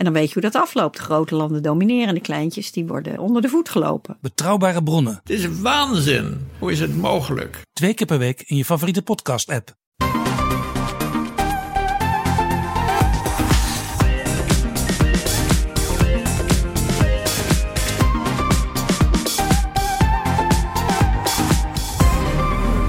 En 0.00 0.06
dan 0.06 0.14
weet 0.14 0.26
je 0.26 0.32
hoe 0.40 0.50
dat 0.50 0.62
afloopt. 0.62 0.96
De 0.96 1.02
grote 1.02 1.34
landen 1.34 1.62
domineren 1.62 2.08
en 2.08 2.14
de 2.14 2.20
kleintjes 2.20 2.72
die 2.72 2.86
worden 2.86 3.18
onder 3.18 3.42
de 3.42 3.48
voet 3.48 3.68
gelopen. 3.68 4.16
Betrouwbare 4.20 4.82
bronnen, 4.82 5.20
Het 5.22 5.30
is 5.30 5.60
waanzin. 5.60 6.46
Hoe 6.58 6.72
is 6.72 6.80
het 6.80 6.96
mogelijk? 6.96 7.60
twee 7.72 7.94
keer 7.94 8.06
per 8.06 8.18
week 8.18 8.42
in 8.46 8.56
je 8.56 8.64
favoriete 8.64 9.02
podcast-app. 9.02 9.74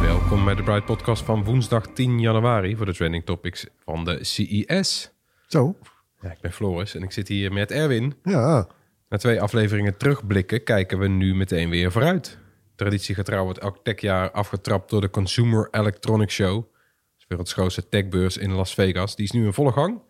Welkom 0.02 0.46
bij 0.46 0.56
de 0.56 0.64
Bright 0.64 0.86
Podcast 0.86 1.24
van 1.24 1.44
woensdag 1.44 1.88
10 1.88 2.20
januari 2.20 2.76
voor 2.76 2.86
de 2.86 2.94
trending 2.94 3.26
topics 3.26 3.66
van 3.86 4.06
de 4.06 4.24
CES. 4.24 5.12
Zo, 5.48 5.76
Ja, 6.22 6.32
ik 6.32 6.40
ben 6.42 6.52
Floris 6.52 6.96
en 6.96 7.04
ik 7.04 7.12
zit 7.12 7.28
hier 7.28 7.54
met 7.54 7.72
Erwin. 7.72 8.14
ja. 8.24 8.68
Na 9.10 9.18
twee 9.18 9.42
afleveringen 9.42 9.98
terugblikken 9.98 10.64
kijken 10.64 11.00
we 11.00 11.08
nu 11.08 11.36
meteen 11.36 11.70
weer 11.70 11.92
vooruit. 11.92 12.38
Traditiegetrouw 12.76 13.44
wordt 13.44 13.60
elk 13.60 13.78
techjaar 13.84 14.32
afgetrapt 14.32 14.90
door 14.90 15.02
de 15.02 15.10
Consumer 15.10 15.68
Electronics 15.72 16.34
Show. 16.34 16.64
Dat 17.28 17.40
is 17.40 17.50
het 17.50 17.52
grootste 17.52 17.90
techbeurs 17.90 18.38
in 18.38 18.52
Las 18.52 18.74
Vegas. 18.74 19.16
Die 19.16 19.26
is 19.26 19.32
nu 19.32 19.46
in 19.46 19.54
volle 19.54 19.72
gang. 19.72 19.90
En 19.98 20.02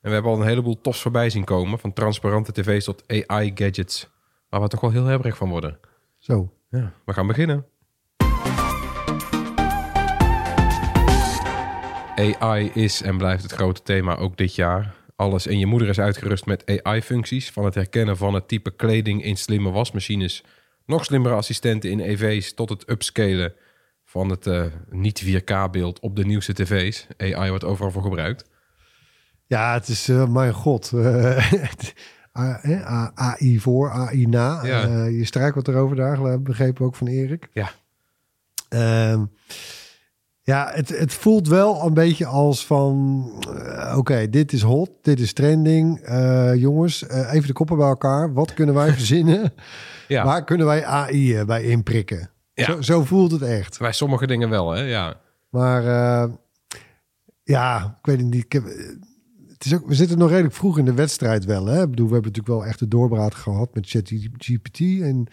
we 0.00 0.10
hebben 0.10 0.32
al 0.32 0.40
een 0.40 0.46
heleboel 0.46 0.80
tofs 0.80 1.02
voorbij 1.02 1.30
zien 1.30 1.44
komen. 1.44 1.78
Van 1.78 1.92
transparante 1.92 2.52
tv's 2.52 2.84
tot 2.84 3.04
AI-gadgets. 3.06 4.10
Waar 4.48 4.60
we 4.60 4.68
toch 4.68 4.80
wel 4.80 4.90
heel 4.90 5.04
hebberig 5.04 5.36
van 5.36 5.48
worden. 5.48 5.78
Zo. 6.18 6.52
Ja, 6.70 6.92
we 7.04 7.12
gaan 7.12 7.26
beginnen. 7.26 7.66
AI 12.16 12.70
is 12.74 13.02
en 13.02 13.18
blijft 13.18 13.42
het 13.42 13.52
grote 13.52 13.82
thema 13.82 14.16
ook 14.16 14.36
dit 14.36 14.54
jaar. 14.54 14.94
Alles 15.16 15.46
in 15.46 15.58
je 15.58 15.66
moeder 15.66 15.88
is 15.88 15.98
uitgerust 15.98 16.46
met 16.46 16.80
AI-functies. 16.82 17.50
Van 17.50 17.64
het 17.64 17.74
herkennen 17.74 18.16
van 18.16 18.34
het 18.34 18.48
type 18.48 18.70
kleding 18.70 19.24
in 19.24 19.36
slimme 19.36 19.70
wasmachines. 19.70 20.44
Nog 20.86 21.04
slimmere 21.04 21.34
assistenten 21.34 21.90
in 21.90 22.00
EV's 22.00 22.54
tot 22.54 22.68
het 22.68 22.90
upscalen 22.90 23.54
van 24.04 24.30
het 24.30 24.46
eh, 24.46 24.64
niet 24.90 25.24
4K-beeld 25.24 26.00
op 26.00 26.16
de 26.16 26.24
nieuwste 26.24 26.52
tv's. 26.52 27.06
AI 27.16 27.48
wordt 27.48 27.64
overal 27.64 27.90
voor 27.90 28.02
gebruikt. 28.02 28.50
Ja, 29.46 29.72
het 29.72 29.88
is, 29.88 30.08
eh, 30.08 30.28
mijn 30.28 30.52
god. 30.52 30.92
eh, 32.34 33.06
AI 33.14 33.60
voor, 33.60 33.90
AI 33.90 34.26
na. 34.26 34.64
Ja. 34.64 34.82
Eh, 34.82 35.18
je 35.18 35.24
struikelt 35.24 35.68
erover 35.68 35.96
daar, 35.96 36.24
eh, 36.24 36.38
begrepen 36.38 36.84
ook 36.84 36.94
van 36.94 37.06
Erik. 37.06 37.48
Ja. 37.52 37.70
Ehm, 38.68 39.24
ja, 40.46 40.70
het, 40.72 40.88
het 40.98 41.12
voelt 41.12 41.48
wel 41.48 41.82
een 41.86 41.94
beetje 41.94 42.26
als 42.26 42.66
van... 42.66 43.24
eh, 43.56 43.94
Oké, 43.98 44.28
dit 44.30 44.52
is 44.52 44.62
hot, 44.62 44.90
dit 45.02 45.20
is 45.20 45.32
trending. 45.32 45.98
Eh, 46.00 46.54
jongens, 46.54 47.06
eh, 47.06 47.32
even 47.32 47.46
de 47.46 47.52
koppen 47.52 47.76
bij 47.76 47.86
elkaar. 47.88 48.32
Wat 48.32 48.54
kunnen 48.54 48.74
wij 48.74 48.92
verzinnen? 48.98 49.52
Ja, 50.08 50.24
Waar 50.24 50.44
kunnen 50.44 50.66
wij 50.66 50.84
AI 50.84 51.44
bij 51.44 51.62
inprikken? 51.64 52.30
Ja. 52.54 52.64
Zo, 52.64 52.80
zo 52.82 53.04
voelt 53.04 53.30
het 53.30 53.42
echt. 53.42 53.78
bij 53.78 53.92
sommige 53.92 54.26
dingen 54.26 54.48
wel, 54.48 54.70
hè? 54.70 54.80
Ja. 54.82 55.14
Maar 55.50 55.82
ja, 57.42 57.96
ik 58.00 58.06
weet 58.06 58.16
het 58.20 58.30
niet. 58.30 58.44
Ik 58.44 58.52
heb, 58.52 58.64
het 59.48 59.64
is 59.64 59.74
ook, 59.74 59.86
we 59.86 59.94
zitten 59.94 60.18
nog 60.18 60.28
redelijk 60.30 60.54
vroeg 60.54 60.78
in 60.78 60.84
de 60.84 60.94
wedstrijd 60.94 61.44
wel. 61.44 61.66
Hè? 61.66 61.82
Ik 61.82 61.90
bedoel, 61.90 62.06
we 62.08 62.12
hebben 62.12 62.32
natuurlijk 62.32 62.60
wel 62.60 62.68
echt 62.70 62.78
de 62.78 62.88
doorbraak 62.88 63.34
gehad 63.34 63.74
met 63.74 63.88
ChatGPT 63.88 64.78
en, 64.80 65.26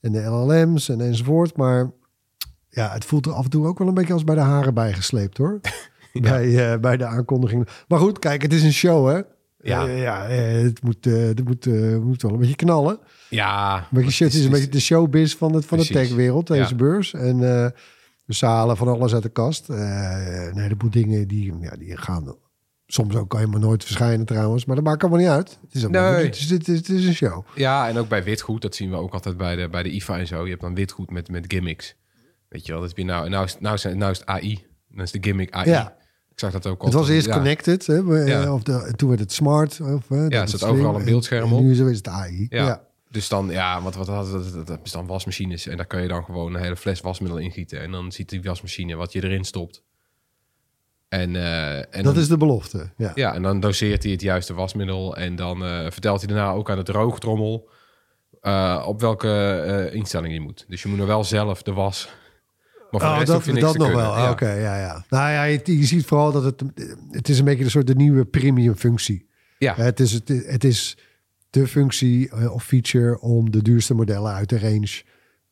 en 0.00 0.12
de 0.12 0.20
LLM's 0.22 0.88
en 0.88 1.00
enzovoort. 1.00 1.56
Maar 1.56 1.90
ja, 2.70 2.90
het 2.92 3.04
voelt 3.04 3.26
er 3.26 3.32
af 3.32 3.44
en 3.44 3.50
toe 3.50 3.66
ook 3.66 3.78
wel 3.78 3.88
een 3.88 3.94
beetje 3.94 4.12
als 4.12 4.24
bij 4.24 4.34
de 4.34 4.40
haren 4.40 4.74
bijgesleept 4.74 5.38
hoor. 5.38 5.60
bij, 6.12 6.72
eh, 6.72 6.78
bij 6.78 6.96
de 6.96 7.04
aankondiging. 7.04 7.68
Maar 7.88 7.98
goed, 7.98 8.18
kijk, 8.18 8.42
het 8.42 8.52
is 8.52 8.62
een 8.62 8.72
show 8.72 9.08
hè. 9.08 9.20
Ja. 9.60 9.86
Eh, 9.86 10.02
ja 10.02 10.26
eh, 10.28 10.62
het 10.62 10.82
moet, 10.82 11.04
het 11.04 11.44
moet, 11.44 11.66
moet 12.02 12.22
wel 12.22 12.32
een 12.32 12.38
beetje 12.38 12.56
knallen. 12.56 12.98
Ja. 13.30 13.76
Een 13.76 13.84
beetje, 13.90 14.10
shit, 14.10 14.34
is 14.34 14.44
een 14.44 14.50
beetje 14.50 14.68
de 14.68 14.80
showbiz 14.80 15.34
van, 15.36 15.54
het, 15.54 15.66
van 15.66 15.78
de 15.78 15.86
techwereld, 15.86 16.46
deze 16.46 16.70
Ja. 16.70 16.76
beurs. 16.76 17.14
En 17.14 17.38
dus 18.26 18.38
ze 18.38 18.46
halen 18.46 18.76
van 18.76 18.88
alles 18.88 19.14
uit 19.14 19.22
de 19.22 19.28
kast. 19.28 19.68
Een 19.68 20.58
heleboel 20.58 20.90
dingen 20.90 21.28
die, 21.28 21.54
ja, 21.60 21.76
die 21.76 21.96
gaan 21.96 22.36
soms 22.86 23.16
ook 23.16 23.34
helemaal 23.34 23.60
nooit 23.60 23.84
verschijnen 23.84 24.26
trouwens. 24.26 24.64
Maar 24.64 24.76
dat 24.76 24.84
maakt 24.84 25.02
allemaal 25.02 25.20
niet 25.20 25.28
uit. 25.28 25.58
Het 25.62 25.74
is, 25.74 25.82
allemaal, 25.82 26.12
Nee. 26.12 26.24
het 26.24 26.36
is, 26.36 26.50
het 26.50 26.68
is, 26.68 26.76
het 26.76 26.88
is 26.88 27.06
een 27.06 27.14
show. 27.14 27.46
Ja, 27.54 27.88
en 27.88 27.98
ook 27.98 28.08
bij 28.08 28.24
witgoed, 28.24 28.62
dat 28.62 28.74
zien 28.74 28.90
we 28.90 28.96
ook 28.96 29.12
altijd 29.12 29.36
bij 29.36 29.56
de, 29.56 29.68
bij 29.68 29.82
de 29.82 29.90
IFA 29.90 30.18
en 30.18 30.26
zo. 30.26 30.42
Je 30.42 30.50
hebt 30.50 30.60
dan 30.60 30.74
witgoed 30.74 31.10
met, 31.10 31.30
met 31.30 31.44
gimmicks. 31.48 31.94
Weet 32.48 32.66
je 32.66 32.72
wel, 32.72 32.80
dat 32.80 32.88
heb 32.88 32.98
je 32.98 33.04
nou, 33.04 33.28
nou, 33.28 33.44
is, 33.44 33.56
nou, 33.60 33.74
is, 33.74 33.82
nou 33.84 34.10
is 34.10 34.18
het 34.18 34.26
AI. 34.26 34.66
Dan 34.90 35.02
is 35.04 35.10
de 35.10 35.18
gimmick 35.20 35.50
AI. 35.52 35.68
Ja. 35.70 35.96
Ik 36.32 36.38
zag 36.44 36.52
dat 36.52 36.66
ook 36.66 36.80
al. 36.80 36.84
Het 36.86 36.94
was 36.94 37.08
eerst 37.08 37.26
ja. 37.26 37.32
connected. 37.34 37.86
Hè, 37.86 37.94
Ja. 37.94 38.52
of 38.54 38.62
de, 38.62 38.92
toen 38.96 39.08
werd 39.08 39.20
het 39.20 39.32
smart. 39.32 39.80
Of, 39.80 40.10
eh, 40.10 40.18
dat 40.18 40.32
er 40.32 40.42
is 40.42 40.50
zat 40.50 40.60
slim. 40.60 40.72
overal 40.72 40.94
een 40.94 41.00
En- 41.00 41.04
beeldscherm 41.06 41.48
en 41.48 41.52
op. 41.52 41.60
nu 41.60 41.70
is 41.90 41.96
het 41.96 42.08
AI. 42.08 42.46
Ja. 42.50 42.64
Ja. 42.66 42.86
Dus 43.10 43.28
dan, 43.28 43.48
ja, 43.50 43.82
wat, 43.82 43.94
wat 43.94 44.06
dat, 44.06 44.66
dat 44.66 44.78
is 44.84 44.90
dan 44.92 45.06
wasmachines. 45.06 45.66
En 45.66 45.76
daar 45.76 45.86
kan 45.86 46.02
je 46.02 46.08
dan 46.08 46.24
gewoon 46.24 46.54
een 46.54 46.62
hele 46.62 46.76
fles 46.76 47.00
wasmiddel 47.00 47.38
in 47.38 47.50
gieten. 47.50 47.80
En 47.80 47.90
dan 47.90 48.12
ziet 48.12 48.28
die 48.28 48.42
wasmachine 48.42 48.96
wat 48.96 49.12
je 49.12 49.24
erin 49.24 49.44
stopt. 49.44 49.82
En, 51.08 51.36
eh, 51.36 51.76
en 51.76 51.84
Dat 51.90 52.04
dan, 52.14 52.22
is 52.22 52.28
de 52.28 52.36
belofte. 52.36 52.90
Ja. 52.96 53.12
Ja, 53.14 53.34
en 53.34 53.42
dan 53.42 53.60
doseert 53.60 54.02
hij 54.02 54.12
het 54.12 54.20
juiste 54.20 54.54
wasmiddel. 54.54 55.16
En 55.16 55.36
dan 55.36 55.64
eh, 55.64 55.90
vertelt 55.90 56.22
hij 56.22 56.34
daarna 56.34 56.52
ook 56.52 56.70
aan 56.70 56.76
de 56.76 56.82
droogtrommel... 56.82 57.68
eh, 58.40 58.84
op 58.86 59.00
welke 59.00 59.28
eh, 59.66 59.94
instelling 59.94 60.32
je 60.34 60.40
moet. 60.40 60.64
Dus 60.68 60.82
je 60.82 60.88
moet 60.88 60.98
nog 60.98 61.06
wel 61.06 61.24
zelf 61.24 61.62
de 61.62 61.72
was... 61.72 62.08
Maar 62.90 63.00
voor 63.00 63.10
Oh, 63.10 63.18
dat 63.18 63.26
dat 63.26 63.44
nog 63.44 63.70
kunnen. 63.86 63.96
wel. 63.96 64.16
Ja. 64.16 64.24
Ah, 64.24 64.30
Oké, 64.30 64.52
ja, 64.52 64.78
ja. 64.78 65.04
Nou 65.08 65.30
ja, 65.30 65.42
je, 65.42 65.60
je 65.64 65.84
ziet 65.84 66.06
vooral 66.06 66.32
dat 66.32 66.44
het... 66.44 66.62
Het 67.10 67.28
is 67.28 67.38
een 67.38 67.44
beetje 67.44 67.64
een 67.64 67.70
soort 67.70 67.86
de 67.86 67.94
nieuwe 67.94 68.24
premium 68.24 68.76
functie. 68.76 69.28
Ja. 69.58 69.74
Het 69.74 70.00
is, 70.00 70.12
het, 70.12 70.28
het 70.28 70.64
is 70.64 70.98
de 71.50 71.66
functie 71.66 72.30
eh, 72.30 72.52
of 72.52 72.64
feature 72.64 73.20
om 73.20 73.50
de 73.50 73.62
duurste 73.62 73.94
modellen 73.94 74.32
uit 74.32 74.48
de 74.48 74.58
range 74.58 75.02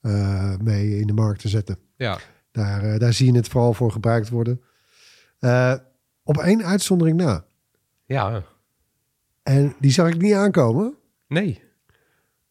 eh, 0.00 0.56
mee 0.62 0.98
in 1.00 1.06
de 1.06 1.12
markt 1.12 1.40
te 1.40 1.48
zetten. 1.48 1.78
ja. 1.96 2.18
Daar, 2.52 2.82
eh, 2.92 2.98
daar 2.98 3.12
zie 3.12 3.26
je 3.32 3.36
het 3.38 3.48
vooral 3.48 3.74
voor 3.74 3.92
gebruikt 3.92 4.28
worden. 4.28 4.60
Eh, 5.38 5.74
op 6.22 6.38
één 6.38 6.64
uitzondering 6.64 7.16
na. 7.16 7.44
Ja, 8.04 8.42
En 9.42 9.74
die 9.80 9.90
zag 9.90 10.08
ik 10.08 10.20
niet 10.20 10.34
aankomen. 10.34 10.94
nee. 11.28 11.64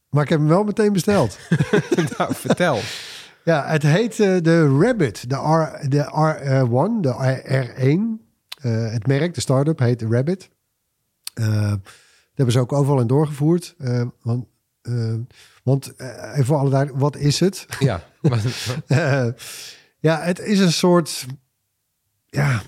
Maar 0.09 0.23
ik 0.23 0.29
heb 0.29 0.39
hem 0.39 0.47
wel 0.47 0.63
meteen 0.63 0.93
besteld. 0.93 1.37
nou, 2.17 2.33
vertel. 2.35 2.79
Ja, 3.45 3.67
het 3.67 3.83
heet 3.83 4.19
eh, 4.19 4.37
de 4.41 4.77
Rabbit, 4.79 5.29
de, 5.29 5.35
R, 5.35 5.89
de 5.89 6.03
R1, 6.03 7.01
de 7.01 7.13
R1. 7.65 8.23
Eh, 8.61 8.91
het 8.91 9.07
merk, 9.07 9.33
de 9.33 9.41
start-up, 9.41 9.79
heet 9.79 10.01
Rabbit. 10.01 10.49
Eh, 11.33 11.69
dat 11.69 11.79
hebben 12.33 12.53
ze 12.53 12.59
ook 12.59 12.73
overal 12.73 12.99
in 12.99 13.07
doorgevoerd. 13.07 13.75
Eh, 13.77 14.01
want 14.21 14.45
eh, 14.85 15.13
want 15.63 15.95
eh, 15.95 16.31
even 16.31 16.45
voor 16.45 16.57
alle 16.57 16.69
duidelijk, 16.69 16.99
wat 16.99 17.15
is 17.15 17.39
het? 17.39 17.65
Ja. 17.79 18.03
Eh, 18.87 19.27
ja, 19.99 20.21
het 20.21 20.39
is 20.39 20.59
een 20.59 20.71
soort... 20.71 21.25
Ja, 22.25 22.61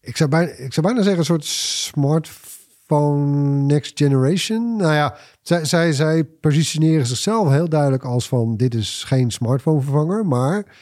ik 0.00 0.16
zou, 0.16 0.30
bijna, 0.30 0.50
ik 0.50 0.72
zou 0.72 0.86
bijna 0.86 1.02
zeggen 1.02 1.18
een 1.18 1.24
soort 1.24 1.44
smartphone 1.44 3.26
next 3.62 3.98
generation. 3.98 4.76
Nou 4.76 4.92
ja, 4.92 5.16
zij, 5.42 5.64
zij, 5.64 5.92
zij 5.92 6.24
positioneren 6.24 7.06
zichzelf 7.06 7.50
heel 7.50 7.68
duidelijk 7.68 8.04
als 8.04 8.28
van... 8.28 8.56
dit 8.56 8.74
is 8.74 9.04
geen 9.06 9.30
smartphone 9.30 9.80
vervanger, 9.80 10.26
maar... 10.26 10.76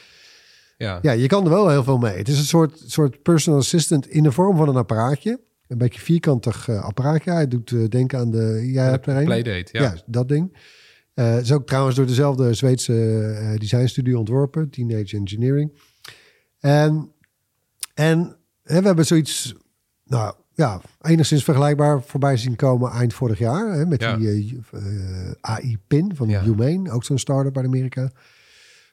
ja. 0.77 0.99
Ja, 1.01 1.11
je 1.11 1.27
kan 1.27 1.43
er 1.43 1.49
wel 1.49 1.69
heel 1.69 1.83
veel 1.83 1.97
mee. 1.97 2.17
Het 2.17 2.27
is 2.27 2.37
een 2.37 2.45
soort, 2.45 2.83
soort 2.85 3.21
personal 3.21 3.59
assistant 3.59 4.07
in 4.07 4.23
de 4.23 4.31
vorm 4.31 4.57
van 4.57 4.69
een 4.69 4.75
apparaatje. 4.75 5.39
Een 5.67 5.77
beetje 5.77 6.01
vierkantig 6.01 6.67
eh, 6.67 6.83
apparaatje. 6.83 7.31
Hij 7.31 7.47
doet 7.47 7.71
eh, 7.71 7.87
denken 7.87 8.19
aan 8.19 8.31
de... 8.31 8.69
Jij 8.71 8.89
hebt 8.89 9.05
er 9.05 9.17
een? 9.17 9.25
Playdate, 9.25 9.69
ja. 9.71 9.81
Ja, 9.81 9.95
dat 10.05 10.27
ding. 10.27 10.57
Eh 11.13 11.37
is 11.37 11.51
ook 11.51 11.67
trouwens 11.67 11.95
door 11.95 12.05
dezelfde 12.05 12.53
Zweedse 12.53 13.55
designstudio 13.57 14.17
ontworpen. 14.19 14.69
Teenage 14.69 15.17
Engineering. 15.17 15.71
En, 16.59 17.11
en 17.93 18.37
hè, 18.63 18.79
we 18.79 18.85
hebben 18.85 19.05
zoiets... 19.05 19.55
Nou 20.05 20.33
ja, 20.53 20.81
enigszins 21.01 21.43
vergelijkbaar 21.43 22.01
voorbij 22.03 22.37
zien 22.37 22.55
komen 22.55 22.91
eind 22.91 23.13
vorig 23.13 23.39
jaar. 23.39 23.71
Hè, 23.73 23.85
met 23.85 24.01
Ja. 24.01 24.17
die 24.17 24.59
eh, 24.71 24.81
AI-pin 25.41 26.15
van 26.15 26.29
Ja. 26.29 26.43
Humane. 26.43 26.91
Ook 26.91 27.03
zo'n 27.03 27.17
start-up 27.17 27.57
uit 27.57 27.65
Amerika. 27.65 28.11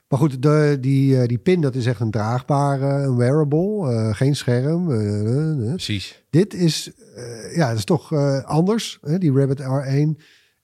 Maar 0.08 0.18
goed, 0.18 0.42
de, 0.42 0.76
die, 0.80 1.20
eh, 1.20 1.26
die 1.28 1.38
pin, 1.38 1.60
dat 1.60 1.74
is 1.74 1.86
echt 1.86 2.00
een 2.00 2.10
draagbare, 2.10 3.02
een 3.02 3.16
wearable. 3.16 3.92
eh, 3.92 4.14
geen 4.14 4.36
scherm. 4.36 4.90
eh, 4.90 5.20
eh, 5.20 5.62
eh. 5.62 5.68
Precies. 5.68 6.24
Dit 6.30 6.54
is, 6.54 6.92
eh, 7.16 7.56
ja, 7.56 7.68
dat 7.68 7.78
is 7.78 7.84
toch 7.84 8.12
eh, 8.12 8.44
anders. 8.44 8.98
Hè? 9.02 9.18
Die 9.18 9.32
Rabbit 9.32 9.60
R1, 9.60 10.16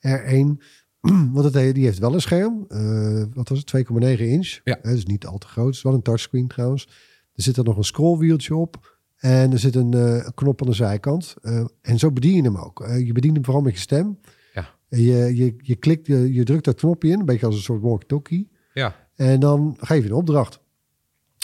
R1. 0.08 0.58
Want 1.32 1.44
het, 1.44 1.55
he- 1.55 1.73
die 1.73 1.85
heeft 1.85 1.99
wel 1.99 2.14
een 2.14 2.20
scherm. 2.20 2.64
eh, 2.69 3.23
wat 3.35 3.49
was 3.49 3.58
het? 3.58 3.67
2,9 3.67 4.19
inch. 4.29 4.61
Ja. 4.64 4.79
Dat 4.82 4.93
is 4.93 5.05
niet 5.05 5.26
al 5.26 5.38
te 5.38 5.47
groot. 5.47 5.67
Het 5.67 5.75
is 5.76 5.82
wel 5.82 5.94
een 5.94 6.02
touchscreen 6.02 6.47
trouwens. 6.49 6.88
Er 7.35 7.43
zit 7.43 7.56
er 7.56 7.64
nog 7.64 7.76
een 7.76 7.85
scrollwieltje 7.85 8.55
op. 8.56 8.94
En 9.25 9.53
er 9.53 9.59
zit 9.59 9.75
een, 9.75 9.94
eh, 9.94 10.25
een 10.25 10.35
knop 10.35 10.62
aan 10.62 10.69
de 10.69 10.75
zijkant. 10.75 11.35
Eh, 11.43 11.65
en 11.81 11.99
zo 11.99 12.11
bedien 12.11 12.35
je 12.35 12.43
hem 12.43 12.56
ook. 12.56 12.81
Eh, 12.81 13.06
je 13.06 13.12
bedient 13.12 13.35
hem 13.35 13.44
vooral 13.44 13.62
met 13.62 13.73
je 13.75 13.81
stem. 13.81 14.19
Ja. 14.55 14.75
Je, 14.88 15.37
je, 15.37 15.55
je, 15.59 15.76
klikt, 15.76 16.06
je, 16.06 16.32
je 16.32 16.44
drukt 16.44 16.65
dat 16.65 16.75
knopje 16.76 17.09
in, 17.11 17.19
een 17.19 17.25
beetje 17.25 17.47
als 17.47 17.55
een 17.55 17.62
soort 17.62 17.82
walkie-talkie. 17.82 18.50
Ja, 18.75 18.97
En 19.17 19.41
dan 19.41 19.76
geef 19.81 20.03
je 20.03 20.09
een 20.09 20.15
opdracht. 20.15 20.61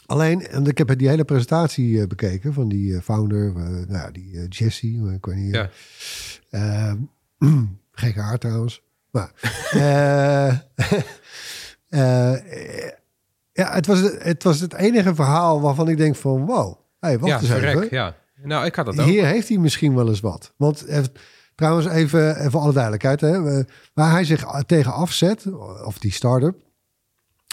Alleen, 0.06 0.46
en 0.46 0.66
ik 0.66 0.78
heb 0.78 0.98
die 0.98 1.08
hele 1.08 1.24
presentatie 1.24 2.06
bekeken 2.06 2.52
van 2.52 2.68
die 2.68 3.02
founder, 3.02 3.52
nou 3.88 4.12
die 4.12 4.48
Jesse, 4.48 5.12
ik 5.14 5.26
weet 5.26 5.36
niet. 5.36 5.54
Ja. 5.54 5.70
eh, 6.50 6.94
gekke 7.92 8.20
haar 8.20 8.38
trouwens. 8.38 8.82
Maar, 9.10 9.32
ja, 13.52 13.74
het 13.74 13.86
was, 13.86 14.00
het 14.18 14.42
was 14.42 14.60
het 14.60 14.74
enige 14.74 15.14
verhaal 15.14 15.60
waarvan 15.60 15.88
ik 15.88 15.96
denk 15.96 16.16
van, 16.16 16.46
wow, 16.46 16.78
hey, 17.00 17.18
wacht 17.18 17.32
ja, 17.32 17.38
eens 17.38 17.48
verrek, 17.48 17.76
even. 17.76 17.88
ja. 17.90 18.16
Nou, 18.42 18.64
ik 18.64 18.74
had 18.74 18.86
dat 18.86 18.98
ook. 19.00 19.06
Hier 19.06 19.26
heeft 19.26 19.48
hij 19.48 19.58
misschien 19.58 19.94
wel 19.94 20.08
eens 20.08 20.20
wat. 20.20 20.52
Want 20.56 20.84
trouwens, 21.54 21.86
even 21.86 22.36
eh, 22.36 22.50
voor 22.50 22.60
alle 22.60 22.72
duidelijkheid. 22.72 23.20
Hè, 23.20 23.62
waar 23.94 24.10
hij 24.10 24.24
zich 24.24 24.44
tegen 24.66 24.92
afzet, 24.92 25.46
of 25.84 25.98
die 25.98 26.12
start-up, 26.12 26.56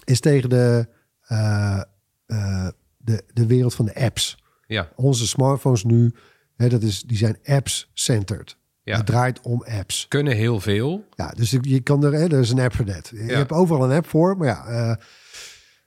is 0.06 0.20
tegen 0.20 0.50
de, 0.50 0.88
eh, 1.22 1.82
eh, 2.26 2.68
de, 2.98 3.24
de 3.34 3.46
wereld 3.46 3.74
van 3.76 3.86
de 3.86 3.96
apps. 3.96 4.38
Ja, 4.68 4.90
Onze 4.96 5.28
smartphones 5.28 5.84
nu, 5.84 6.14
hè, 6.56 6.70
dat 6.70 6.82
is, 6.84 7.02
die 7.02 7.18
zijn 7.18 7.38
apps-centered. 7.46 8.58
Ja. 8.84 8.98
Het 8.98 9.06
draait 9.06 9.42
om 9.42 9.64
apps. 9.64 10.06
kunnen 10.08 10.36
heel 10.36 10.60
veel. 10.60 11.04
Ja, 11.16 11.30
dus 11.36 11.58
je 11.62 11.80
kan 11.80 12.04
er, 12.04 12.14
hè, 12.14 12.24
er 12.26 12.40
is 12.40 12.50
een 12.50 12.60
app 12.60 12.76
voor 12.76 12.86
dat. 12.86 13.08
Je 13.14 13.26
Ja. 13.26 13.38
hebt 13.38 13.52
overal 13.52 13.84
een 13.84 13.98
app 13.98 14.08
voor, 14.08 14.38
maar 14.38 14.48
ja, 14.48 14.66
eh, 14.66 14.96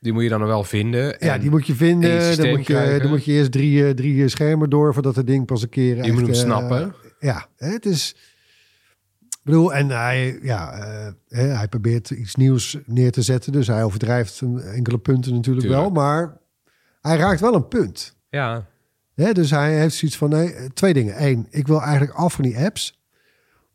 Die 0.00 0.12
moet 0.12 0.22
je 0.22 0.28
dan 0.28 0.44
wel 0.46 0.64
vinden. 0.64 1.16
ja 1.18 1.34
En 1.34 1.40
die 1.40 1.50
moet 1.50 1.66
je 1.66 1.72
in 1.72 1.78
vinden. 1.78 2.10
je 2.10 2.36
Dan 2.36 2.48
moet 2.50 2.66
je, 2.66 2.98
dan 3.00 3.08
moet 3.10 3.24
je 3.24 3.32
eerst 3.32 3.52
drie, 3.52 3.84
eh, 3.86 3.90
drie 3.90 4.28
schermen 4.28 4.70
door 4.70 4.92
voordat 4.94 5.16
het 5.16 5.26
ding 5.26 5.46
pas 5.46 5.62
een 5.62 5.68
keer. 5.68 5.96
Je 5.96 6.02
echt, 6.02 6.12
moet 6.12 6.20
hem 6.20 6.30
eh, 6.30 6.34
snappen. 6.36 6.94
ja, 7.20 7.46
het 7.56 7.86
is. 7.86 8.14
Ik 9.20 9.46
bedoel, 9.46 9.74
en 9.74 9.88
hij, 9.88 10.38
ja, 10.42 10.72
eh, 11.28 11.56
hij 11.56 11.68
probeert 11.68 12.10
iets 12.10 12.34
nieuws 12.34 12.78
neer 12.86 13.12
te 13.12 13.22
zetten. 13.22 13.52
Dus 13.52 13.66
hij 13.66 13.84
overdrijft 13.84 14.40
een- 14.40 14.60
enkele 14.60 14.98
punten 14.98 15.34
natuurlijk 15.34 15.66
Tuurlijk. 15.66 15.82
wel. 15.82 15.90
Maar 16.02 16.38
hij 17.00 17.16
raakt 17.16 17.40
wel 17.40 17.54
een 17.54 17.68
punt. 17.68 18.16
Ja, 18.28 18.68
Hè, 19.14 19.32
dus 19.32 19.50
hij 19.50 19.78
heeft 19.78 19.94
zoiets 19.94 20.16
van 20.16 20.28
nee, 20.30 20.52
eh, 20.52 20.64
twee 20.74 20.92
dingen. 20.92 21.24
Eén, 21.26 21.46
ik 21.50 21.66
wil 21.66 21.80
eigenlijk 21.82 22.12
af 22.12 22.32
van 22.32 22.44
die 22.44 22.58
apps. 22.58 23.00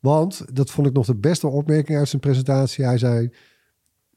Want 0.00 0.44
dat 0.56 0.70
vond 0.70 0.86
ik 0.86 0.92
nog 0.92 1.06
de 1.06 1.14
beste 1.14 1.46
opmerking 1.46 1.98
uit 1.98 2.08
zijn 2.08 2.20
presentatie. 2.20 2.84
Hij 2.84 2.98
zei: 2.98 3.30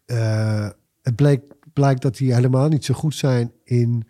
eh, 0.06 0.70
Het 1.02 1.16
bleek, 1.16 1.42
blijkt 1.80 2.02
dat 2.02 2.18
die 2.18 2.34
helemaal 2.34 2.68
niet 2.68 2.86
zo 2.86 2.94
goed 2.94 3.16
zijn 3.16 3.52
in 3.64 4.08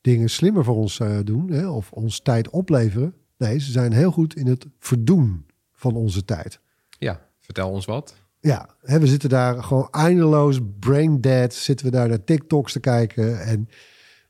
dingen 0.00 0.30
slimmer 0.30 0.64
voor 0.64 0.76
ons 0.76 1.00
eh, 1.00 1.18
doen. 1.24 1.50
Hè, 1.50 1.68
of 1.68 1.92
ons 1.92 2.20
tijd 2.20 2.50
opleveren. 2.50 3.14
Nee, 3.36 3.58
ze 3.58 3.70
zijn 3.70 3.92
heel 3.92 4.10
goed 4.10 4.36
in 4.36 4.46
het 4.46 4.66
verdoen 4.78 5.46
van 5.72 5.94
onze 5.94 6.24
tijd. 6.24 6.60
ja. 6.98 7.28
Vertel 7.40 7.70
ons 7.70 7.84
wat. 7.84 8.14
Ja, 8.40 8.68
hè, 8.82 8.98
we 8.98 9.06
zitten 9.06 9.28
daar 9.28 9.62
gewoon 9.62 9.88
eindeloos 9.90 10.58
brain 10.78 11.20
dead. 11.20 11.54
Zitten 11.54 11.86
we 11.86 11.92
daar 11.92 12.08
naar 12.08 12.24
TikToks 12.24 12.72
te 12.72 12.80
kijken. 12.80 13.40
En 13.40 13.68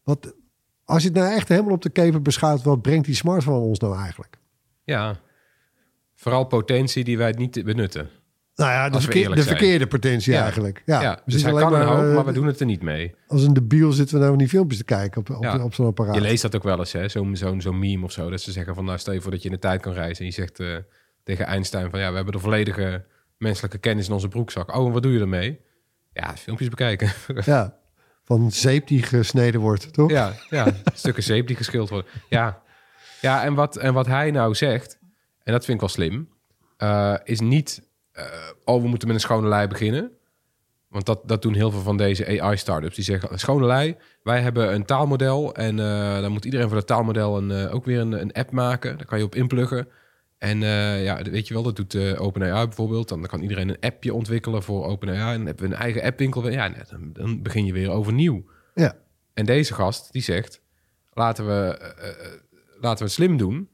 wat, 0.02 0.34
als 0.84 1.02
je 1.02 1.08
het 1.08 1.16
nou 1.16 1.34
echt 1.34 1.48
helemaal 1.48 1.74
op 1.74 1.82
de 1.82 1.90
keper 1.90 2.22
beschouwt, 2.22 2.62
wat 2.62 2.82
brengt 2.82 3.06
die 3.06 3.14
smartphone 3.14 3.58
ons 3.66 3.78
nou 3.78 3.96
eigenlijk? 3.98 4.38
Ja. 4.84 5.20
Vooral 6.14 6.44
potentie 6.44 7.04
die 7.04 7.18
wij 7.18 7.32
niet 7.32 7.64
benutten. 7.64 8.08
Nou 8.54 8.70
ja, 8.70 8.88
de, 8.88 9.00
verkeer- 9.00 9.34
de 9.34 9.42
verkeerde 9.42 9.86
potentie 9.86 10.32
Ja. 10.32 10.42
eigenlijk. 10.42 10.82
Ja, 10.86 11.20
dus 11.26 11.42
hij 11.42 11.52
kan 11.52 11.74
een 11.74 11.86
hoop, 11.86 12.04
eh, 12.04 12.14
maar 12.14 12.24
we 12.24 12.32
doen 12.32 12.46
het 12.46 12.60
er 12.60 12.66
niet 12.66 12.82
mee. 12.82 13.14
Als 13.26 13.42
een 13.44 13.52
debiel 13.52 13.92
zitten 13.92 14.18
we 14.18 14.24
nou 14.24 14.36
die 14.36 14.48
filmpjes 14.48 14.78
te 14.78 14.84
kijken 14.84 15.20
op, 15.20 15.30
op, 15.30 15.42
Ja. 15.42 15.64
op 15.64 15.74
zo'n 15.74 15.86
apparaat. 15.86 16.14
Je 16.14 16.20
leest 16.20 16.42
dat 16.42 16.56
ook 16.56 16.62
wel 16.62 16.78
eens, 16.78 16.92
hè? 16.92 17.08
Zo'n 17.08 17.36
zo'n 17.36 17.60
zo'n 17.60 17.78
meme 17.78 18.04
of 18.04 18.12
zo. 18.12 18.30
Dat 18.30 18.40
ze 18.40 18.52
zeggen 18.52 18.74
van, 18.74 18.84
nou 18.84 18.98
stel 18.98 19.12
je 19.12 19.20
voor 19.20 19.30
dat 19.30 19.42
je 19.42 19.48
in 19.48 19.54
de 19.54 19.60
tijd 19.60 19.80
kan 19.80 19.92
reizen. 19.92 20.18
En 20.18 20.26
je 20.26 20.32
zegt 20.32 20.60
eh, 20.60 20.76
tegen 21.24 21.46
Einstein 21.46 21.90
van, 21.90 22.00
ja, 22.00 22.08
we 22.10 22.14
hebben 22.16 22.32
de 22.34 22.38
volledige 22.40 23.04
menselijke 23.38 23.78
kennis 23.78 24.06
in 24.06 24.12
onze 24.12 24.28
broekzak. 24.28 24.76
Oh, 24.76 24.86
en 24.86 24.92
wat 24.92 25.02
doe 25.02 25.12
je 25.12 25.20
ermee? 25.20 25.60
Ja, 26.12 26.36
filmpjes 26.36 26.68
bekijken. 26.68 27.12
Ja, 27.44 27.76
van 28.24 28.50
zeep 28.52 28.86
die 28.86 29.02
gesneden 29.02 29.60
wordt, 29.60 29.92
toch? 29.92 30.10
ja, 30.10 30.32
ja, 30.50 30.66
stukken 30.94 31.22
zeep 31.22 31.46
die 31.46 31.56
geschild 31.56 31.88
worden. 31.88 32.10
Ja, 32.28 32.62
ja 33.20 33.44
en, 33.44 33.54
wat, 33.54 33.76
en 33.76 33.94
wat 33.94 34.06
hij 34.06 34.30
nou 34.30 34.54
zegt, 34.54 34.98
en 35.42 35.52
dat 35.52 35.64
vind 35.64 35.74
ik 35.74 35.80
wel 35.80 35.88
slim, 35.88 36.28
eh, 36.76 37.14
is 37.24 37.40
niet, 37.40 37.78
eh, 37.80 37.88
oh, 38.64 38.82
we 38.82 38.88
moeten 38.88 39.08
met 39.08 39.16
een 39.16 39.22
schone 39.22 39.48
lei 39.48 39.66
beginnen. 39.66 40.10
Want 40.88 41.06
dat, 41.06 41.20
dat 41.28 41.42
doen 41.42 41.54
heel 41.54 41.70
veel 41.70 41.80
van 41.80 41.96
deze 41.96 42.40
AI-startups. 42.40 42.94
Die 42.94 43.04
zeggen, 43.04 43.38
schone 43.38 43.66
lei, 43.66 43.96
wij 44.22 44.40
hebben 44.40 44.74
een 44.74 44.84
taalmodel... 44.84 45.54
en 45.54 45.78
eh, 45.78 46.20
dan 46.20 46.32
moet 46.32 46.44
iedereen 46.44 46.66
voor 46.66 46.76
dat 46.76 46.86
taalmodel 46.86 47.36
een, 47.36 47.50
eh, 47.50 47.74
ook 47.74 47.84
weer 47.84 48.00
een, 48.00 48.12
een 48.12 48.32
app 48.32 48.50
maken. 48.50 48.96
Daar 48.96 49.06
kan 49.06 49.18
je 49.18 49.24
op 49.24 49.34
inpluggen. 49.34 49.88
En 50.40 50.62
eh, 50.62 51.04
ja, 51.04 51.22
weet 51.22 51.48
je 51.48 51.54
wel, 51.54 51.62
dat 51.62 51.76
doet 51.76 51.94
eh 51.94 52.20
OpenAI 52.20 52.66
bijvoorbeeld. 52.66 53.08
Dan 53.08 53.26
kan 53.26 53.42
iedereen 53.42 53.68
een 53.68 53.80
appje 53.80 54.14
ontwikkelen 54.14 54.62
voor 54.62 54.84
OpenAI. 54.84 55.32
En 55.32 55.36
dan 55.36 55.46
hebben 55.46 55.68
we 55.68 55.74
een 55.74 55.80
eigen 55.80 56.02
appwinkel. 56.02 56.48
Ja, 56.48 56.68
dan, 56.68 57.12
dan 57.12 57.42
begin 57.42 57.64
je 57.64 57.72
weer 57.72 57.90
overnieuw. 57.90 58.44
Ja. 58.74 58.96
En 59.34 59.46
deze 59.46 59.74
gast, 59.74 60.12
die 60.12 60.22
zegt... 60.22 60.60
laten 61.12 61.46
we, 61.46 61.78
eh, 61.78 62.08
eh, 62.08 62.16
laten 62.80 62.98
we 62.98 63.04
het 63.04 63.12
slim 63.12 63.36
doen. 63.36 63.68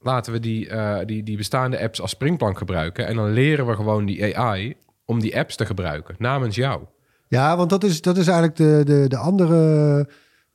Laten 0.00 0.32
we 0.32 0.40
die, 0.40 0.68
eh, 0.68 1.06
die, 1.06 1.22
die 1.22 1.36
bestaande 1.36 1.80
apps 1.80 2.00
als 2.00 2.10
springplank 2.10 2.58
gebruiken. 2.58 3.06
En 3.06 3.16
dan 3.16 3.30
leren 3.32 3.66
we 3.66 3.74
gewoon 3.74 4.06
die 4.06 4.38
AI 4.38 4.76
om 5.04 5.20
die 5.20 5.38
apps 5.38 5.56
te 5.56 5.66
gebruiken 5.66 6.14
namens 6.18 6.54
jou. 6.56 6.82
Ja, 7.28 7.56
want 7.56 7.70
dat 7.70 7.84
is, 7.84 8.00
dat 8.00 8.16
is 8.16 8.26
eigenlijk 8.26 8.56
de, 8.56 8.82
de, 8.84 9.08
de 9.08 9.16
andere... 9.16 9.54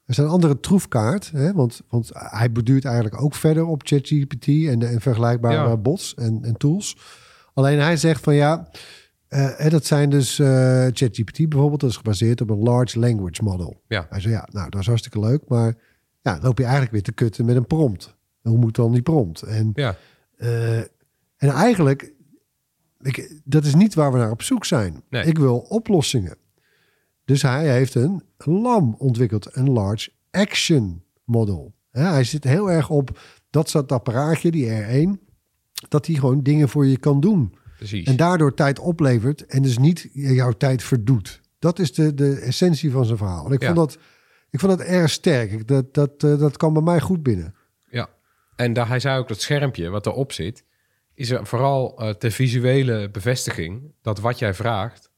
Er 0.05 0.17
is 0.17 0.23
een 0.23 0.27
andere 0.31 0.59
troefkaart. 0.59 1.31
Hè? 1.31 1.53
Want, 1.53 1.81
want 1.89 2.09
hij 2.13 2.51
beduurt 2.51 2.85
eigenlijk 2.85 3.21
ook 3.21 3.35
verder 3.35 3.65
op 3.65 3.81
ChatGPT 3.85 4.47
en, 4.47 4.83
en 4.87 5.01
vergelijkbare 5.01 5.69
Ja. 5.69 5.77
bots 5.77 6.13
en, 6.13 6.39
en 6.43 6.57
tools. 6.57 6.97
Alleen 7.53 7.79
hij 7.79 7.97
zegt 7.97 8.23
van 8.23 8.35
ja, 8.35 8.69
hè, 9.27 9.69
dat 9.69 9.85
zijn 9.85 10.09
dus 10.09 10.39
eh, 10.39 10.47
ChatGPT 10.93 11.49
bijvoorbeeld. 11.49 11.79
Dat 11.79 11.89
is 11.89 11.95
gebaseerd 11.97 12.41
op 12.41 12.49
een 12.49 12.63
large 12.63 12.99
language 12.99 13.43
model. 13.43 13.81
Ja. 13.87 14.05
Hij 14.09 14.19
zei 14.19 14.33
ja, 14.33 14.47
nou 14.51 14.69
dat 14.69 14.81
is 14.81 14.87
hartstikke 14.87 15.19
leuk. 15.19 15.41
Maar 15.47 15.73
ja, 16.21 16.33
dan 16.33 16.41
loop 16.43 16.57
je 16.57 16.63
eigenlijk 16.63 16.93
weer 16.93 17.03
te 17.03 17.11
kutten 17.13 17.45
met 17.45 17.55
een 17.55 17.67
prompt. 17.67 18.15
Hoe 18.41 18.57
moet 18.57 18.75
dan 18.75 18.91
die 18.91 19.01
prompt? 19.01 19.41
En 19.41 19.71
Ja, 19.73 19.95
eh, 20.37 20.77
en 20.77 21.49
eigenlijk, 21.49 22.13
ik, 23.01 23.41
dat 23.43 23.65
is 23.65 23.75
niet 23.75 23.93
waar 23.93 24.11
we 24.11 24.17
naar 24.17 24.31
op 24.31 24.41
zoek 24.41 24.65
zijn. 24.65 25.03
Nee. 25.09 25.25
Ik 25.25 25.37
wil 25.37 25.57
oplossingen. 25.57 26.37
Dus 27.25 27.41
hij 27.41 27.71
heeft 27.71 27.95
een 27.95 28.23
LAM 28.37 28.95
ontwikkeld, 28.97 29.55
een 29.55 29.69
Large 29.71 30.11
Action 30.31 31.03
Model. 31.23 31.73
Hij 31.91 32.23
zit 32.23 32.43
heel 32.43 32.71
erg 32.71 32.89
op 32.89 33.19
dat 33.49 33.69
soort 33.69 33.91
apparaatje, 33.91 34.51
die 34.51 34.69
R1, 34.69 35.19
dat 35.89 36.05
hij 36.05 36.15
gewoon 36.15 36.43
dingen 36.43 36.69
voor 36.69 36.85
je 36.85 36.97
kan 36.97 37.19
doen. 37.19 37.53
precies. 37.77 38.07
En 38.07 38.15
daardoor 38.15 38.53
tijd 38.53 38.79
oplevert 38.79 39.45
en 39.45 39.61
dus 39.61 39.77
niet 39.77 40.09
jouw 40.13 40.51
tijd 40.51 40.83
verdoet. 40.83 41.41
Dat 41.59 41.79
is 41.79 41.93
de, 41.93 42.13
de 42.13 42.35
essentie 42.35 42.91
van 42.91 43.05
zijn 43.05 43.17
verhaal. 43.17 43.45
En 43.45 43.51
ik, 43.51 43.61
Ja. 43.61 43.73
vond, 43.73 43.77
dat, 43.77 43.97
ik 44.49 44.59
vond 44.59 44.77
dat 44.77 44.87
erg 44.87 45.09
sterk. 45.11 45.67
Dat, 45.67 45.93
dat, 45.93 46.11
eh, 46.23 46.37
dat 46.39 46.57
kwam 46.57 46.73
bij 46.73 46.81
mij 46.81 46.99
goed 46.99 47.23
binnen. 47.23 47.55
En 48.61 48.73
daar, 48.73 48.87
hij 48.87 48.99
zei 48.99 49.19
ook 49.19 49.27
dat 49.27 49.41
schermpje 49.41 49.89
wat 49.89 50.05
erop 50.05 50.31
zit, 50.31 50.65
is 51.13 51.29
er 51.29 51.45
vooral 51.47 51.97
eh 51.99 52.09
ter 52.09 52.31
visuele 52.31 53.09
bevestiging 53.09 53.93
dat 54.01 54.19
wat 54.19 54.39
jij 54.39 54.53
vraagt, 54.53 55.09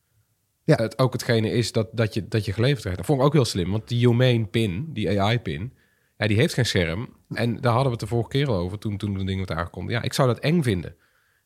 Ja. 0.64 0.76
het 0.76 1.00
ook 1.00 1.14
hetgene 1.14 1.52
is 1.52 1.72
dat, 1.72 1.88
dat, 1.92 2.14
je, 2.14 2.28
dat 2.28 2.46
je 2.46 2.54
geleverd 2.54 2.80
krijgt. 2.80 2.98
Dat 2.98 3.08
vond 3.08 3.20
ik 3.20 3.26
ook 3.26 3.34
heel 3.34 3.46
slim, 3.46 3.72
want 3.72 3.88
die 3.88 4.04
domain 4.04 4.50
pin, 4.50 4.94
die 4.94 5.22
AI-pin, 5.22 5.74
ja, 6.18 6.28
die 6.28 6.38
heeft 6.38 6.54
geen 6.54 6.66
scherm. 6.66 7.16
En 7.30 7.62
daar 7.62 7.74
hadden 7.74 7.92
we 7.92 7.98
het 8.00 8.00
de 8.00 8.16
vorige 8.16 8.30
keer 8.30 8.48
al 8.48 8.56
over 8.56 8.80
toen, 8.80 8.98
toen 8.98 9.14
de 9.14 9.24
dingen 9.24 9.46
werd 9.46 9.60
aangekondigd. 9.60 9.98
Ja, 10.00 10.04
ik 10.04 10.14
zou 10.14 10.28
dat 10.28 10.40
eng 10.40 10.62
vinden. 10.64 10.96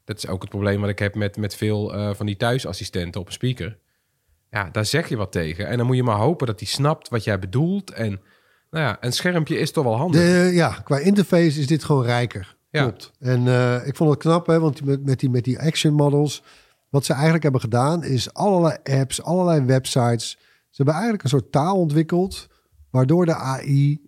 Dat 0.05 0.17
is 0.17 0.27
ook 0.27 0.41
het 0.41 0.49
probleem 0.49 0.81
wat 0.81 0.89
ik 0.89 0.99
heb 0.99 1.15
met, 1.15 1.37
met 1.37 1.55
veel 1.55 1.93
eh, 1.93 2.13
van 2.13 2.25
die 2.25 2.37
thuisassistenten 2.37 3.21
op 3.21 3.27
een 3.27 3.33
speaker. 3.33 3.77
Ja, 4.51 4.69
daar 4.69 4.85
zeg 4.85 5.09
je 5.09 5.17
wat 5.17 5.31
tegen. 5.31 5.67
En 5.67 5.77
dan 5.77 5.85
moet 5.85 5.95
je 5.95 6.03
maar 6.03 6.17
hopen 6.17 6.47
dat 6.47 6.59
hij 6.59 6.67
snapt 6.67 7.09
wat 7.09 7.23
jij 7.23 7.39
bedoelt. 7.39 7.91
En 7.91 8.21
nou 8.71 8.83
ja, 8.85 8.97
een 8.99 9.13
schermpje 9.13 9.57
is 9.59 9.71
toch 9.71 9.83
wel 9.83 9.95
handig. 9.97 10.21
De, 10.21 10.49
ja, 10.53 10.69
qua 10.83 10.97
interface 10.97 11.59
is 11.59 11.67
dit 11.67 11.83
gewoon 11.83 12.03
rijker. 12.03 12.55
Ja. 12.69 12.81
Klopt. 12.81 13.11
En 13.19 13.47
eh, 13.47 13.87
ik 13.87 13.95
vond 13.95 14.09
het 14.09 14.19
knap, 14.19 14.47
hè, 14.47 14.59
want 14.59 14.85
met, 14.85 15.05
met, 15.05 15.19
die, 15.19 15.29
met 15.29 15.43
die 15.43 15.59
action 15.59 15.93
models... 15.93 16.43
wat 16.89 17.05
ze 17.05 17.13
eigenlijk 17.13 17.43
hebben 17.43 17.61
gedaan 17.61 18.03
is 18.03 18.33
allerlei 18.33 18.77
apps, 18.83 19.23
allerlei 19.23 19.61
websites... 19.65 20.29
ze 20.69 20.75
hebben 20.75 20.93
eigenlijk 20.93 21.23
een 21.23 21.29
soort 21.29 21.51
taal 21.51 21.77
ontwikkeld... 21.77 22.47
waardoor 22.89 23.25
de 23.25 23.35
AI 23.35 24.01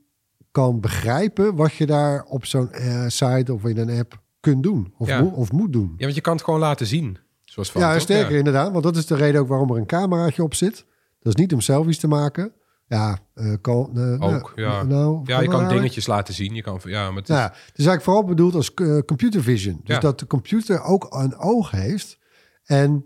kan 0.51 0.79
begrijpen 0.79 1.55
wat 1.55 1.73
je 1.73 1.85
daar 1.85 2.23
op 2.23 2.45
zo'n 2.45 2.71
eh, 2.71 3.03
site 3.07 3.53
of 3.53 3.63
in 3.65 3.77
een 3.77 3.99
app 3.99 4.21
kunt 4.39 4.63
doen. 4.63 4.93
Of, 4.97 5.07
Ja. 5.07 5.21
moet, 5.21 5.33
of 5.33 5.51
moet 5.51 5.73
doen. 5.73 5.93
Ja, 5.97 6.03
want 6.03 6.15
je 6.15 6.21
kan 6.21 6.33
het 6.33 6.43
gewoon 6.43 6.59
laten 6.59 6.87
zien. 6.87 7.17
Zoals 7.43 7.71
van, 7.71 7.81
Ja, 7.81 7.99
sterker 7.99 8.31
Ja. 8.31 8.37
inderdaad. 8.37 8.71
Want 8.71 8.83
dat 8.83 8.95
is 8.95 9.05
de 9.05 9.15
reden 9.15 9.41
ook 9.41 9.47
waarom 9.47 9.71
er 9.71 9.77
een 9.77 9.85
cameraatje 9.85 10.43
op 10.43 10.53
zit. 10.53 10.85
Dat 11.19 11.33
is 11.33 11.41
niet 11.41 11.53
om 11.53 11.61
selfies 11.61 11.97
te 11.99 12.07
maken. 12.07 12.51
Ja, 12.89 13.17
eh, 13.33 13.53
kan, 13.61 13.89
eh, 13.93 14.01
nou, 14.03 14.35
Ook, 14.35 14.51
ja. 14.55 14.83
Nou, 14.83 15.13
Ja, 15.13 15.21
je 15.23 15.25
kan 15.25 15.35
eigenlijk? 15.39 15.69
dingetjes 15.69 16.07
laten 16.07 16.33
zien. 16.33 16.53
Je 16.55 16.61
kan, 16.61 16.79
ja, 16.83 17.07
maar 17.07 17.19
het 17.19 17.29
is, 17.29 17.35
Ja, 17.35 17.43
het 17.43 17.53
is 17.55 17.85
eigenlijk 17.85 18.03
vooral 18.03 18.23
bedoeld 18.25 18.55
als 18.55 18.73
eh, 18.73 18.97
computer 19.05 19.43
vision. 19.43 19.79
Dus 19.83 19.95
Ja. 19.95 20.01
dat 20.01 20.19
de 20.19 20.27
computer 20.27 20.83
ook 20.83 21.07
een 21.09 21.35
oog 21.37 21.71
heeft. 21.71 22.19
En 22.65 23.05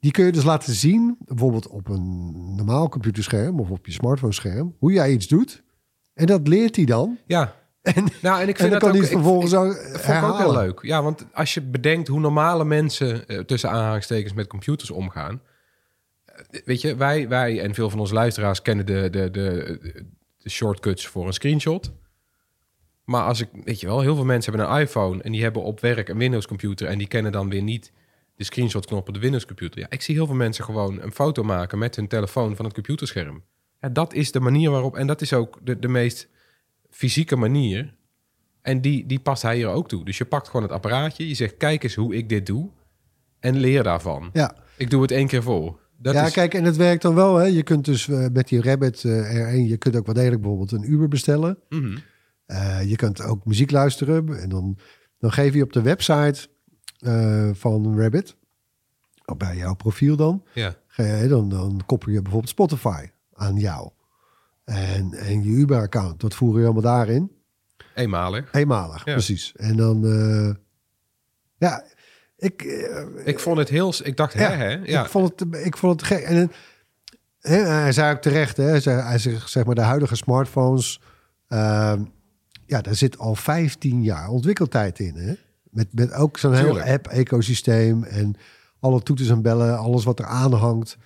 die 0.00 0.10
kun 0.10 0.24
je 0.24 0.32
dus 0.32 0.44
laten 0.44 0.72
zien, 0.74 1.16
bijvoorbeeld 1.24 1.68
op 1.68 1.88
een 1.88 2.32
normaal 2.56 2.88
computerscherm 2.88 3.60
of 3.60 3.70
op 3.70 3.86
je 3.86 3.92
smartphone 3.92 4.32
scherm, 4.32 4.74
hoe 4.78 4.92
jij 4.92 5.10
iets 5.10 5.28
doet. 5.28 5.62
En 6.14 6.26
dat 6.26 6.48
leert 6.48 6.76
hij 6.76 6.84
dan. 6.84 7.18
Ja. 7.26 7.54
En, 7.82 8.04
Nou, 8.22 8.40
en 8.40 8.48
ik 8.48 8.56
vind 8.56 8.70
dat 8.72 8.84
ook, 8.84 8.94
ik- 8.94 9.04
vervolgens 9.04 9.52
vond 9.52 10.16
ik 10.18 10.22
ook 10.22 10.38
heel 10.38 10.52
leuk. 10.52 10.78
Ja, 10.82 11.02
want 11.02 11.26
als 11.32 11.54
je 11.54 11.62
bedenkt 11.62 12.08
hoe 12.08 12.20
normale 12.20 12.64
mensen 12.64 13.26
tussen 13.46 13.70
aanhalingstekens 13.70 14.32
met 14.32 14.46
computers 14.46 14.90
omgaan. 14.90 15.40
Weet 16.64 16.80
je, 16.80 16.96
wij, 16.96 17.28
wij 17.28 17.60
en 17.60 17.74
veel 17.74 17.90
van 17.90 18.00
onze 18.00 18.14
luisteraars 18.14 18.62
kennen 18.62 18.86
de, 18.86 19.10
de, 19.10 19.30
de, 19.30 19.78
de 20.38 20.50
shortcuts 20.50 21.06
voor 21.06 21.26
een 21.26 21.32
screenshot. 21.32 21.92
Maar 23.04 23.22
als 23.22 23.40
ik, 23.40 23.48
weet 23.64 23.80
je 23.80 23.86
wel, 23.86 24.00
heel 24.00 24.14
veel 24.14 24.24
mensen 24.24 24.52
hebben 24.52 24.70
een 24.70 24.80
iPhone 24.80 25.22
en 25.22 25.32
die 25.32 25.42
hebben 25.42 25.62
op 25.62 25.80
werk 25.80 26.08
een 26.08 26.18
Windows 26.18 26.46
computer 26.46 26.86
en 26.86 26.98
die 26.98 27.08
kennen 27.08 27.32
dan 27.32 27.48
weer 27.48 27.62
niet 27.62 27.92
de 28.36 28.44
screenshot 28.44 28.86
knop 28.86 29.08
op 29.08 29.14
de 29.14 29.20
Windows 29.20 29.46
computer. 29.46 29.80
Ja, 29.80 29.86
ik 29.90 30.02
zie 30.02 30.14
heel 30.14 30.26
veel 30.26 30.34
mensen 30.34 30.64
gewoon 30.64 31.02
een 31.02 31.12
foto 31.12 31.42
maken 31.42 31.78
met 31.78 31.96
hun 31.96 32.08
telefoon 32.08 32.56
van 32.56 32.64
het 32.64 32.74
computerscherm. 32.74 33.42
Ja, 33.80 33.88
dat 33.88 34.12
is 34.12 34.32
de 34.32 34.40
manier 34.40 34.70
waarop, 34.70 34.96
en 34.96 35.06
dat 35.06 35.20
is 35.20 35.32
ook 35.32 35.58
de, 35.62 35.78
de 35.78 35.88
meest 35.88 36.28
fysieke 36.90 37.36
manier. 37.36 37.94
En 38.62 38.80
die, 38.80 39.06
die 39.06 39.20
past 39.20 39.42
hij 39.42 39.56
hier 39.56 39.68
ook 39.68 39.88
toe. 39.88 40.04
Dus 40.04 40.18
je 40.18 40.24
pakt 40.24 40.46
gewoon 40.46 40.62
het 40.62 40.72
apparaatje, 40.72 41.28
je 41.28 41.34
zegt 41.34 41.56
kijk 41.56 41.82
eens 41.82 41.94
hoe 41.94 42.14
ik 42.14 42.28
dit 42.28 42.46
doe 42.46 42.70
en 43.40 43.56
leer 43.56 43.82
daarvan. 43.82 44.30
Ja, 44.32 44.56
Ik 44.76 44.90
doe 44.90 45.02
het 45.02 45.10
één 45.10 45.26
keer 45.26 45.42
voor. 45.42 45.78
Dat 46.00 46.14
ja 46.14 46.26
is, 46.26 46.32
kijk, 46.32 46.54
en 46.54 46.64
het 46.64 46.76
werkt 46.76 47.02
dan 47.02 47.14
wel. 47.14 47.36
Hè. 47.36 47.44
Je 47.44 47.62
kunt 47.62 47.84
dus 47.84 48.08
eh, 48.08 48.26
met 48.32 48.48
die 48.48 48.62
Rabbit 48.62 49.04
eh, 49.04 49.52
R1, 49.64 49.68
je 49.68 49.76
kunt 49.76 49.96
ook 49.96 50.06
wel 50.06 50.14
degelijk 50.14 50.40
bijvoorbeeld 50.40 50.72
een 50.72 50.90
Uber 50.92 51.08
bestellen. 51.08 51.58
Mhm. 51.68 51.98
Eh, 52.46 52.82
je 52.88 52.96
kunt 52.96 53.22
ook 53.22 53.44
muziek 53.44 53.70
luisteren. 53.70 54.40
En 54.40 54.48
dan, 54.48 54.78
dan 55.18 55.32
geef 55.32 55.54
je 55.54 55.62
op 55.62 55.72
de 55.72 55.82
website 55.82 56.48
van 57.52 58.00
Rabbit, 58.00 58.36
of 59.24 59.36
bij 59.36 59.56
jouw 59.56 59.74
profiel 59.74 60.16
dan, 60.16 60.44
Ja, 60.54 60.74
dan, 61.28 61.48
dan 61.48 61.80
koppel 61.86 62.12
je 62.12 62.22
bijvoorbeeld 62.22 62.50
Spotify 62.50 63.06
aan 63.34 63.56
jou. 63.56 63.90
En, 64.64 65.12
en 65.12 65.42
je 65.44 65.50
Uber-account, 65.50 66.20
dat 66.20 66.34
voer 66.34 66.58
je 66.58 66.64
allemaal 66.64 66.82
daarin. 66.82 67.32
eenmalig. 67.94 68.52
Eenmalig, 68.52 69.04
Ja. 69.04 69.12
precies. 69.12 69.52
En 69.56 69.76
dan, 69.76 70.02
ja, 71.58 71.84
ik, 72.38 72.62
eh, 72.62 73.04
Ik 73.24 73.38
vond 73.40 73.58
het 73.58 73.68
heel... 73.68 73.94
Ik 74.02 74.16
dacht, 74.16 74.32
ja, 74.32 74.50
hè, 74.50 74.64
hè? 74.64 74.80
Ja, 74.84 75.02
Ik, 75.04 75.08
vond 75.10 75.40
het, 75.40 75.54
ik 75.64 75.76
vond 75.76 76.00
het 76.00 76.10
gek. 76.10 76.22
En 76.22 76.36
het- 76.36 76.54
hè, 77.40 77.56
hij 77.56 77.92
zei 77.92 78.14
ook 78.14 78.20
terecht, 78.22 78.56
hè, 78.56 78.64
hij 78.64 78.80
zei, 78.80 79.00
hij 79.00 79.18
zegt, 79.18 79.50
zeg 79.50 79.64
maar, 79.64 79.74
de 79.74 79.80
huidige 79.80 80.16
smartphones, 80.16 81.00
ehm, 81.48 82.04
ja, 82.66 82.80
daar 82.80 82.94
zit 82.94 83.18
al 83.18 83.34
15 83.34 84.02
jaar 84.02 84.28
ontwikkeltijd 84.28 84.98
in. 84.98 85.14
Hè? 85.16 85.34
Met, 85.70 85.86
met 85.92 86.12
ook 86.12 86.38
zo'n 86.38 86.54
heel 86.54 86.80
app-ecosysteem 86.80 88.04
en 88.04 88.34
alle 88.80 89.02
toeters 89.02 89.28
en 89.28 89.42
bellen, 89.42 89.78
alles 89.78 90.04
wat 90.04 90.18
er 90.18 90.24
aan 90.26 90.52
hangt. 90.52 90.96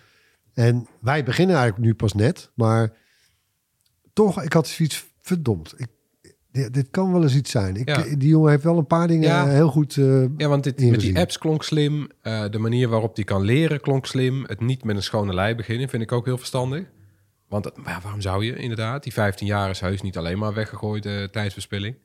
En 0.55 0.87
wij 1.01 1.25
beginnen 1.25 1.57
eigenlijk 1.57 1.87
nu 1.87 1.95
pas 1.95 2.13
net, 2.13 2.51
maar 2.55 2.93
toch, 4.13 4.43
ik 4.43 4.53
had 4.53 4.67
zoiets 4.69 5.07
verdomd. 5.21 5.75
Ik, 5.77 5.87
dit, 6.53 6.75
dit 6.75 6.91
kan 6.91 7.13
wel 7.13 7.23
eens 7.23 7.35
iets 7.35 7.51
zijn. 7.51 7.77
Ik, 7.77 7.89
Ja. 7.89 8.03
Die 8.17 8.29
jongen 8.29 8.51
heeft 8.51 8.63
wel 8.63 8.79
een 8.79 8.87
paar 8.87 9.09
dingen 9.09 9.29
Ja. 9.29 9.47
eh, 9.47 9.53
heel 9.53 9.69
goed. 9.69 9.97
eh, 9.97 10.25
Ja, 10.37 10.49
want 10.49 10.65
dit, 10.65 10.91
met 10.91 11.01
die 11.01 11.19
apps 11.19 11.39
klonk 11.39 11.63
slim. 11.65 12.09
Eh, 12.23 12.45
de 12.51 12.59
manier 12.59 12.89
waarop 12.89 13.17
die 13.17 13.25
kan 13.25 13.43
leren 13.43 13.81
klonk 13.81 14.07
slim. 14.07 14.45
Het 14.47 14.61
niet 14.61 14.85
met 14.85 14.97
een 14.97 15.03
schone 15.03 15.35
lei 15.35 15.55
beginnen 15.55 15.89
vind 15.89 16.03
ik 16.03 16.13
ook 16.13 16.25
heel 16.25 16.39
verstandig. 16.39 16.85
Want 17.49 17.77
maar 17.77 17.93
ja, 17.93 18.01
waarom 18.03 18.21
zou 18.21 18.45
je 18.45 18.57
inderdaad? 18.57 19.03
Die 19.03 19.13
15 19.13 19.47
jaar 19.47 19.71
is 19.71 19.81
heus 19.81 20.03
niet 20.03 20.17
alleen 20.17 20.39
maar 20.39 20.55
weggegooide 20.55 21.29
tijdsverspilling. 21.31 21.97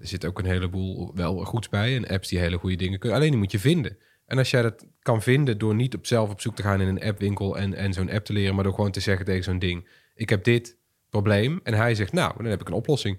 Er 0.00 0.06
zit 0.06 0.24
ook 0.26 0.38
een 0.38 0.44
heleboel 0.44 1.12
wel 1.14 1.36
goeds 1.44 1.68
bij. 1.68 1.96
En 1.96 2.08
apps 2.08 2.28
die 2.28 2.38
hele 2.38 2.58
goede 2.58 2.76
dingen 2.76 2.98
kunnen. 2.98 3.18
Alleen 3.18 3.30
die 3.30 3.38
moet 3.40 3.52
je 3.52 3.58
vinden. 3.58 3.96
En 4.26 4.38
als 4.38 4.50
jij 4.50 4.62
dat 4.62 4.86
kan 5.02 5.22
vinden 5.22 5.58
door 5.58 5.74
niet 5.74 5.94
op 5.94 6.06
zelf 6.06 6.30
op 6.30 6.40
zoek 6.40 6.56
te 6.56 6.62
gaan 6.62 6.80
in 6.80 6.88
een 6.88 7.02
appwinkel 7.02 7.58
en, 7.58 7.74
en 7.74 7.92
zo'n 7.92 8.10
app 8.10 8.24
te 8.24 8.32
leren, 8.32 8.54
maar 8.54 8.64
door 8.64 8.74
gewoon 8.74 8.90
te 8.90 9.00
zeggen 9.00 9.24
tegen 9.24 9.44
zo'n 9.44 9.58
ding: 9.58 9.88
Ik 10.14 10.28
heb 10.28 10.44
dit 10.44 10.76
probleem. 11.20 11.60
En 11.62 11.74
hij 11.74 11.94
zegt: 11.94 12.12
Nou, 12.12 12.32
dan 12.36 12.46
heb 12.46 12.60
ik 12.60 12.68
een 12.68 12.74
oplossing. 12.74 13.18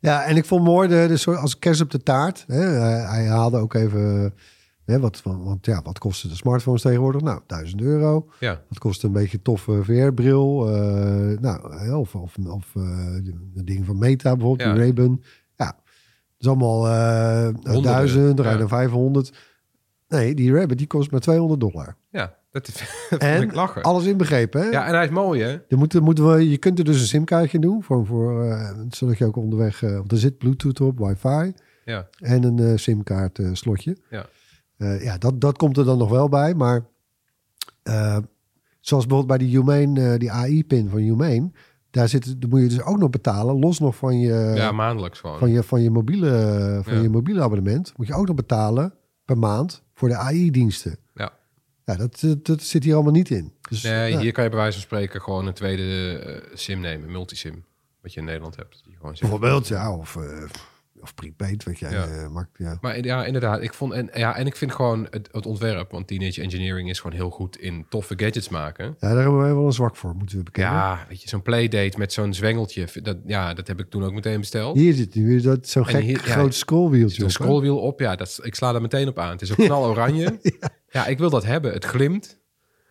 Ja, 0.00 0.24
en 0.24 0.36
ik 0.36 0.44
vond 0.44 0.64
mooi 0.64 0.88
de, 0.88 1.06
de 1.24 1.36
als 1.36 1.58
kerst 1.58 1.80
op 1.80 1.90
de 1.90 2.02
taart. 2.02 2.44
Hè, 2.46 2.60
hij, 2.62 3.00
hij 3.00 3.26
haalde 3.26 3.58
ook 3.58 3.74
even. 3.74 4.34
Hè, 4.84 5.00
wat, 5.00 5.20
want 5.24 5.66
ja, 5.66 5.82
wat 5.82 5.98
kosten 5.98 6.28
de 6.28 6.34
smartphones 6.34 6.82
tegenwoordig? 6.82 7.20
Nou, 7.20 7.40
1000 7.46 7.80
euro. 7.80 8.28
Ja, 8.40 8.62
Wat 8.68 8.78
kost 8.78 9.02
een 9.02 9.12
beetje 9.12 9.42
toffe 9.42 9.84
VR-bril? 9.84 10.74
eh, 10.74 11.38
nou, 11.40 11.76
hè, 11.76 11.94
of 11.94 12.14
of, 12.14 12.36
of 12.46 12.66
eh, 12.76 12.82
de 13.54 13.64
ding 13.64 13.86
van 13.86 13.98
Meta 13.98 14.36
bijvoorbeeld, 14.36 14.68
Ja. 14.68 14.76
Ray-Ban. 14.76 15.22
Ja, 15.56 15.66
dat 15.66 15.76
is 16.38 16.46
allemaal 16.46 16.88
eh 16.88 17.42
Honderden, 17.44 17.82
1000, 17.82 18.36
dan 18.36 18.44
ja. 18.44 18.50
rijden 18.50 18.68
500. 18.68 19.32
Nee, 20.08 20.34
die 20.34 20.52
Rabbit 20.54 20.78
die 20.78 20.86
kost 20.86 21.10
maar 21.10 21.20
200 21.20 21.60
dollar. 21.60 21.96
ja 22.10 22.36
dat, 22.66 22.82
En 23.20 23.42
ik 23.42 23.54
lachen. 23.54 23.82
alles 23.82 24.04
inbegrepen, 24.04 24.60
hè? 24.60 24.66
Ja, 24.68 24.86
en 24.86 24.94
hij 24.94 25.04
is 25.04 25.10
mooi, 25.10 25.42
hè? 25.42 25.58
Er 25.68 25.78
moeten, 25.78 26.02
moeten 26.02 26.30
we, 26.32 26.48
je 26.50 26.58
kunt 26.58 26.78
er 26.78 26.84
dus 26.84 27.00
een 27.00 27.06
simkaartje 27.06 27.58
doen, 27.58 27.82
voor, 27.82 28.06
voor, 28.06 28.44
eh, 28.44 28.70
zodat 28.90 29.18
je 29.18 29.24
ook 29.24 29.36
onderweg... 29.36 29.80
want 29.80 30.12
er 30.12 30.18
zit 30.18 30.38
Bluetooth 30.38 30.80
op, 30.80 30.98
wifi 30.98 31.52
Ja, 31.84 32.08
en 32.18 32.42
een 32.44 32.58
eh, 32.58 32.72
simkaart 32.76 33.40
slotje. 33.52 33.96
ja. 34.10 34.26
Ja, 35.00 35.18
dat, 35.18 35.40
dat 35.40 35.56
komt 35.56 35.76
er 35.76 35.84
dan 35.84 35.98
nog 35.98 36.10
wel 36.10 36.28
bij. 36.28 36.54
Maar 36.54 36.84
zoals 38.80 39.06
bijvoorbeeld 39.06 39.26
bij 39.26 39.38
die 39.38 39.56
Humane, 39.58 40.18
die 40.18 40.32
AI-pin 40.32 40.88
van 40.88 40.98
Humane... 40.98 41.50
Daar, 41.90 42.08
zit, 42.08 42.40
daar 42.40 42.50
moet 42.50 42.60
je 42.60 42.68
dus 42.68 42.82
ook 42.82 42.98
nog 42.98 43.10
betalen, 43.10 43.58
los 43.58 43.78
nog 43.78 43.96
van 43.96 44.18
je, 44.20 44.52
ja, 44.56 44.72
maandelijks 44.72 45.20
gewoon. 45.20 45.38
van 45.38 45.50
je, 45.50 45.62
van 45.62 45.82
je, 45.82 45.90
mobiele, 45.90 46.80
van 46.82 46.94
Ja. 46.94 47.00
je 47.00 47.08
mobiele 47.08 47.42
abonnement. 47.42 47.92
Moet 47.96 48.06
je 48.06 48.14
ook 48.14 48.26
nog 48.26 48.36
betalen 48.36 48.94
per 49.24 49.38
maand 49.38 49.82
voor 49.94 50.08
de 50.08 50.16
AI-diensten. 50.16 50.96
Ja. 51.14 51.32
Ja, 51.88 51.96
dat, 51.96 52.20
dat, 52.20 52.46
dat 52.46 52.62
zit 52.62 52.84
hier 52.84 52.94
allemaal 52.94 53.12
niet 53.12 53.30
in. 53.30 53.52
Dus, 53.68 53.82
Nee, 53.82 54.12
ja. 54.12 54.18
hier 54.18 54.32
kan 54.32 54.44
je 54.44 54.50
bij 54.50 54.58
wijze 54.58 54.72
van 54.78 54.82
spreken 54.86 55.20
gewoon 55.20 55.46
een 55.46 55.52
tweede 55.54 56.18
eh, 56.18 56.56
sim 56.56 56.80
nemen, 56.80 57.10
multisim. 57.10 57.64
Wat 58.02 58.12
je 58.12 58.20
in 58.20 58.26
Nederland 58.26 58.56
hebt. 58.56 58.82
Die 58.84 58.96
gewoon 58.96 59.16
Bijvoorbeeld, 59.20 59.68
ja, 59.68 59.96
of, 59.96 60.16
eh, 60.16 60.22
of 61.00 61.14
prepaid, 61.14 61.64
wat 61.64 61.78
jij 61.78 61.90
Ja. 61.90 62.06
eh, 62.06 62.28
maakt. 62.28 62.50
Ja. 62.58 62.78
Maar 62.80 63.04
ja, 63.04 63.24
inderdaad. 63.24 63.62
Ik 63.62 63.74
vond, 63.74 63.92
en, 63.92 64.10
ja, 64.14 64.36
en 64.36 64.46
ik 64.46 64.56
vind 64.56 64.72
gewoon 64.72 65.06
het, 65.10 65.28
het 65.32 65.46
ontwerp, 65.46 65.90
want 65.90 66.06
Teenage 66.06 66.42
Engineering 66.42 66.90
is 66.90 67.00
gewoon 67.00 67.16
heel 67.16 67.30
goed 67.30 67.56
in 67.56 67.86
toffe 67.88 68.14
gadgets 68.16 68.48
maken. 68.48 68.84
ja, 68.86 69.08
daar 69.08 69.22
hebben 69.22 69.38
wij 69.40 69.54
wel 69.54 69.66
een 69.66 69.72
zwak 69.72 69.96
voor, 69.96 70.14
moeten 70.14 70.36
we 70.38 70.42
bekennen. 70.42 70.72
Ja, 70.74 71.06
weet 71.08 71.22
je, 71.22 71.28
zo'n 71.28 71.42
playdate 71.42 71.98
met 71.98 72.12
zo'n 72.12 72.34
zwengeltje. 72.34 72.86
Dat, 73.02 73.16
ja, 73.26 73.54
dat 73.54 73.66
heb 73.66 73.80
ik 73.80 73.90
toen 73.90 74.04
ook 74.04 74.12
meteen 74.12 74.40
besteld. 74.40 74.76
Hier 74.76 74.94
zit 74.94 75.14
nu 75.14 75.40
dat 75.40 75.68
zo'n 75.68 75.86
gek 75.86 76.02
hier- 76.02 76.26
ja, 76.26 76.32
groot 76.32 76.44
zit 76.52 76.54
scrollwieltje 76.54 77.24
een 77.24 77.30
scrollwiel 77.30 77.78
op, 77.78 78.00
ja, 78.00 78.16
dat, 78.16 78.38
ik 78.42 78.54
sla 78.54 78.72
daar 78.72 78.80
meteen 78.82 79.08
op 79.08 79.18
aan. 79.18 79.30
Het 79.30 79.42
is 79.42 79.50
ook 79.50 79.56
knal 79.66 79.84
oranje. 79.86 80.38
ja. 80.60 80.68
Ik 81.06 81.18
wil 81.18 81.30
dat 81.30 81.44
hebben. 81.44 81.72
Het 81.72 81.84
glimt. 81.84 82.38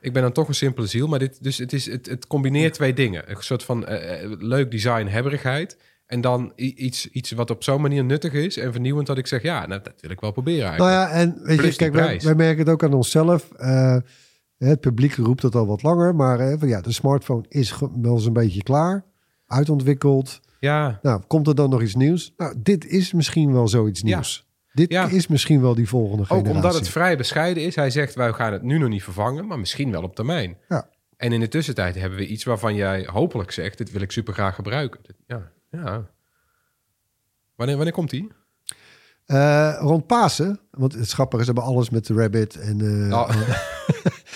Ik 0.01 0.13
ben 0.13 0.21
dan 0.21 0.31
toch 0.31 0.47
een 0.47 0.55
simpele 0.55 0.87
ziel, 0.87 1.07
maar 1.07 1.19
dit, 1.19 1.43
dus 1.43 1.57
het, 1.57 1.73
is, 1.73 1.85
het, 1.85 2.05
het 2.05 2.27
combineert 2.27 2.73
twee 2.73 2.93
dingen. 2.93 3.31
Een 3.31 3.35
soort 3.39 3.63
van 3.63 3.85
eh, 3.85 4.31
leuk 4.39 4.71
design, 4.71 5.05
hebberigheid. 5.05 5.77
En 6.07 6.21
dan 6.21 6.51
iets, 6.55 7.09
iets 7.09 7.31
wat 7.31 7.49
op 7.49 7.63
zo'n 7.63 7.81
manier 7.81 8.03
nuttig 8.03 8.33
is 8.33 8.57
en 8.57 8.71
vernieuwend 8.71 9.07
dat 9.07 9.17
ik 9.17 9.27
zeg, 9.27 9.41
ja, 9.41 9.65
nou, 9.65 9.81
dat 9.83 9.93
wil 10.01 10.11
ik 10.11 10.19
wel 10.19 10.31
proberen 10.31 10.77
Nou 10.77 10.89
eigenlijk. 10.89 11.11
ja, 11.11 11.19
en 11.19 11.47
weet 11.47 11.57
Plus 11.57 11.75
je, 11.75 11.89
kijk, 11.89 12.21
wij, 12.23 12.35
merken 12.35 12.59
het 12.59 12.69
ook 12.69 12.83
aan 12.83 12.93
onszelf. 12.93 13.51
Eh, 13.51 13.97
het 14.57 14.79
publiek 14.79 15.15
roept 15.15 15.41
dat 15.41 15.55
al 15.55 15.67
wat 15.67 15.83
langer, 15.83 16.15
maar 16.15 16.39
eh, 16.39 16.59
van, 16.59 16.67
ja, 16.67 16.81
de 16.81 16.91
smartphone 16.91 17.45
is 17.49 17.73
wel 18.01 18.13
eens 18.13 18.25
een 18.25 18.33
beetje 18.33 18.63
klaar, 18.63 19.05
uitontwikkeld. 19.47 20.39
Ja, 20.59 20.99
Nou, 21.01 21.21
komt 21.27 21.47
er 21.47 21.55
dan 21.55 21.69
nog 21.69 21.81
iets 21.81 21.95
nieuws? 21.95 22.33
Nou, 22.37 22.53
dit 22.57 22.85
is 22.85 23.13
misschien 23.13 23.53
wel 23.53 23.67
zoiets 23.67 24.01
Ja. 24.01 24.46
Dit 24.77 24.91
Ja. 24.91 25.07
is 25.09 25.27
misschien 25.27 25.61
wel 25.61 25.75
die 25.75 25.87
volgende 25.87 26.21
ook 26.23 26.27
generatie. 26.27 26.55
omdat 26.55 26.73
het 26.73 26.89
vrij 26.89 27.17
bescheiden 27.17 27.63
is. 27.63 27.75
Hij 27.75 27.89
zegt, 27.89 28.15
wij 28.15 28.33
gaan 28.33 28.53
het 28.53 28.61
nu 28.61 28.77
nog 28.77 28.89
niet 28.89 29.03
vervangen, 29.03 29.47
maar 29.47 29.59
misschien 29.59 29.91
wel 29.91 30.03
op 30.03 30.15
termijn. 30.15 30.57
Ja. 30.69 30.89
En 31.17 31.31
in 31.31 31.39
de 31.39 31.47
tussentijd 31.47 31.95
hebben 31.95 32.17
we 32.19 32.27
iets 32.27 32.43
waarvan 32.43 32.75
jij 32.75 33.07
hopelijk 33.11 33.51
zegt, 33.51 33.77
dit 33.77 33.91
wil 33.91 34.01
ik 34.01 34.11
super 34.11 34.33
graag 34.33 34.55
gebruiken. 34.55 34.99
Ja, 35.27 35.51
ja. 35.71 36.07
Wanneer, 37.55 37.75
wanneer 37.75 37.93
komt 37.93 38.09
die? 38.09 38.31
Eh, 39.25 39.77
rond 39.79 40.07
Pasen, 40.07 40.59
want 40.71 40.93
het 40.93 41.11
grappige 41.11 41.41
is, 41.41 41.45
hebben 41.47 41.63
alles 41.65 41.89
met 41.89 42.05
de 42.07 42.13
Rabbit 42.13 42.55
en... 42.55 42.81
eh, 43.09 43.17
Oh. 43.19 43.29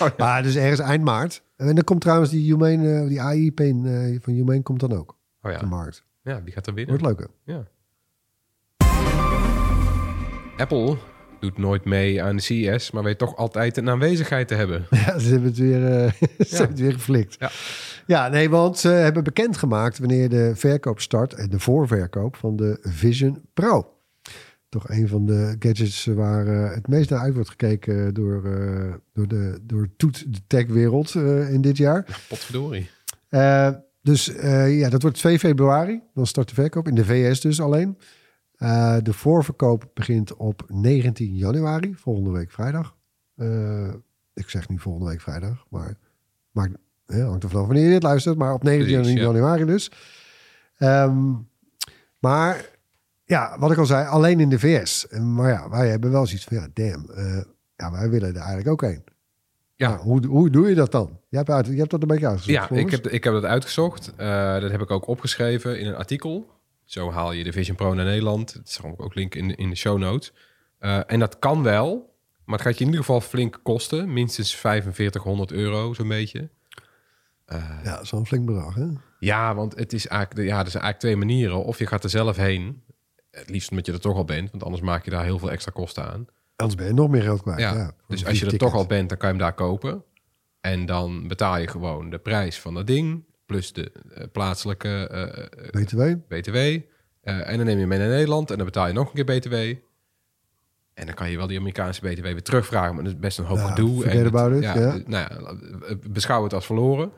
Oh, 0.00 0.08
ja. 0.08 0.14
Maar 0.24 0.42
dus 0.42 0.56
ergens 0.56 0.80
eind 0.80 1.04
maart. 1.04 1.42
En 1.56 1.74
dan 1.74 1.84
komt 1.84 2.00
trouwens 2.00 2.30
die 2.30 2.44
Humane, 2.44 3.00
eh, 3.00 3.08
die 3.08 3.20
AI-pin 3.20 3.86
eh, 3.86 4.20
van 4.20 4.32
Humane 4.32 4.62
komt 4.62 4.80
dan 4.80 4.92
ook 4.92 5.16
Oh 5.42 5.52
op 5.52 5.58
de 5.58 5.66
markt. 5.66 6.04
ja, 6.22 6.42
wie 6.42 6.52
gaat 6.52 6.66
er 6.66 6.74
winnen? 6.74 6.98
Wordt 7.00 7.18
leuker. 7.18 7.34
Ja. 7.44 7.66
Apple 10.62 10.96
doet 11.40 11.58
nooit 11.58 11.84
mee 11.84 12.22
aan 12.22 12.36
de 12.36 12.42
CES, 12.42 12.90
maar 12.90 13.02
weet 13.02 13.18
toch 13.18 13.36
altijd 13.36 13.76
een 13.76 13.90
aanwezigheid 13.90 14.48
te 14.48 14.54
hebben. 14.54 14.86
Ja, 14.90 15.18
ze 15.18 15.28
hebben 15.28 15.48
het 15.48 15.58
weer, 15.58 15.86
eh, 15.86 16.12
ze 16.20 16.26
Ja. 16.38 16.46
hebben 16.56 16.68
het 16.68 16.80
weer 16.80 16.92
geflikt. 16.92 17.36
Ja. 17.38 17.50
Ja, 18.06 18.28
nee, 18.28 18.50
want 18.50 18.78
ze 18.78 18.88
hebben 18.88 19.24
bekendgemaakt 19.24 19.98
wanneer 19.98 20.28
de 20.28 20.52
verkoop 20.54 21.00
start 21.00 21.34
en 21.34 21.48
de 21.50 21.58
voorverkoop 21.60 22.36
van 22.36 22.56
de 22.56 22.78
Vision 22.82 23.42
Pro. 23.54 23.92
Toch 24.68 24.88
een 24.88 25.08
van 25.08 25.26
de 25.26 25.56
gadgets 25.58 26.04
waar 26.04 26.46
eh, 26.46 26.74
het 26.74 26.88
meest 26.88 27.10
naar 27.10 27.20
uit 27.20 27.34
wordt 27.34 27.48
gekeken 27.50 28.14
door, 28.14 28.44
eh, 28.44 28.92
door 29.12 29.28
de 29.28 29.58
door 29.62 29.88
toet 29.96 30.32
de 30.34 30.40
techwereld 30.46 31.14
eh 31.14 31.52
in 31.52 31.60
dit 31.60 31.76
jaar. 31.76 32.20
Potverdorie. 32.28 32.90
Eh, 33.28 33.68
dus 34.02 34.34
eh, 34.34 34.78
ja, 34.78 34.88
dat 34.88 35.02
wordt 35.02 35.16
2 35.16 35.38
februari. 35.38 36.00
Dan 36.14 36.26
start 36.26 36.48
de 36.48 36.54
verkoop 36.54 36.88
in 36.88 36.94
de 36.94 37.04
VS 37.04 37.40
dus 37.40 37.60
alleen. 37.60 37.98
Eh, 38.62 38.96
de 39.02 39.12
voorverkoop 39.12 39.90
begint 39.94 40.36
op 40.36 40.64
19 40.66 41.36
januari, 41.36 41.94
volgende 41.94 42.30
week 42.30 42.50
vrijdag. 42.50 42.96
Eh, 43.36 43.88
ik 44.34 44.48
zeg 44.48 44.68
niet 44.68 44.80
volgende 44.80 45.08
week 45.08 45.20
vrijdag, 45.20 45.64
maar, 45.68 45.94
maar 46.50 46.70
hè, 47.06 47.22
hangt 47.22 47.42
er 47.42 47.48
vanaf 47.48 47.66
wanneer 47.66 47.84
je 47.84 47.90
dit 47.90 48.02
luistert. 48.02 48.36
Maar 48.36 48.52
op 48.52 48.62
19 48.62 48.96
Precies, 49.00 49.16
ja. 49.18 49.22
januari 49.22 49.64
dus. 49.64 49.90
Ehm, 50.78 51.32
maar 52.18 52.70
ja, 53.24 53.58
wat 53.58 53.70
ik 53.70 53.78
al 53.78 53.86
zei, 53.86 54.06
alleen 54.08 54.40
in 54.40 54.48
de 54.48 54.58
VS. 54.58 55.06
Maar 55.20 55.50
ja, 55.50 55.68
wij 55.70 55.88
hebben 55.88 56.10
wel 56.10 56.26
zoiets 56.26 56.44
van, 56.44 56.56
ja, 56.56 56.68
damn. 56.72 57.10
eh, 57.10 57.42
ja, 57.76 57.90
wij 57.92 58.10
willen 58.10 58.28
er 58.28 58.36
eigenlijk 58.36 58.68
ook 58.68 58.82
heen. 58.82 59.04
Ja. 59.74 59.88
Maar 59.88 59.98
hoe, 59.98 60.26
hoe 60.26 60.50
doe 60.50 60.68
je 60.68 60.74
dat 60.74 60.92
dan? 60.92 61.20
Je 61.28 61.36
hebt, 61.36 61.50
uit, 61.50 61.66
je 61.66 61.76
hebt 61.76 61.90
dat 61.90 62.02
een 62.02 62.08
beetje 62.08 62.28
uitgezocht. 62.28 62.68
Ja, 62.68 62.76
ik 62.76 62.90
heb, 62.90 63.08
ik 63.08 63.24
heb 63.24 63.32
dat 63.32 63.44
uitgezocht. 63.44 64.12
Dat 64.16 64.70
heb 64.70 64.80
ik 64.80 64.90
ook 64.90 65.06
opgeschreven 65.06 65.80
in 65.80 65.86
een 65.86 65.94
artikel. 65.96 66.60
Zo 66.92 67.10
haal 67.10 67.32
je 67.32 67.44
de 67.44 67.52
Vision 67.52 67.76
Pro 67.76 67.94
naar 67.94 68.04
Nederland. 68.04 68.52
Het 68.52 68.68
is 68.68 68.80
ook 68.96 69.14
link 69.14 69.34
in, 69.34 69.48
de- 69.48 69.54
in 69.54 69.70
de 69.70 69.76
show 69.76 69.98
notes. 69.98 70.32
Eh, 70.78 71.00
en 71.06 71.18
dat 71.18 71.38
kan 71.38 71.62
wel, 71.62 72.14
maar 72.44 72.58
het 72.58 72.66
gaat 72.66 72.74
je 72.78 72.80
in 72.84 72.90
ieder 72.90 73.04
geval 73.04 73.20
flink 73.20 73.60
kosten. 73.62 74.12
Minstens 74.12 74.54
4500 74.54 75.52
euro, 75.52 75.94
zo'n 75.94 76.08
beetje. 76.08 76.48
Ja, 77.84 78.04
zo'n 78.04 78.26
flink 78.26 78.46
bedrag, 78.46 78.74
hè? 78.74 78.86
Ja, 79.18 79.54
want 79.54 79.74
het 79.78 79.92
is 79.92 80.06
eigenlijk, 80.06 80.48
ja, 80.48 80.58
er 80.64 80.70
zijn 80.70 80.82
eigenlijk 80.82 80.98
twee 80.98 81.16
manieren. 81.16 81.64
Of 81.64 81.78
je 81.78 81.86
gaat 81.86 82.04
er 82.04 82.10
zelf 82.10 82.36
heen. 82.36 82.82
Het 83.30 83.50
liefst 83.50 83.70
omdat 83.70 83.86
je 83.86 83.92
er 83.92 84.00
toch 84.00 84.16
al 84.16 84.24
bent, 84.24 84.50
want 84.50 84.62
anders 84.64 84.82
maak 84.82 85.04
je 85.04 85.10
daar 85.10 85.24
heel 85.24 85.38
veel 85.38 85.50
extra 85.50 85.72
kosten 85.74 86.04
aan. 86.12 86.26
Anders 86.56 86.78
ben 86.78 86.86
je 86.88 86.94
nog 86.94 87.08
meer 87.10 87.22
geld 87.22 87.42
kwijt. 87.42 87.60
Ja, 87.60 87.94
dus 88.08 88.20
een 88.20 88.26
als 88.26 88.38
je 88.38 88.46
er 88.46 88.58
toch 88.58 88.74
al 88.74 88.86
bent, 88.86 89.08
dan 89.08 89.18
kan 89.18 89.28
je 89.28 89.34
hem 89.34 89.44
daar 89.44 89.54
kopen. 89.54 90.04
En 90.60 90.86
dan 90.86 91.28
betaal 91.28 91.58
je 91.58 91.66
gewoon 91.68 92.10
de 92.10 92.18
prijs 92.18 92.60
van 92.60 92.74
dat 92.74 92.86
ding, 92.86 93.24
plus 93.52 93.72
de 93.72 93.92
eh, 94.14 94.24
plaatselijke 94.32 94.88
eh, 95.10 95.22
eh, 95.22 95.70
BTW? 95.70 96.02
BTW. 96.28 96.56
En 97.22 97.56
dan 97.56 97.66
neem 97.66 97.78
je 97.78 97.86
mee 97.86 97.98
naar 97.98 98.08
Nederland 98.08 98.50
en 98.50 98.56
dan 98.56 98.66
betaal 98.66 98.86
je 98.86 98.92
nog 98.92 99.08
een 99.14 99.24
keer 99.24 99.38
BTW. 99.38 99.54
En 100.94 101.06
dan 101.06 101.14
kan 101.14 101.30
je 101.30 101.36
wel 101.36 101.46
die 101.46 101.58
Amerikaanse 101.58 102.00
BTW 102.00 102.22
weer 102.22 102.42
terugvragen, 102.42 102.94
maar 102.94 103.04
dat 103.04 103.12
is 103.12 103.18
best 103.18 103.38
een 103.38 103.44
hoop 103.44 103.58
Ja, 103.58 103.66
gedoe. 103.68 104.04
En 104.04 104.10
het- 104.50 104.56
it, 104.56 104.62
ja, 104.62 104.74
ja. 104.78 104.96
Nou 105.06 105.26
ja, 105.28 105.94
beschouw 106.10 106.42
het 106.42 106.54
als 106.54 106.66
verloren. 106.66 107.12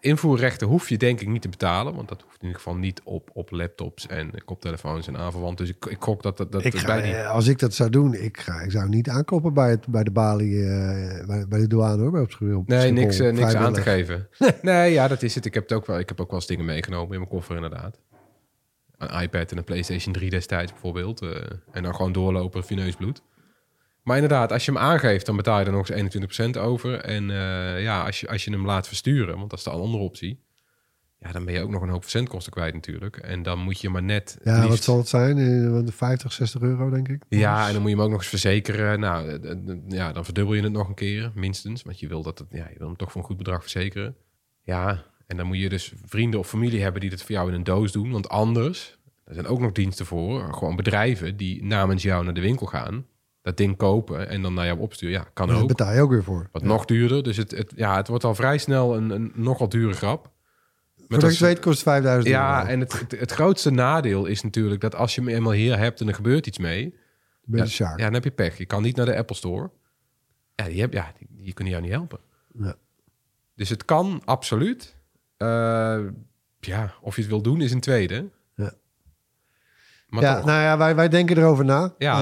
Invoerrechten 0.00 0.66
hoef 0.66 0.88
je 0.88 0.96
denk 0.96 1.20
ik 1.20 1.28
niet 1.28 1.42
te 1.42 1.48
betalen, 1.48 1.94
want 1.94 2.08
dat 2.08 2.22
hoeft 2.22 2.36
in 2.40 2.46
ieder 2.46 2.62
geval 2.62 2.78
niet 2.78 3.00
op, 3.04 3.30
op 3.32 3.50
laptops 3.50 4.06
en 4.06 4.44
koptelefoons 4.44 5.06
en 5.06 5.16
aanverwant. 5.16 5.58
Dus 5.58 5.68
ik, 5.68 5.84
ik 5.86 5.96
gok 6.00 6.22
dat 6.22 6.36
dat, 6.36 6.52
dat 6.52 6.64
Ik 6.64 6.72
dat 6.72 6.80
ga, 6.80 7.00
die... 7.00 7.14
eh, 7.14 7.30
als 7.30 7.46
ik 7.46 7.58
dat 7.58 7.74
zou 7.74 7.90
doen, 7.90 8.14
ik, 8.14 8.40
ga, 8.40 8.60
ik 8.60 8.70
zou 8.70 8.88
niet 8.88 9.08
aankloppen 9.08 9.54
bij, 9.54 9.70
het, 9.70 9.86
bij 9.86 10.04
de 10.04 10.10
balie, 10.10 10.62
eh, 10.62 11.26
bij, 11.26 11.46
bij 11.48 11.58
de 11.58 11.66
douane 11.66 12.02
hoor, 12.02 12.10
bij 12.10 12.20
op 12.20 12.30
Schiphol. 12.30 12.62
Nee, 12.66 12.80
Schiphol, 12.80 13.02
niks, 13.02 13.18
eh, 13.18 13.32
niks 13.32 13.54
aan 13.54 13.72
te 13.72 13.82
geven. 13.82 14.28
nee, 14.62 14.92
ja, 14.92 15.08
dat 15.08 15.22
is 15.22 15.34
het. 15.34 15.44
Ik 15.44 15.54
heb, 15.54 15.62
het 15.62 15.72
ook 15.72 15.86
wel, 15.86 15.98
ik 15.98 16.08
heb 16.08 16.20
ook 16.20 16.30
wel 16.30 16.38
eens 16.38 16.48
dingen 16.48 16.64
meegenomen 16.64 17.12
in 17.12 17.18
mijn 17.18 17.30
koffer, 17.30 17.54
inderdaad. 17.54 17.98
Een 18.98 19.22
iPad 19.22 19.50
en 19.50 19.56
een 19.56 19.64
PlayStation 19.64 20.12
3 20.12 20.30
destijds 20.30 20.72
bijvoorbeeld. 20.72 21.22
en 21.72 21.82
dan 21.82 21.94
gewoon 21.94 22.12
doorlopen, 22.12 22.64
fineus 22.64 22.96
bloed. 22.96 23.22
Maar 24.08 24.16
inderdaad, 24.16 24.52
als 24.52 24.64
je 24.64 24.72
hem 24.72 24.80
aangeeft, 24.80 25.26
dan 25.26 25.36
betaal 25.36 25.58
je 25.58 25.64
er 25.64 25.72
nog 25.72 25.88
eens 25.88 26.16
21% 26.56 26.60
over. 26.60 27.00
En 27.00 27.30
eh, 27.30 27.82
ja, 27.82 28.04
als 28.04 28.20
je, 28.20 28.28
als 28.28 28.44
je 28.44 28.50
hem 28.50 28.66
laat 28.66 28.86
versturen, 28.86 29.36
want 29.38 29.50
dat 29.50 29.58
is 29.58 29.64
de 29.64 29.70
andere 29.70 30.02
optie. 30.02 30.40
Ja, 31.20 31.32
dan 31.32 31.44
ben 31.44 31.54
je 31.54 31.62
ook 31.62 31.70
nog 31.70 31.82
een 31.82 31.88
hoop 31.88 32.02
verzendkosten 32.02 32.52
kwijt 32.52 32.74
natuurlijk. 32.74 33.16
En 33.16 33.42
dan 33.42 33.58
moet 33.58 33.80
je 33.80 33.88
maar 33.88 34.02
net... 34.02 34.38
Ja, 34.44 34.68
wat 34.68 34.82
zal 34.82 34.96
het 34.96 35.08
zijn? 35.08 35.38
Eh, 35.38 35.70
wat, 35.70 35.94
50, 35.94 36.32
60 36.32 36.60
euro 36.60 36.90
denk 36.90 37.08
ik. 37.08 37.22
ja, 37.28 37.66
en 37.66 37.72
dan 37.72 37.82
moet 37.82 37.90
je 37.90 37.96
hem 37.96 38.04
ook 38.04 38.10
nog 38.10 38.20
eens 38.20 38.28
verzekeren. 38.28 39.00
Nou, 39.00 39.28
eh, 39.28 39.50
eh, 39.50 39.76
ja, 39.88 40.12
dan 40.12 40.24
verdubbel 40.24 40.54
je 40.54 40.62
het 40.62 40.72
nog 40.72 40.88
een 40.88 40.94
keer, 40.94 41.32
minstens. 41.34 41.82
Want 41.82 42.00
je 42.00 42.08
wil, 42.08 42.22
dat 42.22 42.38
het, 42.38 42.48
ja, 42.50 42.68
je 42.72 42.78
wil 42.78 42.86
hem 42.86 42.96
toch 42.96 43.12
voor 43.12 43.20
een 43.20 43.26
goed 43.26 43.36
bedrag 43.36 43.60
verzekeren. 43.60 44.16
Ja, 44.62 45.04
en 45.26 45.36
dan 45.36 45.46
moet 45.46 45.58
je 45.58 45.68
dus 45.68 45.92
vrienden 46.04 46.40
of 46.40 46.48
familie 46.48 46.82
hebben 46.82 47.00
die 47.00 47.10
dat 47.10 47.22
voor 47.22 47.34
jou 47.34 47.48
in 47.48 47.54
een 47.54 47.64
doos 47.64 47.92
doen. 47.92 48.10
Want 48.10 48.28
anders, 48.28 48.98
er 49.24 49.34
zijn 49.34 49.46
ook 49.46 49.60
nog 49.60 49.72
diensten 49.72 50.06
voor. 50.06 50.54
Gewoon 50.54 50.76
bedrijven 50.76 51.36
die 51.36 51.64
namens 51.64 52.02
jou 52.02 52.24
naar 52.24 52.34
de 52.34 52.40
winkel 52.40 52.66
gaan. 52.66 53.06
Dat 53.48 53.56
ding 53.56 53.76
kopen 53.76 54.28
en 54.28 54.42
dan 54.42 54.54
naar 54.54 54.66
jou 54.66 54.78
opsturen. 54.78 55.14
Ja, 55.14 55.26
kan 55.32 55.48
Daar 55.48 55.60
ook. 55.60 55.68
betaal 55.68 55.94
je 55.94 56.00
ook 56.00 56.10
weer 56.10 56.24
voor. 56.24 56.48
Wat 56.52 56.62
nog 56.62 56.84
duurder. 56.84 57.22
Dus 57.22 57.36
het, 57.36 57.50
het, 57.50 57.72
ja, 57.76 57.96
het 57.96 58.08
wordt 58.08 58.24
al 58.24 58.34
vrij 58.34 58.58
snel 58.58 58.96
een, 58.96 59.10
een 59.10 59.32
nogal 59.34 59.68
dure 59.68 59.92
grap. 59.92 60.30
Met 60.96 61.20
Voordat 61.20 61.38
weet 61.38 61.58
kost 61.58 61.74
het 61.74 61.88
5000 61.88 62.34
ja, 62.34 62.58
euro. 62.58 62.70
en 62.72 62.80
het, 62.80 63.00
het, 63.00 63.20
het 63.20 63.32
grootste 63.32 63.70
nadeel 63.70 64.26
is 64.26 64.42
natuurlijk 64.42 64.80
dat 64.80 64.94
als 64.94 65.14
je 65.14 65.20
hem 65.20 65.30
eenmaal 65.30 65.52
hier 65.52 65.78
hebt 65.78 66.00
en 66.00 66.08
er 66.08 66.14
gebeurt 66.14 66.46
iets 66.46 66.58
mee, 66.58 66.94
ben 67.44 67.66
je 67.66 67.84
ja, 67.84 67.96
dan 67.96 68.14
heb 68.14 68.24
je 68.24 68.30
pech. 68.30 68.58
Je 68.58 68.66
kan 68.66 68.82
niet 68.82 68.96
naar 68.96 69.06
de 69.06 69.16
Apple 69.16 69.36
Store. 69.36 69.70
Ja, 70.54 70.64
die, 70.64 70.80
heb, 70.80 70.92
ja, 70.92 71.12
die, 71.18 71.28
die 71.30 71.52
kunnen 71.52 71.72
jou 71.72 71.84
niet 71.84 71.94
helpen. 71.94 72.18
Ja. 72.58 72.74
Dus 73.54 73.68
het 73.68 73.84
kan 73.84 74.22
absoluut. 74.24 74.96
Eh, 75.36 76.00
ja, 76.60 76.94
of 77.00 77.14
je 77.14 77.20
het 77.20 77.30
wil 77.30 77.42
doen 77.42 77.60
is 77.60 77.72
een 77.72 77.80
tweede. 77.80 78.30
Ja. 80.10 80.14
Maar 80.20 80.22
ja, 80.22 80.36
toch. 80.36 80.44
nou 80.44 80.60
ja, 80.62 80.78
wij, 80.78 80.94
wij 80.96 81.08
denken 81.08 81.36
erover 81.38 81.64
na. 81.64 81.94
Ja. 81.98 82.20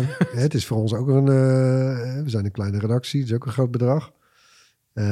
Eh, 0.00 0.06
het 0.42 0.54
is 0.54 0.66
voor 0.66 0.76
ons 0.76 0.94
ook 0.94 1.08
een... 1.08 1.28
eh, 1.28 2.22
we 2.22 2.24
zijn 2.26 2.44
een 2.44 2.50
kleine 2.50 2.78
redactie, 2.78 3.20
het 3.20 3.28
is 3.28 3.34
ook 3.34 3.46
een 3.46 3.52
groot 3.52 3.70
bedrag. 3.70 4.12
Eh, 4.92 5.04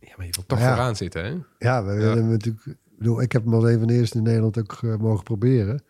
ja, 0.00 0.14
maar 0.16 0.26
je 0.26 0.32
wil 0.32 0.46
toch 0.46 0.58
Ja. 0.58 0.68
vooraan 0.68 0.96
zitten, 0.96 1.24
hè? 1.24 1.34
ja, 1.58 1.84
we 1.84 1.92
willen 1.94 2.28
natuurlijk... 2.30 2.66
Ik, 2.66 2.76
bedoel, 3.06 3.20
ik 3.22 3.32
heb 3.32 3.44
hem 3.44 3.54
als 3.54 3.64
een 3.64 3.78
van 3.78 3.86
de 3.86 3.94
eerste 3.94 4.16
in 4.18 4.22
Nederland 4.24 4.58
ook 4.58 4.82
mogen 4.98 5.24
proberen. 5.24 5.82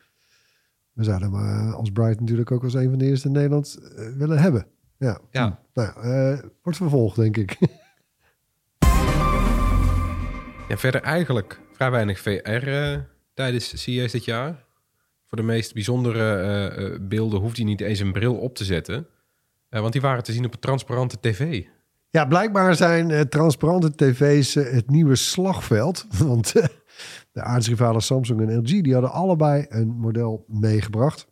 We 0.93 1.05
zouden 1.05 1.33
hem 1.33 1.73
als 1.73 1.91
Bright 1.91 2.21
natuurlijk 2.21 2.51
ook 2.51 2.63
als 2.65 2.75
een 2.75 2.91
van 2.91 2.99
de 2.99 3.05
eerste 3.05 3.27
in 3.27 3.33
Nederland 3.35 3.79
willen 4.17 4.39
hebben. 4.39 4.67
Ja, 4.97 5.19
Ja. 5.31 5.59
nou, 5.75 5.93
wordt 6.63 6.79
vervolgd, 6.79 7.17
denk 7.17 7.37
ik. 7.37 7.57
Ja, 10.69 10.77
verder 10.77 11.03
eigenlijk 11.03 11.61
vrij 11.73 11.91
weinig 11.91 12.19
VR 12.21 12.99
tijdens 13.35 13.83
CES 13.83 14.13
dit 14.13 14.25
jaar. 14.25 14.65
Voor 15.31 15.39
de 15.39 15.45
meest 15.45 15.75
bijzondere 15.75 16.37
eh, 16.37 16.85
eh, 16.85 17.01
beelden 17.01 17.41
hoeft 17.41 17.57
hij 17.57 17.67
niet 17.67 17.81
eens 17.81 17.99
een 17.99 18.13
bril 18.13 18.35
op 18.35 18.55
te 18.55 18.65
zetten. 18.65 19.07
Eh, 19.69 19.81
want 19.81 19.93
die 19.93 20.03
waren 20.03 20.23
te 20.23 20.33
zien 20.33 20.45
op 20.45 20.53
een 20.53 20.61
transparante 20.61 21.17
tv. 21.21 21.65
Ja, 22.09 22.25
blijkbaar 22.25 22.75
zijn 22.75 23.29
transparante 23.29 23.95
tv's 23.95 24.55
het 24.55 24.91
nieuwe 24.91 25.17
slagveld. 25.17 26.07
Want 26.29 26.53
de 27.33 27.43
aardsrivalen 27.43 28.03
Samsung 28.03 28.41
en 28.41 28.57
LG 28.57 28.83
die 28.83 28.93
hadden 28.93 29.13
allebei 29.13 29.67
een 29.69 29.89
model 29.89 30.45
meegebracht. 30.49 31.27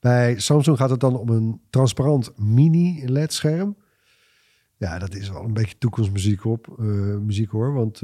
Bij 0.00 0.38
Samsung 0.40 0.76
gaat 0.76 0.90
het 0.90 1.00
dan 1.00 1.18
om 1.18 1.28
een 1.28 1.60
transparant 1.70 2.32
mini-LED-scherm. 2.38 3.76
Ja, 4.76 4.98
dat 4.98 5.14
is 5.14 5.28
wel 5.28 5.44
een 5.44 5.54
beetje 5.54 5.78
toekomstmuziek 5.78 6.44
op, 6.44 6.78
muziek 7.20 7.50
hoor. 7.50 7.72
Want 7.72 8.00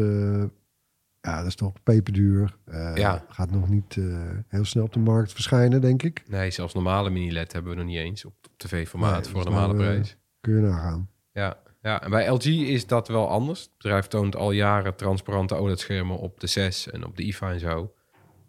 ja, 1.21 1.39
dat 1.39 1.47
is 1.47 1.57
nog 1.57 1.73
peperduur. 1.83 2.57
Eh, 2.65 2.97
Ja. 2.97 3.25
Gaat 3.29 3.51
nog 3.51 3.69
niet 3.69 3.97
eh, 3.97 4.05
heel 4.49 4.65
snel 4.65 4.85
op 4.85 4.93
de 4.93 4.99
markt 4.99 5.33
verschijnen, 5.33 5.81
denk 5.81 6.03
ik. 6.03 6.23
Nee, 6.27 6.51
zelfs 6.51 6.75
normale 6.75 7.11
mini-LED 7.11 7.53
hebben 7.53 7.71
we 7.71 7.79
nog 7.79 7.87
niet 7.87 7.99
eens 7.99 8.25
op, 8.25 8.33
op 8.51 8.59
tv-formaat 8.59 9.23
Nee, 9.23 9.31
voor 9.31 9.41
een 9.41 9.47
dus 9.47 9.55
normale 9.55 9.73
nou, 9.75 9.87
eh, 9.87 9.93
prijs. 9.93 10.17
Kun 10.41 10.55
je 10.55 10.61
nagaan. 10.61 11.11
Ja, 11.33 11.57
ja, 11.83 12.03
en 12.03 12.11
bij 12.11 12.29
LG 12.29 12.45
is 12.45 12.87
dat 12.87 13.09
wel 13.09 13.29
anders. 13.29 13.61
Het 13.61 13.71
bedrijf 13.77 14.07
toont 14.07 14.37
al 14.37 14.51
jaren 14.51 14.97
transparante 14.97 15.55
OLED-schermen 15.55 16.19
op 16.19 16.41
de 16.41 16.47
6 16.47 16.91
en 16.91 17.05
op 17.05 17.17
de 17.17 17.23
IFA 17.23 17.51
en 17.51 17.61
zo. 17.61 17.93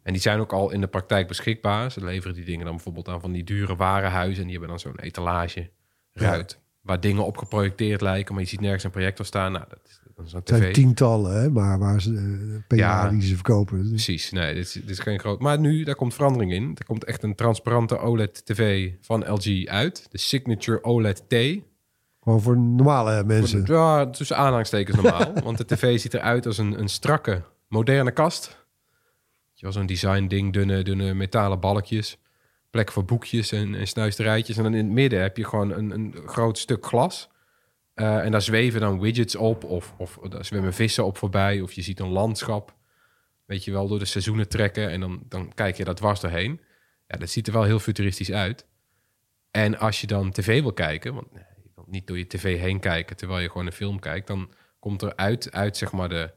En 0.03 0.13
die 0.13 0.21
zijn 0.21 0.39
ook 0.39 0.53
al 0.53 0.71
in 0.71 0.81
de 0.81 0.87
praktijk 0.87 1.27
beschikbaar. 1.27 1.91
Ze 1.91 2.03
leveren 2.03 2.35
die 2.35 2.45
dingen 2.45 2.65
dan 2.65 2.75
bijvoorbeeld 2.75 3.07
aan 3.07 3.21
van 3.21 3.31
die 3.31 3.43
dure 3.43 3.75
warenhuizen. 3.75 4.37
En 4.37 4.49
die 4.49 4.51
hebben 4.51 4.69
dan 4.69 4.79
zo'n 4.79 4.99
etalage 4.99 5.69
ruit. 6.11 6.59
Waar 6.81 6.99
dingen 6.99 7.25
op 7.25 7.37
geprojecteerd 7.37 8.01
lijken, 8.01 8.33
maar 8.33 8.43
je 8.43 8.49
ziet 8.49 8.59
nergens 8.61 8.83
een 8.83 8.91
projector 8.91 9.25
staan. 9.25 9.51
Nou, 9.51 9.65
dat 9.69 9.79
is, 9.85 9.98
Het 10.33 10.47
zijn 10.49 10.73
tientallen, 10.73 11.41
hè, 11.41 11.49
maar 11.49 11.79
waar 11.79 12.01
ze 12.01 12.61
PA 12.67 12.75
Ja. 12.75 13.09
die 13.09 13.21
ze 13.21 13.35
verkopen. 13.35 13.77
Dus 13.79 13.89
Precies, 13.89 14.31
nee, 14.31 14.53
dit 14.53 14.65
is, 14.65 14.71
dit 14.71 14.89
is 14.89 14.99
geen 14.99 15.19
groot... 15.19 15.39
Maar 15.39 15.59
nu, 15.59 15.83
daar 15.83 15.95
komt 15.95 16.13
verandering 16.13 16.51
in. 16.53 16.71
Er 16.75 16.85
komt 16.85 17.03
echt 17.03 17.23
een 17.23 17.35
transparante 17.35 17.97
OLED-tv 17.97 18.91
van 19.01 19.31
LG 19.31 19.65
uit. 19.65 20.07
De 20.11 20.17
Signature 20.17 20.83
OLED 20.83 21.23
T. 21.27 21.35
Gewoon 22.23 22.41
voor 22.41 22.57
normale 22.57 23.23
mensen. 23.23 23.63
Ja, 23.65 24.09
tussen 24.09 24.37
aanhalingstekens 24.37 25.01
normaal. 25.01 25.33
want 25.43 25.57
de 25.57 25.65
tv 25.65 25.99
ziet 25.99 26.13
eruit 26.13 26.45
als 26.45 26.57
een, 26.57 26.79
een 26.79 26.89
strakke, 26.89 27.43
moderne 27.67 28.11
kast. 28.11 28.65
Je 29.53 29.65
was 29.65 29.75
zo'n 29.75 29.85
design 29.85 30.27
ding, 30.27 30.53
dunne, 30.53 30.83
dunne 30.83 31.13
metalen 31.13 31.59
balkjes. 31.59 32.17
Plek 32.69 32.91
voor 32.91 33.05
boekjes 33.05 33.51
en, 33.51 33.75
en 33.75 33.87
snuisterijtjes. 33.87 34.57
En 34.57 34.63
dan 34.63 34.73
in 34.73 34.85
het 34.85 34.93
midden 34.93 35.21
heb 35.21 35.37
je 35.37 35.45
gewoon 35.45 35.71
een, 35.71 35.91
een 35.91 36.15
groot 36.25 36.57
stuk 36.57 36.85
glas. 36.85 37.29
Eh, 37.99 38.25
en 38.25 38.31
daar 38.31 38.41
zweven 38.41 38.79
dan 38.79 38.99
widgets 38.99 39.35
op. 39.35 39.63
Of, 39.63 39.93
of 39.97 40.19
daar 40.29 40.45
zwemmen 40.45 40.73
vissen 40.73 41.05
op 41.05 41.17
voorbij. 41.17 41.61
Of 41.61 41.71
je 41.71 41.81
ziet 41.81 41.99
een 41.99 42.09
landschap. 42.09 42.75
Weet 43.45 43.63
je 43.63 43.71
wel, 43.71 43.87
door 43.87 43.99
de 43.99 44.05
seizoenen 44.05 44.49
trekken. 44.49 44.89
En 44.89 44.99
dan, 44.99 45.23
dan 45.27 45.53
kijk 45.53 45.77
je 45.77 45.83
daar 45.83 45.95
dwars 45.95 46.19
doorheen. 46.19 46.61
Ja, 47.07 47.17
dat 47.17 47.29
ziet 47.29 47.47
er 47.47 47.53
wel 47.53 47.63
heel 47.63 47.79
futuristisch 47.79 48.31
uit. 48.31 48.65
En 49.51 49.79
als 49.79 50.01
je 50.01 50.07
dan 50.07 50.31
tv 50.31 50.61
wil 50.61 50.73
kijken... 50.73 51.13
Want 51.13 51.33
nee, 51.33 51.43
je 51.63 51.69
wilt 51.75 51.87
niet 51.87 52.07
door 52.07 52.17
je 52.17 52.27
tv 52.27 52.59
heen 52.59 52.79
kijken... 52.79 53.15
terwijl 53.15 53.39
je 53.39 53.47
gewoon 53.47 53.65
een 53.65 53.71
film 53.71 53.99
kijkt... 53.99 54.27
dan 54.27 54.51
komt 54.79 55.01
er 55.01 55.15
uit, 55.15 55.51
uit 55.51 55.77
zeg 55.77 55.91
maar 55.91 56.09
de, 56.09 56.31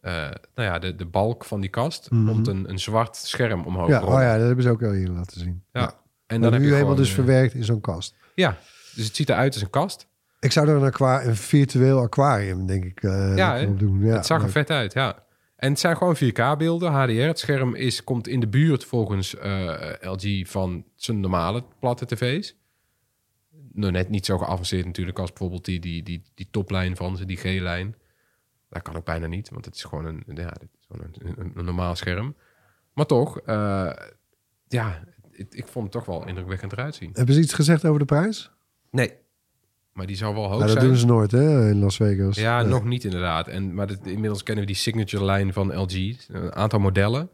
eh, 0.00 0.12
nou 0.54 0.68
ja, 0.68 0.78
de, 0.78 0.94
de 0.94 1.06
balk 1.06 1.44
van 1.44 1.60
die 1.60 1.70
kast... 1.70 2.08
komt 2.08 2.46
een, 2.46 2.68
een 2.68 2.78
zwart 2.78 3.16
scherm 3.16 3.64
omhoog 3.64 3.88
Ja, 3.88 4.02
oh 4.04 4.20
ja, 4.20 4.36
dat 4.36 4.46
hebben 4.46 4.64
ze 4.64 4.70
ook 4.70 4.82
al 4.82 4.92
hier 4.92 5.08
laten 5.08 5.40
zien. 5.40 5.64
Ja. 5.72 5.80
Ja. 5.80 5.86
En 6.26 6.40
dan 6.40 6.40
dan 6.40 6.52
heb 6.52 6.60
nu 6.60 6.66
je 6.66 6.74
helemaal 6.74 6.94
gewoon, 6.94 6.96
dus 6.96 7.08
eh, 7.08 7.14
verwerkt 7.14 7.54
in 7.54 7.64
zo'n 7.64 7.80
kast. 7.80 8.14
Ja, 8.34 8.58
dus 8.94 9.06
het 9.06 9.16
ziet 9.16 9.28
eruit 9.28 9.52
als 9.52 9.62
een 9.62 9.70
kast. 9.70 10.12
Ik 10.44 10.52
zou 10.52 10.68
er 10.68 10.76
een, 10.76 10.82
aqua 10.82 11.24
een 11.24 11.36
virtueel 11.36 12.00
aquarium, 12.00 12.66
denk 12.66 12.84
ik, 12.84 13.02
eh 13.02 13.36
Ja, 13.36 13.66
op 13.66 13.78
doen. 13.78 14.04
Ja, 14.04 14.14
het 14.14 14.26
zag 14.26 14.42
er 14.42 14.50
vet 14.50 14.70
uit, 14.70 14.92
ja. 14.92 15.24
En 15.56 15.70
het 15.70 15.78
zijn 15.78 15.96
gewoon 15.96 16.16
4K-beelden. 16.16 16.92
HDR, 16.92 17.12
het 17.12 17.38
scherm 17.38 17.74
is, 17.74 18.04
komt 18.04 18.28
in 18.28 18.40
de 18.40 18.48
buurt 18.48 18.84
volgens 18.84 19.36
eh, 19.36 19.92
LG 20.00 20.48
van 20.48 20.84
zijn 20.94 21.20
normale 21.20 21.64
platte 21.78 22.06
tv's. 22.06 22.56
nog 23.72 23.90
net 23.90 24.08
niet 24.08 24.26
zo 24.26 24.38
geavanceerd 24.38 24.86
natuurlijk 24.86 25.18
als 25.18 25.28
bijvoorbeeld 25.28 25.64
die, 25.64 25.80
die, 25.80 26.02
die, 26.02 26.22
die 26.34 26.48
toplijn 26.50 26.96
van 26.96 27.16
ze, 27.16 27.24
die 27.24 27.36
G-lijn. 27.36 27.94
Dat 28.68 28.82
kan 28.82 28.96
ook 28.96 29.04
bijna 29.04 29.26
niet, 29.26 29.50
want 29.50 29.64
het 29.64 29.74
is 29.74 29.84
gewoon 29.84 30.04
een, 30.04 30.22
ja, 30.26 30.44
het 30.44 30.68
is 30.78 30.86
gewoon 30.88 31.06
een, 31.12 31.40
een, 31.40 31.52
een 31.54 31.64
normaal 31.64 31.96
scherm. 31.96 32.36
Maar 32.94 33.06
toch, 33.06 33.40
eh, 33.40 33.92
ja, 34.68 35.04
ik, 35.30 35.54
ik 35.54 35.66
vond 35.66 35.84
het 35.84 35.92
toch 35.92 36.04
wel 36.04 36.26
indrukwekkend 36.26 36.72
eruit 36.72 36.94
zien. 36.94 37.10
Hebben 37.12 37.34
ze 37.34 37.40
iets 37.40 37.54
gezegd 37.54 37.84
over 37.84 37.98
de 37.98 38.04
prijs? 38.04 38.50
Nee, 38.90 39.22
maar 39.94 40.06
die 40.06 40.16
zou 40.16 40.34
wel 40.34 40.42
hoog 40.42 40.52
Nou, 40.52 40.62
dat 40.66 40.70
zijn. 40.72 40.84
doen 40.86 40.96
ze 40.96 41.06
nooit, 41.06 41.30
hè, 41.30 41.68
in 41.70 41.78
Las 41.78 41.96
Vegas. 41.96 42.36
Ja, 42.36 42.60
Nee. 42.60 42.70
nog 42.70 42.84
niet 42.84 43.04
inderdaad. 43.04 43.48
En, 43.48 43.74
maar 43.74 43.86
dit- 43.86 44.06
inmiddels 44.06 44.42
kennen 44.42 44.64
we 44.64 44.70
die 44.72 44.80
signature 44.80 45.24
lijn 45.24 45.52
van 45.52 45.76
LG. 45.80 46.16
Een 46.28 46.52
aantal 46.54 46.78
modellen. 46.78 47.28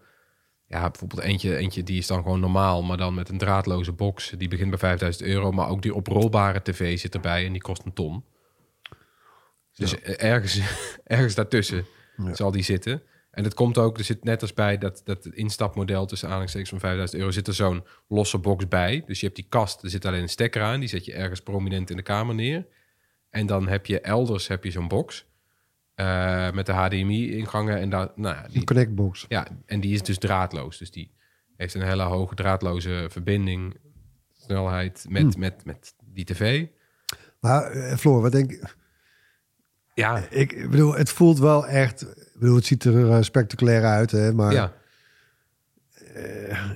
Ja, 0.67 0.81
bijvoorbeeld 0.91 1.21
eentje, 1.21 1.57
eentje 1.57 1.83
die 1.83 1.99
is 1.99 2.07
dan 2.07 2.23
gewoon 2.23 2.41
normaal, 2.41 2.83
maar 2.83 2.97
dan 2.97 3.15
met 3.15 3.29
een 3.29 3.39
draadloze 3.39 3.93
box. 3.93 4.33
Die 4.39 4.49
begint 4.49 4.71
bij 4.71 4.79
5000 4.79 5.29
euro. 5.29 5.53
Maar 5.53 5.69
ook 5.69 5.83
die 5.83 5.95
oprolbare 5.95 6.63
tv 6.63 6.99
zit 6.99 7.15
erbij 7.15 7.47
en 7.47 7.53
die 7.53 7.63
kost 7.63 7.85
een 7.85 7.93
ton. 7.93 8.25
Dus 9.75 10.01
ergens, 10.01 10.61
ergens 11.05 11.35
daartussen 11.35 11.85
zal 12.33 12.51
die 12.51 12.63
zitten. 12.63 13.03
En 13.31 13.45
het 13.45 13.55
komt 13.55 13.79
ook, 13.79 13.99
er 13.99 14.05
zit 14.05 14.25
net 14.25 14.43
als 14.43 14.55
bij 14.55 14.79
dat, 14.79 15.01
dat 15.05 15.27
instapmodel 15.27 16.07
tussen 16.07 16.27
aanhalingstekens 16.27 16.71
van 16.71 16.81
5000 16.81 17.21
euro, 17.21 17.33
zit 17.33 17.47
er 17.47 17.55
zo'n 17.55 17.85
losse 18.09 18.39
box 18.39 18.69
bij. 18.69 19.03
Dus 19.07 19.21
je 19.21 19.27
hebt 19.27 19.39
die 19.39 19.49
kast, 19.49 19.83
er 19.83 19.91
zit 19.91 20.05
alleen 20.05 20.23
een 20.23 20.29
stekker 20.29 20.63
aan. 20.63 20.81
Die 20.81 20.89
zet 20.89 21.05
je 21.05 21.13
ergens 21.13 21.41
prominent 21.41 21.91
in 21.91 21.97
de 21.97 22.03
kamer 22.03 22.35
neer. 22.35 22.67
En 23.31 23.47
dan 23.47 23.69
heb 23.69 23.87
je 23.87 24.01
elders 24.01 24.49
heb 24.49 24.65
je 24.65 24.71
zo'n 24.71 24.89
box 24.89 25.27
eh, 25.95 26.51
met 26.51 26.67
de 26.67 26.73
HDMI-ingangen. 26.73 27.79
En, 27.79 27.91
daar, 27.91 28.09
nou, 28.15 28.37
Een 28.37 28.51
die, 28.53 28.65
connectbox. 28.65 29.25
ja, 29.29 29.47
en 29.67 29.81
die 29.81 29.95
is 29.95 30.03
dus 30.03 30.19
draadloos. 30.19 30.79
Dus 30.79 30.91
die 30.91 31.15
heeft 31.57 31.75
een 31.75 31.83
hele 31.83 32.03
hoge 32.03 32.35
draadloze 32.35 33.07
verbinding, 33.11 33.77
snelheid 34.33 35.05
met, 35.09 35.37
met, 35.37 35.65
met 35.65 35.95
die 36.05 36.25
tv. 36.25 36.67
Maar 37.41 37.71
eh, 37.71 37.97
Floor, 37.97 38.23
wat 38.23 38.33
denk 38.33 38.53
ik? 38.53 38.77
Ja, 39.95 40.27
Ik 40.31 40.71
bedoel, 40.71 40.95
het 40.95 41.11
voelt 41.11 41.39
wel 41.39 41.67
echt... 41.67 42.29
Bedoel, 42.41 42.57
het 42.57 42.67
ziet 42.67 42.85
er 42.85 43.11
eh, 43.11 43.23
spectaculair 43.23 43.85
uit, 43.85 44.11
hè, 44.11 44.33
maar... 44.33 44.53
ja. 44.53 44.73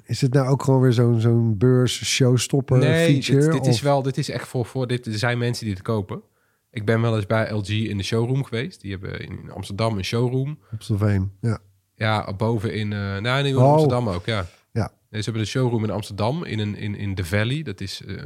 Is 0.05 0.20
het 0.20 0.33
nou 0.33 0.48
ook 0.48 0.62
gewoon 0.62 0.81
weer 0.81 0.92
zo'n 0.92 1.20
zo'n 1.20 1.59
beurs 1.59 2.05
showstopper 2.05 2.79
Nee, 2.79 3.22
feature? 3.22 3.53
dit, 3.53 3.62
dit 3.62 3.66
is 3.74 3.81
wel, 3.81 4.03
dit 4.03 4.18
is 4.18 4.29
echt 4.29 4.48
voor, 4.48 4.66
voor 4.66 4.87
dit. 4.87 5.07
Er 5.07 5.18
zijn 5.18 5.38
mensen 5.38 5.64
die 5.64 5.74
het 5.74 5.83
kopen. 5.83 6.22
Ik 6.70 6.85
ben 6.85 7.00
wel 7.00 7.16
eens 7.16 7.27
bij 7.27 7.50
LG 7.50 7.68
in 7.68 7.96
de 7.96 8.03
showroom 8.03 8.44
geweest. 8.44 8.81
Die 8.81 8.90
hebben 8.90 9.20
in 9.20 9.50
Amsterdam 9.50 9.98
een 9.98 10.05
showroom. 10.05 10.59
Op 10.72 10.83
Sloveen, 10.83 11.33
ja. 11.40 11.59
Ja, 11.94 12.35
boven 12.35 12.74
in, 12.74 12.92
eh 12.92 13.16
nou, 13.18 13.46
in 13.46 13.57
Oh. 13.57 13.72
Amsterdam 13.72 14.09
ook, 14.09 14.27
ja. 14.27 14.46
Ja. 14.72 14.92
Nee, 15.11 15.20
ze 15.22 15.24
hebben 15.31 15.40
een 15.42 15.48
showroom 15.48 15.85
in 15.85 15.90
Amsterdam, 15.90 16.44
in, 16.44 16.59
een, 16.59 16.77
in, 16.77 16.94
in 16.96 17.14
The 17.14 17.24
Valley. 17.24 17.62
Dat 17.62 17.81
is 17.81 18.03
eh, 18.05 18.16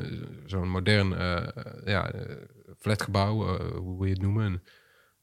zo'n 0.47 0.71
modern 0.71 1.17
eh, 1.17 1.47
ja, 1.85 2.11
eh, 2.13 2.37
flatgebouw, 2.79 3.59
eh, 3.59 3.77
hoe 3.77 3.97
wil 3.99 4.07
je 4.07 4.13
het 4.13 4.23
noemen. 4.23 4.63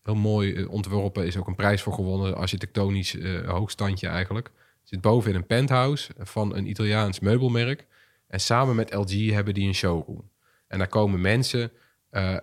Heel 0.05 0.15
mooi 0.15 0.53
eh, 0.53 0.69
ontworpen, 0.69 1.25
is 1.25 1.37
ook 1.37 1.47
een 1.47 1.55
prijs 1.55 1.81
voor 1.81 1.93
gewonnen. 1.93 2.35
Architectonisch 2.35 3.17
eh, 3.17 3.49
hoogstandje 3.49 4.07
eigenlijk. 4.07 4.51
Zit 4.83 5.01
boven 5.01 5.29
in 5.29 5.35
een 5.35 5.45
penthouse 5.45 6.11
van 6.17 6.55
een 6.55 6.69
Italiaans 6.69 7.19
meubelmerk. 7.19 7.85
En 8.27 8.39
samen 8.39 8.75
met 8.75 8.93
LG 8.93 9.29
hebben 9.29 9.53
die 9.53 9.67
een 9.67 9.75
showroom. 9.75 10.29
En 10.67 10.77
daar 10.77 10.87
komen 10.87 11.21
mensen 11.21 11.71
eh, 12.09 12.35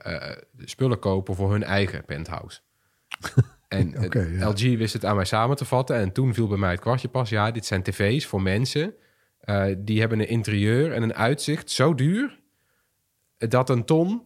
spullen 0.58 0.98
kopen 0.98 1.34
voor 1.34 1.50
hun 1.50 1.62
eigen 1.62 2.04
penthouse. 2.04 2.60
En 3.68 4.10
ja. 4.10 4.48
LG 4.48 4.60
wist 4.60 4.92
het 4.92 5.04
aan 5.04 5.16
mij 5.16 5.24
samen 5.24 5.56
te 5.56 5.64
vatten. 5.64 5.96
En 5.96 6.12
toen 6.12 6.34
viel 6.34 6.46
bij 6.48 6.58
mij 6.58 6.70
het 6.70 6.80
kwartje 6.80 7.08
pas. 7.08 7.28
Ja, 7.28 7.50
dit 7.50 7.66
zijn 7.66 7.82
tv's 7.82 8.26
voor 8.26 8.42
mensen. 8.42 8.94
die 9.78 10.00
hebben 10.00 10.20
een 10.20 10.28
interieur 10.28 10.92
en 10.92 11.02
een 11.02 11.14
uitzicht 11.14 11.70
zo 11.70 11.94
duur... 11.94 12.40
dat 13.38 13.70
een 13.70 13.84
ton 13.84 14.22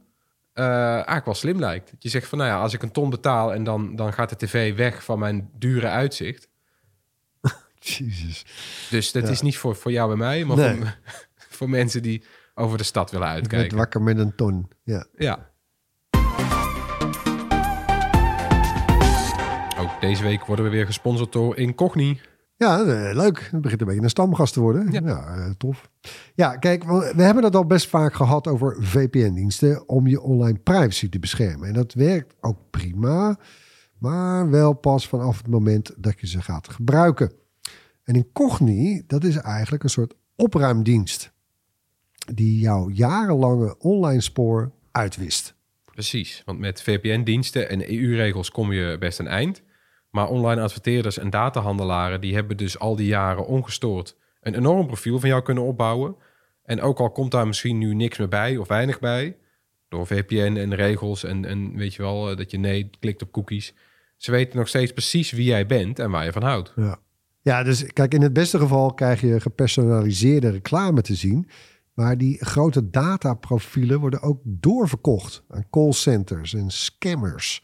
eh, 0.56 0.92
eigenlijk 0.94 1.24
wel 1.24 1.34
slim 1.34 1.58
lijkt. 1.58 1.90
Dat 1.90 2.02
je 2.02 2.08
zegt 2.08 2.28
van, 2.28 2.38
nou 2.38 2.50
ja, 2.50 2.60
als 2.60 2.74
ik 2.74 2.82
een 2.82 2.90
ton 2.92 3.10
betaal... 3.10 3.54
en 3.54 3.64
dan, 3.64 3.96
dan 3.96 4.12
gaat 4.12 4.28
de 4.28 4.36
tv 4.36 4.76
weg 4.76 5.04
van 5.04 5.18
mijn 5.18 5.50
dure 5.58 5.88
uitzicht. 5.88 6.48
Jezus. 7.78 8.44
Dus 8.90 9.12
dat 9.12 9.22
Ja. 9.22 9.28
is 9.30 9.40
niet 9.40 9.58
voor, 9.58 9.76
voor 9.76 9.92
jou 9.92 10.12
en 10.12 10.18
mij... 10.18 10.44
maar 10.44 10.56
Nee. 10.56 10.76
voor, 10.76 10.96
voor 11.56 11.70
mensen 11.70 12.02
die 12.02 12.24
over 12.54 12.78
de 12.78 12.84
stad 12.84 13.10
willen 13.10 13.28
uitkijken. 13.28 13.76
wakker 13.76 14.02
met 14.02 14.18
een 14.18 14.34
ton. 14.34 14.68
Ja. 14.84 15.06
Ja. 15.16 15.50
Ook 19.78 20.00
deze 20.00 20.22
week 20.22 20.44
worden 20.44 20.64
we 20.64 20.70
weer 20.70 20.86
gesponsord 20.86 21.32
door 21.32 21.56
Incogni. 21.56 22.20
Ja, 22.56 22.80
eh, 22.80 23.14
leuk. 23.14 23.48
Het 23.50 23.60
begint 23.60 23.80
een 23.80 23.86
beetje 23.86 24.02
een 24.02 24.10
stamgast 24.10 24.52
te 24.52 24.60
worden. 24.60 24.92
Ja. 24.92 25.00
Ja, 25.04 25.36
eh, 25.36 25.50
tof. 25.58 25.90
Ja, 26.34 26.56
kijk, 26.56 26.84
we 26.84 27.12
we 27.16 27.22
hebben 27.22 27.44
het 27.44 27.56
al 27.56 27.66
best 27.66 27.88
vaak 27.88 28.14
gehad 28.14 28.46
over 28.46 28.76
VPN-diensten 28.80 29.88
om 29.88 30.06
je 30.06 30.20
online 30.20 30.58
privacy 30.58 31.08
te 31.08 31.18
beschermen. 31.18 31.68
En 31.68 31.74
dat 31.74 31.92
werkt 31.92 32.34
ook 32.40 32.58
prima, 32.70 33.38
maar 33.98 34.50
wel 34.50 34.72
pas 34.72 35.08
vanaf 35.08 35.36
het 35.36 35.48
moment 35.48 35.92
dat 35.96 36.20
je 36.20 36.26
ze 36.26 36.42
gaat 36.42 36.68
gebruiken. 36.68 37.32
En 38.04 38.14
Incogni, 38.14 39.02
dat 39.06 39.24
is 39.24 39.36
eigenlijk 39.36 39.82
een 39.82 39.90
soort 39.90 40.14
opruimdienst 40.34 41.32
die 42.34 42.58
jouw 42.58 42.88
jarenlange 42.90 43.78
online 43.78 44.20
spoor 44.20 44.72
uitwist. 44.92 45.54
Precies, 45.84 46.42
want 46.44 46.58
met 46.58 46.82
VPN-diensten 46.82 47.68
en 47.68 47.92
EU-regels 47.92 48.50
kom 48.50 48.72
je 48.72 48.96
best 48.98 49.18
een 49.18 49.26
eind. 49.26 49.62
Maar 50.16 50.28
online 50.28 50.60
adverteerders 50.60 51.18
en 51.18 51.30
datahandelaren... 51.30 52.20
die 52.20 52.34
hebben 52.34 52.56
dus 52.56 52.78
al 52.78 52.96
die 52.96 53.06
jaren 53.06 53.46
ongestoord... 53.46 54.16
een 54.40 54.54
enorm 54.54 54.86
profiel 54.86 55.20
van 55.20 55.28
jou 55.28 55.42
kunnen 55.42 55.64
opbouwen. 55.64 56.16
En 56.62 56.80
ook 56.80 56.98
al 56.98 57.10
komt 57.10 57.30
daar 57.30 57.46
misschien 57.46 57.78
nu 57.78 57.94
niks 57.94 58.18
meer 58.18 58.28
bij 58.28 58.56
of 58.56 58.68
weinig 58.68 58.98
bij... 58.98 59.36
door 59.88 60.06
VPN 60.06 60.56
en 60.56 60.74
regels 60.74 61.24
en, 61.24 61.44
en 61.44 61.76
weet 61.76 61.94
je 61.94 62.02
wel... 62.02 62.30
eh, 62.30 62.36
dat 62.36 62.50
je 62.50 62.58
nee 62.58 62.90
klikt 63.00 63.22
op 63.22 63.32
cookies... 63.32 63.74
ze 64.16 64.30
weten 64.30 64.58
nog 64.58 64.68
steeds 64.68 64.92
precies 64.92 65.30
wie 65.30 65.44
jij 65.44 65.66
bent 65.66 65.98
en 65.98 66.10
waar 66.10 66.24
je 66.24 66.32
van 66.32 66.42
houdt. 66.42 66.72
Ja. 66.76 66.98
ja, 67.42 67.62
dus 67.62 67.92
kijk, 67.92 68.14
in 68.14 68.22
het 68.22 68.32
beste 68.32 68.58
geval 68.58 68.94
krijg 68.94 69.20
je 69.20 69.40
gepersonaliseerde 69.40 70.50
reclame 70.50 71.02
te 71.02 71.14
zien. 71.14 71.48
Maar 71.94 72.18
die 72.18 72.44
grote 72.44 72.90
dataprofielen 72.90 74.00
worden 74.00 74.22
ook 74.22 74.40
doorverkocht 74.44 75.42
aan 75.48 75.66
callcenters 75.70 76.54
en 76.54 76.70
scammers. 76.70 77.62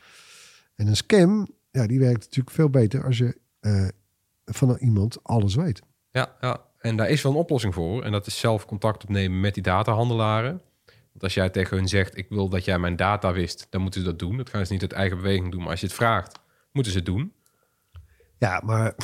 En 0.74 0.86
een 0.86 0.96
scam, 0.96 1.48
ja, 1.72 1.86
die 1.86 1.98
werkt 1.98 2.20
natuurlijk 2.20 2.50
veel 2.56 2.70
beter 2.70 3.04
als 3.04 3.18
je 3.18 3.38
eh, 3.60 3.88
van 4.44 4.76
iemand 4.80 5.18
alles 5.22 5.54
weet. 5.54 5.80
Ja, 6.10 6.36
ja, 6.40 6.60
en 6.78 6.96
daar 6.96 7.08
is 7.10 7.22
wel 7.22 7.32
een 7.32 7.38
oplossing 7.38 7.74
voor. 7.74 8.02
En 8.04 8.12
dat 8.12 8.26
is 8.26 8.38
zelf 8.38 8.66
contact 8.66 9.02
opnemen 9.02 9.40
met 9.40 9.54
die 9.54 9.62
datahandelaren. 9.62 10.60
Want 10.84 11.22
als 11.24 11.34
jij 11.34 11.50
tegen 11.50 11.76
hun 11.76 11.88
zegt, 11.88 12.16
ik 12.16 12.28
wil 12.28 12.48
dat 12.48 12.64
jij 12.64 12.78
mijn 12.78 12.96
data 12.96 13.32
wist, 13.32 13.66
dan 13.70 13.80
moeten 13.82 14.00
ze 14.00 14.06
dat 14.06 14.18
doen. 14.18 14.36
Dat 14.36 14.48
gaan 14.50 14.66
ze 14.66 14.72
niet 14.72 14.82
uit 14.82 14.92
eigen 14.92 15.16
beweging 15.16 15.50
doen. 15.50 15.60
Maar 15.60 15.70
als 15.70 15.80
je 15.80 15.86
het 15.86 15.94
vraagt, 15.94 16.38
moeten 16.72 16.92
ze 16.92 16.98
het 16.98 17.06
doen. 17.06 17.32
Ja, 18.38 18.60
maar 18.64 18.94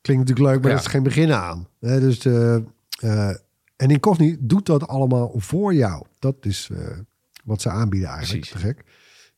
klinkt 0.00 0.28
natuurlijk 0.28 0.54
leuk, 0.54 0.60
maar 0.62 0.70
Ja. 0.70 0.76
dat 0.76 0.86
is 0.86 0.92
geen 0.92 1.02
begin 1.02 1.32
aan. 1.32 1.68
Hè, 1.80 2.00
dus 2.00 2.18
de, 2.20 2.64
eh, 3.00 3.28
en 3.76 3.90
Incogni 3.90 4.36
doet 4.40 4.66
dat 4.66 4.88
allemaal 4.88 5.32
voor 5.36 5.74
jou. 5.74 6.06
Dat 6.18 6.36
is 6.40 6.68
eh, 6.72 6.98
wat 7.44 7.60
ze 7.62 7.68
aanbieden 7.68 8.08
eigenlijk. 8.08 8.40
Precies. 8.50 8.60
Te 8.60 8.66
gek. 8.66 8.84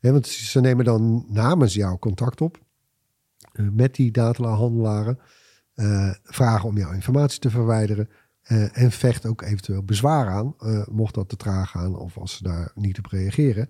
Hè, 0.00 0.12
want 0.12 0.26
ze 0.26 0.60
nemen 0.60 0.84
dan 0.84 1.24
namens 1.28 1.74
jou 1.74 1.98
contact 1.98 2.40
op 2.40 2.58
eh, 3.52 3.66
met 3.72 3.94
die 3.94 4.10
datahandelaren. 4.10 5.18
eh, 5.74 6.10
vragen 6.24 6.68
om 6.68 6.76
jouw 6.76 6.92
informatie 6.92 7.40
te 7.40 7.50
verwijderen. 7.50 8.08
eh, 8.42 8.78
en 8.82 8.90
vecht 8.90 9.26
ook 9.26 9.42
eventueel 9.42 9.82
bezwaar 9.82 10.28
aan, 10.28 10.54
mocht 10.90 11.14
dat 11.14 11.28
te 11.28 11.36
traag 11.36 11.70
gaan 11.70 11.96
of 11.96 12.18
als 12.18 12.36
ze 12.36 12.42
daar 12.42 12.70
niet 12.74 12.98
op 12.98 13.06
reageren. 13.06 13.68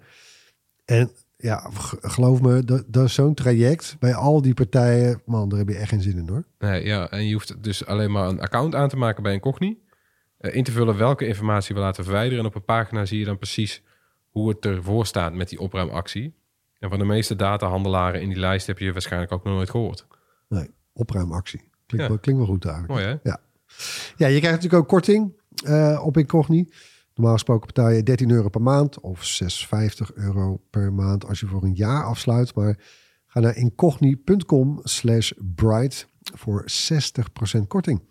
En 0.84 1.10
ja, 1.36 1.70
geloof 2.00 2.40
me, 2.40 2.64
dat, 2.86 3.04
is 3.04 3.14
zo'n 3.14 3.34
traject 3.34 3.96
bij 3.98 4.14
al 4.14 4.42
die 4.42 4.54
partijen. 4.54 5.22
Man, 5.26 5.48
daar 5.48 5.58
heb 5.58 5.68
je 5.68 5.76
echt 5.76 5.88
geen 5.88 6.02
zin 6.02 6.16
in 6.18 6.28
hoor. 6.28 6.44
Nee, 6.58 6.84
ja, 6.84 7.10
en 7.10 7.26
je 7.26 7.32
hoeft 7.32 7.62
dus 7.62 7.86
alleen 7.86 8.10
maar 8.10 8.28
een 8.28 8.40
account 8.40 8.74
aan 8.74 8.88
te 8.88 8.96
maken 8.96 9.22
bij 9.22 9.32
Incogni. 9.32 9.78
eh, 10.38 10.54
in 10.54 10.64
te 10.64 10.72
vullen 10.72 10.96
welke 10.96 11.26
informatie 11.26 11.74
we 11.74 11.80
laten 11.80 12.04
verwijderen. 12.04 12.38
En 12.38 12.46
op 12.46 12.54
een 12.54 12.64
pagina 12.64 13.04
zie 13.06 13.18
je 13.18 13.24
dan 13.24 13.38
precies 13.38 13.82
hoe 14.30 14.48
het 14.48 14.64
ervoor 14.64 15.06
staat 15.06 15.34
met 15.34 15.48
die 15.48 15.60
opruimactie. 15.60 16.34
En 16.78 16.88
van 16.88 16.98
de 16.98 17.04
meeste 17.04 17.36
datahandelaren 17.36 18.20
in 18.22 18.28
die 18.28 18.38
lijst 18.38 18.66
heb 18.66 18.78
je 18.78 18.92
waarschijnlijk 18.92 19.32
ook 19.32 19.44
nog 19.44 19.54
nooit 19.54 19.70
gehoord. 19.70 20.06
Nee, 20.48 20.70
opruimactie. 20.92 21.60
Klinkt, 21.60 22.06
Ja. 22.06 22.08
wel, 22.08 22.18
klinkt 22.18 22.40
wel 22.42 22.50
goed 22.50 22.64
eigenlijk. 22.64 22.94
Mooi 22.94 23.04
hè? 23.04 23.30
Ja. 23.30 23.40
ja, 24.16 24.26
je 24.26 24.38
krijgt 24.38 24.56
natuurlijk 24.56 24.82
ook 24.82 24.88
korting 24.88 25.40
eh, 25.64 26.02
op 26.04 26.16
Incogni. 26.16 26.68
Normaal 27.14 27.34
gesproken 27.34 27.66
betaal 27.66 27.88
je 27.90 28.02
13 28.02 28.30
euro 28.30 28.48
per 28.48 28.62
maand 28.62 29.00
of 29.00 29.40
6,50 29.42 30.14
euro 30.14 30.60
per 30.70 30.92
maand 30.92 31.26
als 31.26 31.40
je 31.40 31.46
voor 31.46 31.62
een 31.62 31.74
jaar 31.74 32.04
afsluit. 32.04 32.54
Maar 32.54 32.78
ga 33.26 33.40
naar 33.40 33.56
incogni.com 33.56 34.80
slash 34.82 35.32
bright 35.56 36.08
voor 36.34 36.64
60% 37.58 37.66
korting. 37.66 38.02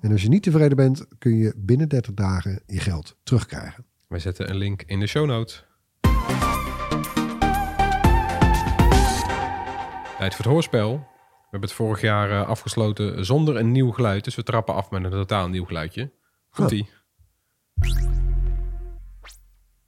En 0.00 0.12
als 0.12 0.22
je 0.22 0.28
niet 0.28 0.42
tevreden 0.42 0.76
bent, 0.76 1.06
kun 1.18 1.36
je 1.36 1.54
binnen 1.56 1.88
30 1.88 2.14
dagen 2.14 2.62
je 2.66 2.78
geld 2.80 3.16
terugkrijgen. 3.22 3.86
Wij 4.08 4.18
zetten 4.18 4.50
een 4.50 4.56
link 4.56 4.82
in 4.82 5.00
de 5.00 5.06
show 5.06 5.26
notes. 5.26 5.64
Tijd 10.18 10.34
voor 10.34 10.44
het 10.44 10.52
hoorspel. 10.52 10.92
We 10.94 11.50
hebben 11.50 11.68
het 11.68 11.72
vorig 11.72 12.00
jaar 12.00 12.30
eh, 12.30 12.48
afgesloten 12.48 13.24
zonder 13.24 13.56
een 13.56 13.72
nieuw 13.72 13.90
geluid. 13.90 14.24
Dus 14.24 14.34
we 14.34 14.42
trappen 14.42 14.74
af 14.74 14.90
met 14.90 15.04
een 15.04 15.10
totaal 15.10 15.48
nieuw 15.48 15.64
geluidje. 15.64 16.12
Komt-ie. 16.50 16.88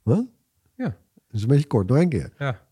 Wat? 0.03 0.25
Ja. 0.75 0.85
Dat 0.85 0.95
is 1.31 1.41
een 1.41 1.47
beetje 1.47 1.67
kort, 1.67 1.87
nog 1.87 1.97
één 1.97 2.09
keer. 2.09 2.33
Ja. 2.37 2.65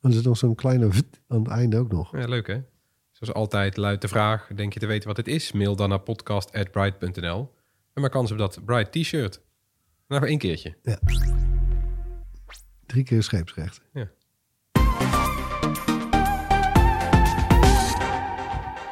En 0.00 0.10
er 0.10 0.12
zit 0.12 0.24
nog 0.24 0.36
zo'n 0.36 0.54
kleine 0.54 0.90
aan 1.28 1.38
het 1.38 1.48
einde 1.48 1.78
ook 1.78 1.92
nog. 1.92 2.16
ja, 2.16 2.26
leuk 2.26 2.46
hè? 2.46 2.62
Zoals 3.10 3.34
altijd 3.34 3.76
luidt 3.76 4.02
de 4.02 4.08
vraag, 4.08 4.46
denk 4.54 4.72
je 4.72 4.80
te 4.80 4.86
weten 4.86 5.08
wat 5.08 5.16
het 5.16 5.28
is? 5.28 5.52
Mail 5.52 5.76
dan 5.76 5.88
naar 5.88 6.00
podcast.bright.nl. 6.00 7.53
En 7.94 8.02
maak 8.02 8.10
kans 8.10 8.32
op 8.32 8.38
dat 8.38 8.64
Bright 8.64 8.92
t-shirt. 8.92 9.40
Voor 10.08 10.26
één 10.26 10.38
keertje. 10.38 10.74
Drie 12.86 13.04
keer 13.04 13.22
scheepsrecht. 13.22 13.80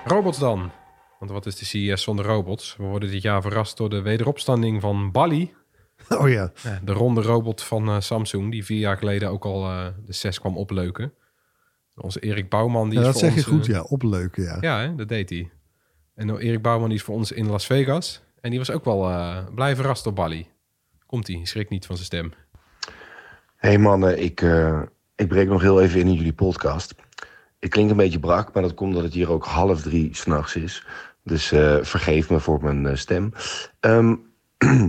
Robots 0.04 0.38
dan. 0.38 0.70
Want 1.18 1.30
wat 1.30 1.46
is 1.46 1.56
de 1.56 1.64
CES 1.64 2.02
zonder 2.02 2.24
robots? 2.24 2.76
We 2.76 2.82
worden 2.84 3.10
dit 3.10 3.22
jaar 3.22 3.42
verrast 3.42 3.76
door 3.76 3.90
de 3.90 4.02
wederopstanding 4.02 4.80
van 4.80 5.10
Bali. 5.10 5.52
Oh 6.08 6.28
ja. 6.28 6.52
Ja, 6.62 6.80
de 6.84 6.92
ronde 6.92 7.22
robot 7.22 7.62
van 7.62 7.88
eh, 7.88 8.00
Samsung, 8.00 8.50
die 8.50 8.64
vier 8.64 8.78
jaar 8.78 8.96
geleden 8.96 9.30
ook 9.30 9.44
al 9.44 9.68
eh, 9.68 9.86
de 10.06 10.12
CES 10.12 10.40
kwam 10.40 10.56
opleuken. 10.56 11.12
Onze 11.94 12.20
Erik 12.20 12.48
Bouwman, 12.48 12.88
die 12.88 12.98
ja 12.98 13.06
is 13.06 13.12
dat 13.12 13.20
voor 13.20 13.30
zeg 13.30 13.44
je 13.44 13.50
ons, 13.50 13.58
goed, 13.58 13.68
eh, 13.68 13.74
ja. 13.74 13.82
Opleuken, 13.82 14.42
ja. 14.42 14.58
Ja, 14.60 14.80
hè, 14.80 14.94
dat 14.94 15.08
deed 15.08 15.30
hij. 15.30 15.50
En 16.14 16.26
nou, 16.26 16.40
Erik 16.40 16.62
Bouwman 16.62 16.88
die 16.88 16.98
is 16.98 17.04
voor 17.04 17.14
ons 17.14 17.32
in 17.32 17.46
Las 17.46 17.66
Vegas. 17.66 18.22
En 18.42 18.50
die 18.50 18.59
was 18.59 18.70
ook 18.70 18.85
wel 18.85 19.09
eh, 19.09 19.38
blij 19.55 19.76
verrast 19.76 20.05
door 20.05 20.12
Bali. 20.12 20.46
Komt 21.07 21.26
hij, 21.26 21.40
schrik 21.42 21.68
niet 21.68 21.87
van 21.87 21.96
zijn 21.96 22.07
stem. 22.07 22.33
Hey 23.57 23.78
mannen, 23.78 24.22
ik, 24.22 24.40
eh, 24.40 24.83
ik 25.16 25.28
breek 25.28 25.48
nog 25.48 25.62
heel 25.62 25.83
even 25.83 26.00
in 26.00 26.07
in 26.07 26.14
jullie 26.14 26.33
podcast. 26.33 26.94
Ik 27.59 27.70
klink 27.70 27.90
een 27.90 27.96
beetje 27.96 28.18
brak, 28.18 28.55
maar 28.55 28.62
dat 28.62 28.74
komt 28.74 28.88
omdat 28.88 29.05
het 29.05 29.14
hier 29.14 29.31
ook 29.31 29.44
half 29.44 29.83
drie 29.83 30.16
s'nachts 30.16 30.57
is. 30.57 30.87
Dus 31.24 31.52
eh, 31.52 31.78
vergeef 31.83 32.31
me 32.31 32.40
voor 32.40 32.64
mijn 32.64 32.98
stem. 32.98 33.33
Ehm, 33.81 34.14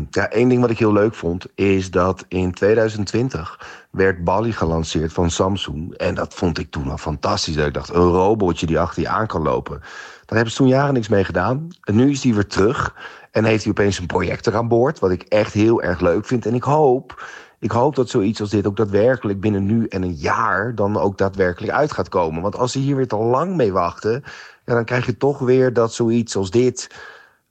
ja, 0.10 0.30
één 0.30 0.50
ding 0.50 0.62
wat 0.62 0.70
ik 0.70 0.80
heel 0.80 0.94
leuk 0.94 1.16
vond, 1.16 1.46
is 1.56 1.92
dat 1.92 2.26
in 2.28 2.54
2020 2.54 3.60
werd 3.90 4.24
Bali 4.24 4.52
gelanceerd 4.52 5.14
van 5.14 5.32
Samsung. 5.32 5.94
En 5.94 6.16
dat 6.16 6.34
vond 6.34 6.60
ik 6.60 6.72
toen 6.72 6.90
al 6.90 6.98
fantastisch. 6.98 7.56
Dat 7.56 7.68
ik 7.68 7.74
dacht, 7.74 7.90
een 7.90 8.02
robotje 8.02 8.66
die 8.66 8.80
achter 8.80 9.02
je 9.02 9.08
aan 9.08 9.28
kan 9.28 9.42
lopen. 9.42 9.80
Daar 10.26 10.36
hebben 10.36 10.52
ze 10.52 10.58
toen 10.58 10.68
jaren 10.68 10.94
niks 10.94 11.08
mee 11.08 11.24
gedaan. 11.24 11.68
En 11.82 11.96
nu 11.96 12.10
is 12.10 12.22
die 12.22 12.34
weer 12.34 12.48
terug. 12.48 12.96
En 13.32 13.44
heeft 13.44 13.64
hij 13.64 13.72
opeens 13.72 14.00
een 14.00 14.06
projector 14.06 14.56
aan 14.56 14.68
boord. 14.68 15.00
Wat 15.00 15.12
ik 15.12 15.22
echt 15.22 15.54
heel 15.54 15.82
erg 15.82 16.00
leuk 16.00 16.26
vind. 16.26 16.46
En 16.46 16.54
ik 16.54 16.64
hoop, 16.64 17.26
ik 17.60 17.72
hoop 17.72 17.96
dat 17.96 18.10
zoiets 18.10 18.42
als 18.42 18.50
dit 18.50 18.68
ook 18.68 18.78
daadwerkelijk 18.78 19.40
binnen 19.40 19.66
nu 19.66 19.88
en 19.88 20.04
een 20.04 20.16
jaar 20.16 20.76
dan 20.76 20.98
ook 20.98 21.18
daadwerkelijk 21.18 21.74
uit 21.74 21.92
gaat 21.92 22.10
komen. 22.10 22.42
Want 22.42 22.58
als 22.58 22.72
ze 22.72 22.80
hier 22.80 22.96
weer 22.96 23.08
te 23.08 23.16
lang 23.16 23.56
mee 23.56 23.74
wachten, 23.74 24.24
ja, 24.66 24.74
dan 24.74 24.86
krijg 24.86 25.06
je 25.06 25.18
toch 25.18 25.40
weer 25.40 25.74
dat 25.74 25.94
zoiets 25.94 26.36
als 26.36 26.52
dit 26.52 26.90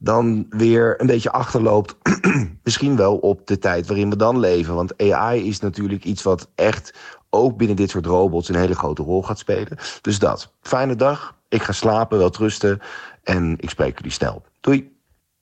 dan 0.02 0.46
weer 0.48 1.00
een 1.00 1.06
beetje 1.06 1.32
achterloopt. 1.32 1.96
Misschien 2.64 2.96
wel 2.96 3.16
op 3.16 3.46
de 3.46 3.58
tijd 3.58 3.86
waarin 3.86 4.10
we 4.10 4.16
dan 4.16 4.38
leven. 4.38 4.74
Want 4.74 5.02
AI 5.02 5.46
is 5.48 5.60
natuurlijk 5.60 6.04
iets 6.04 6.22
wat 6.22 6.50
echt 6.54 6.94
ook 7.30 7.56
binnen 7.56 7.76
dit 7.76 7.90
soort 7.90 8.06
robots 8.06 8.48
een 8.48 8.54
hele 8.54 8.74
grote 8.74 9.02
rol 9.02 9.22
gaat 9.22 9.38
spelen. 9.38 9.78
Dus 10.00 10.18
dat. 10.18 10.52
Fijne 10.60 10.96
dag. 10.96 11.36
Ik 11.48 11.62
ga 11.62 11.72
slapen, 11.72 12.18
wel 12.18 12.32
rusten. 12.38 12.80
En 13.22 13.54
ik 13.58 13.70
spreek 13.70 13.96
jullie 13.96 14.12
snel. 14.12 14.42
Doei. 14.60 14.90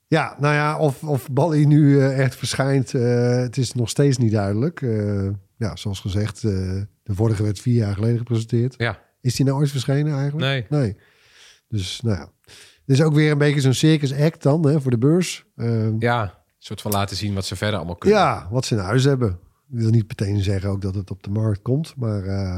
Ja, 0.07 0.35
nou 0.39 0.53
ja, 0.53 0.77
of, 0.77 1.03
of 1.03 1.29
Bali 1.31 1.65
nu 1.65 1.99
eh, 1.99 2.19
echt 2.19 2.35
verschijnt, 2.35 2.93
eh, 2.93 3.35
het 3.35 3.57
is 3.57 3.73
nog 3.73 3.89
steeds 3.89 4.17
niet 4.17 4.31
duidelijk. 4.31 4.81
Eh, 4.81 5.29
ja, 5.57 5.75
zoals 5.75 5.99
gezegd, 5.99 6.43
eh, 6.43 6.51
de 7.03 7.13
vorige 7.15 7.43
werd 7.43 7.59
vier 7.59 7.75
jaar 7.75 7.93
geleden 7.93 8.17
gepresenteerd. 8.17 8.73
Ja, 8.77 8.99
Is 9.21 9.35
die 9.35 9.45
nou 9.45 9.57
ooit 9.57 9.69
verschenen 9.69 10.13
eigenlijk? 10.17 10.69
Nee. 10.69 10.81
Nee. 10.81 10.97
Dus, 11.67 12.01
nou 12.01 12.17
ja. 12.17 12.29
Het 12.91 12.99
is 12.99 13.05
ook 13.05 13.13
weer 13.13 13.31
een 13.31 13.37
beetje 13.37 13.61
zo'n 13.61 13.73
circus 13.73 14.13
act 14.13 14.43
dan, 14.43 14.65
hè, 14.67 14.81
voor 14.81 14.91
de 14.91 14.97
beurs. 14.97 15.45
Eh, 15.55 15.99
ja, 15.99 16.23
een 16.23 16.29
soort 16.57 16.81
van 16.81 16.91
laten 16.91 17.15
zien 17.15 17.33
wat 17.33 17.45
ze 17.45 17.55
verder 17.55 17.75
allemaal 17.77 17.95
kunnen. 17.95 18.19
ja, 18.19 18.47
wat 18.51 18.65
ze 18.65 18.75
in 18.75 18.81
huis 18.81 19.03
hebben. 19.03 19.29
Ik 19.71 19.79
wil 19.79 19.89
niet 19.89 20.07
meteen 20.07 20.41
zeggen 20.43 20.69
ook 20.69 20.81
dat 20.81 20.95
het 20.95 21.11
op 21.11 21.23
de 21.23 21.29
markt 21.29 21.61
komt, 21.61 21.93
maar... 21.95 22.23
eh, 22.23 22.57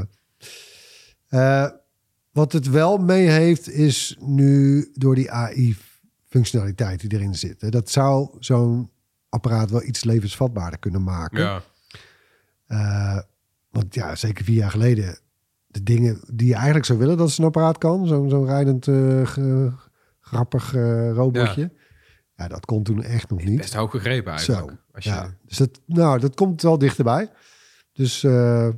eh, 1.28 1.70
wat 2.32 2.52
het 2.52 2.70
wel 2.70 2.96
mee 2.98 3.28
heeft, 3.28 3.70
is 3.70 4.16
nu 4.20 4.88
door 4.94 5.14
die 5.14 5.30
AI-functionaliteit 5.30 7.00
die 7.00 7.12
erin 7.12 7.34
zit. 7.34 7.60
Hè, 7.60 7.68
dat 7.68 7.90
zou 7.90 8.28
zo'n 8.38 8.90
apparaat 9.28 9.70
wel 9.70 9.82
iets 9.82 10.04
levensvatbaarder 10.04 10.78
kunnen 10.78 11.02
maken. 11.02 11.40
Ja. 11.40 11.62
Eh, 12.66 13.18
want 13.70 13.94
ja, 13.94 14.14
zeker 14.16 14.44
vier 14.44 14.56
jaar 14.56 14.70
geleden, 14.70 15.18
de 15.66 15.82
dingen 15.82 16.20
die 16.32 16.46
je 16.48 16.54
eigenlijk 16.54 16.84
zou 16.84 16.98
willen 16.98 17.16
dat 17.16 17.30
zo'n 17.30 17.44
apparaat 17.44 17.78
kan, 17.78 18.06
zo'n 18.06 18.30
zo'n 18.30 18.46
rijdend, 18.46 18.84
ge- 18.84 19.72
grappig 20.24 20.74
eh, 20.74 21.10
robotje. 21.12 21.70
Ja. 22.36 22.48
dat 22.48 22.64
kon 22.66 22.82
toen 22.82 23.02
echt 23.02 23.30
nog 23.30 23.44
niet. 23.44 23.56
Best 23.56 23.74
hoog 23.74 23.90
gegrepen 23.90 24.32
eigenlijk. 24.32 24.70
Zo, 24.70 24.76
Als 24.92 25.04
je, 25.04 25.10
ja. 25.10 25.36
Dus 25.46 25.56
dat, 25.56 25.80
nou, 25.86 26.18
dat 26.20 26.34
komt 26.34 26.62
wel 26.62 26.78
dichterbij. 26.78 27.30
Dus, 27.92 28.24
eh, 28.24 28.68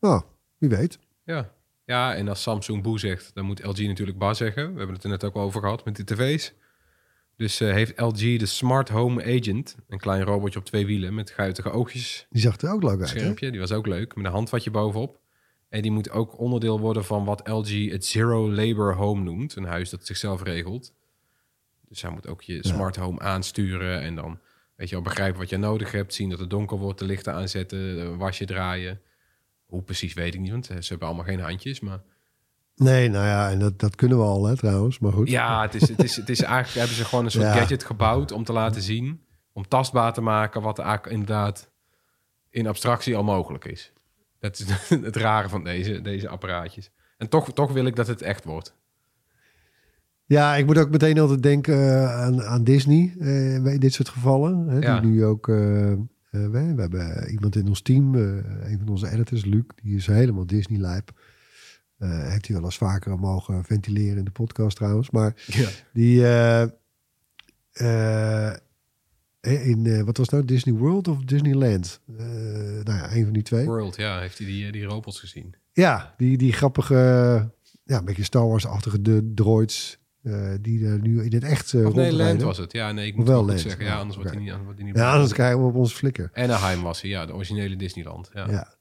nou, 0.00 0.22
wie 0.58 0.68
weet. 0.68 0.98
Ja. 1.24 1.50
ja, 1.84 2.14
en 2.14 2.28
als 2.28 2.42
Samsung 2.42 2.82
boe 2.82 2.98
zegt, 2.98 3.30
dan 3.34 3.44
moet 3.44 3.64
LG 3.64 3.78
natuurlijk 3.78 4.18
ba 4.18 4.34
zeggen. 4.34 4.72
We 4.72 4.78
hebben 4.78 4.94
het 4.94 5.04
er 5.04 5.10
net 5.10 5.24
ook 5.24 5.34
al 5.34 5.42
over 5.42 5.60
gehad 5.60 5.84
met 5.84 5.96
die 5.96 6.04
tv's. 6.04 6.52
Dus 7.36 7.60
eh, 7.60 7.72
heeft 7.72 8.00
LG 8.00 8.38
de 8.38 8.46
Smart 8.46 8.88
Home 8.88 9.24
Agent, 9.24 9.76
een 9.88 9.98
klein 9.98 10.22
robotje 10.22 10.58
op 10.58 10.64
twee 10.64 10.86
wielen 10.86 11.14
met 11.14 11.30
guitige 11.30 11.70
oogjes, 11.70 12.26
Die 12.30 12.42
zag 12.42 12.60
er 12.60 12.72
ook 12.72 12.82
leuk 12.82 13.00
uit. 13.00 13.12
hè? 13.12 13.18
schermpje. 13.18 13.50
Die 13.50 13.60
was 13.60 13.72
ook 13.72 13.86
leuk, 13.86 14.16
met 14.16 14.24
een 14.24 14.32
handvatje 14.32 14.70
bovenop. 14.70 15.20
En 15.70 15.82
die 15.82 15.90
moet 15.90 16.10
ook 16.10 16.38
onderdeel 16.38 16.80
worden 16.80 17.04
van 17.04 17.24
wat 17.24 17.48
LG 17.48 17.90
het 17.90 18.04
Zero 18.06 18.50
Labor 18.50 18.94
Home 18.94 19.22
noemt. 19.22 19.56
Een 19.56 19.64
huis 19.64 19.90
dat 19.90 20.06
zichzelf 20.06 20.42
regelt. 20.42 20.92
Dus 21.88 22.02
hij 22.02 22.10
moet 22.10 22.26
ook 22.28 22.42
je 22.42 22.66
smart 22.66 22.96
home 22.96 23.20
aansturen 23.20 24.00
en 24.00 24.14
dan 24.14 24.38
weet 24.76 24.88
je 24.88 24.96
al 24.96 25.02
begrijpen 25.02 25.40
wat 25.40 25.48
je 25.48 25.56
nodig 25.56 25.92
hebt. 25.92 26.14
Zien 26.14 26.28
dat 26.30 26.38
het 26.38 26.50
donker 26.50 26.78
wordt, 26.78 26.98
de 26.98 27.04
lichten 27.04 27.34
aanzetten, 27.34 27.78
een 27.78 28.16
wasje 28.16 28.44
draaien. 28.44 29.00
Hoe 29.66 29.82
precies 29.82 30.14
weet 30.14 30.34
ik 30.34 30.40
niet, 30.40 30.50
want 30.50 30.66
ze 30.66 30.88
hebben 30.88 31.06
allemaal 31.08 31.24
geen 31.24 31.40
handjes. 31.40 31.80
Maar 31.80 32.02
Nee, 32.76 33.08
nou 33.08 33.26
ja, 33.26 33.50
en 33.50 33.58
dat, 33.58 33.78
dat 33.78 33.94
kunnen 33.94 34.18
we 34.18 34.24
al, 34.24 34.44
hè, 34.46 34.56
trouwens. 34.56 34.98
Maar 34.98 35.12
goed. 35.12 35.30
ja, 35.30 35.62
het 35.62 35.74
is, 35.74 35.88
het 35.88 36.02
is, 36.02 36.16
het 36.16 36.28
is 36.28 36.40
eigenlijk 36.40 36.74
hebben 36.78 36.96
ze 36.96 37.04
gewoon 37.04 37.24
een 37.24 37.30
soort 37.30 37.44
Ja. 37.44 37.52
gadget 37.52 37.84
gebouwd 37.84 38.32
om 38.32 38.44
te 38.44 38.52
laten 38.52 38.82
zien, 38.82 39.24
om 39.52 39.68
tastbaar 39.68 40.12
te 40.12 40.20
maken 40.20 40.62
wat 40.62 40.78
er 40.78 40.84
eigenlijk 40.84 41.12
inderdaad 41.14 41.70
in 42.50 42.66
abstractie 42.66 43.16
al 43.16 43.22
mogelijk 43.22 43.64
is. 43.64 43.92
Dat 44.40 44.58
is 44.58 44.88
het 45.08 45.16
rare 45.16 45.48
van 45.48 45.64
deze, 45.64 46.00
deze 46.00 46.28
apparaatjes. 46.28 46.90
En 47.18 47.28
toch, 47.28 47.52
toch 47.52 47.72
wil 47.72 47.84
ik 47.84 47.96
dat 47.96 48.06
het 48.06 48.22
echt 48.22 48.44
wordt. 48.44 48.78
Ja, 50.24 50.56
ik 50.56 50.66
moet 50.66 50.78
ook 50.78 50.90
meteen 50.90 51.18
altijd 51.18 51.42
denken 51.42 51.74
eh, 51.74 52.14
aan, 52.20 52.42
aan 52.42 52.64
Disney 52.64 53.14
eh, 53.18 53.62
bij 53.62 53.78
dit 53.78 53.92
soort 53.92 54.08
gevallen. 54.08 54.68
Hè, 54.68 54.78
Ja. 54.78 55.00
Die 55.00 55.10
nu 55.10 55.24
ook... 55.24 55.48
eh, 55.48 55.54
we, 56.30 56.48
we 56.74 56.80
hebben 56.80 57.30
iemand 57.30 57.56
in 57.56 57.68
ons 57.68 57.82
team, 57.82 58.14
een 58.14 58.78
van 58.78 58.88
onze 58.88 59.10
editors, 59.10 59.44
Luc, 59.44 59.62
die 59.82 59.96
is 59.96 60.06
helemaal 60.06 60.46
Disney-lijp. 60.46 61.10
Heeft 61.98 62.46
hij 62.46 62.56
wel 62.56 62.64
eens 62.64 62.76
vaker 62.78 63.18
mogen 63.18 63.64
ventileren 63.64 64.18
in 64.18 64.24
de 64.24 64.30
podcast 64.30 64.76
trouwens. 64.76 65.10
Maar 65.10 65.34
Ja. 65.46 65.68
die... 65.92 66.22
eh, 69.40 69.54
eh, 69.54 69.66
in, 69.66 69.86
eh, 69.86 70.02
wat 70.02 70.16
was 70.16 70.28
nou, 70.28 70.44
Disney 70.44 70.74
World 70.74 71.08
of 71.08 71.18
Disneyland? 71.24 72.00
Eh, 72.18 72.24
nou 72.84 72.98
ja, 72.98 73.14
een 73.14 73.24
van 73.24 73.32
die 73.32 73.42
twee. 73.42 73.64
World, 73.66 73.96
ja, 73.96 74.20
heeft 74.20 74.38
hij 74.38 74.46
die, 74.46 74.72
die 74.72 74.84
robots 74.84 75.20
gezien? 75.20 75.54
Ja, 75.72 76.14
die, 76.16 76.36
die 76.38 76.52
grappige, 76.52 76.94
ja, 77.84 77.98
een 77.98 78.04
beetje 78.04 78.24
Star 78.24 78.48
Wars-achtige 78.48 79.02
de 79.02 79.32
droids, 79.34 79.98
eh, 80.22 80.50
die 80.60 80.86
er 80.86 81.00
nu 81.00 81.24
in 81.24 81.32
het 81.32 81.44
echt 81.44 81.72
uh, 81.72 81.86
Of 81.86 81.94
nee, 81.94 82.12
Land 82.12 82.42
was 82.42 82.58
het. 82.58 82.72
Ja, 82.72 82.92
nee, 82.92 83.06
ik 83.06 83.16
moet 83.16 83.26
Wel 83.26 83.44
Land, 83.44 83.60
zeggen. 83.60 83.84
ja, 83.84 83.96
anders 83.98 84.16
wordt 84.16 84.30
hij 84.30 84.40
niet, 84.40 84.48
anders 84.50 84.66
wordt 84.66 84.80
hij 84.80 84.90
niet 84.90 84.98
Ja, 84.98 85.12
anders 85.12 85.32
krijgen 85.32 85.60
we 85.60 85.64
op 85.66 85.74
onze 85.74 85.94
flikker. 85.96 86.30
Anaheim 86.34 86.82
was 86.82 87.00
hij, 87.00 87.10
ja, 87.10 87.26
de 87.26 87.34
originele 87.34 87.76
Disneyland. 87.76 88.30
Ja, 88.34 88.46
Ja. 88.50 88.78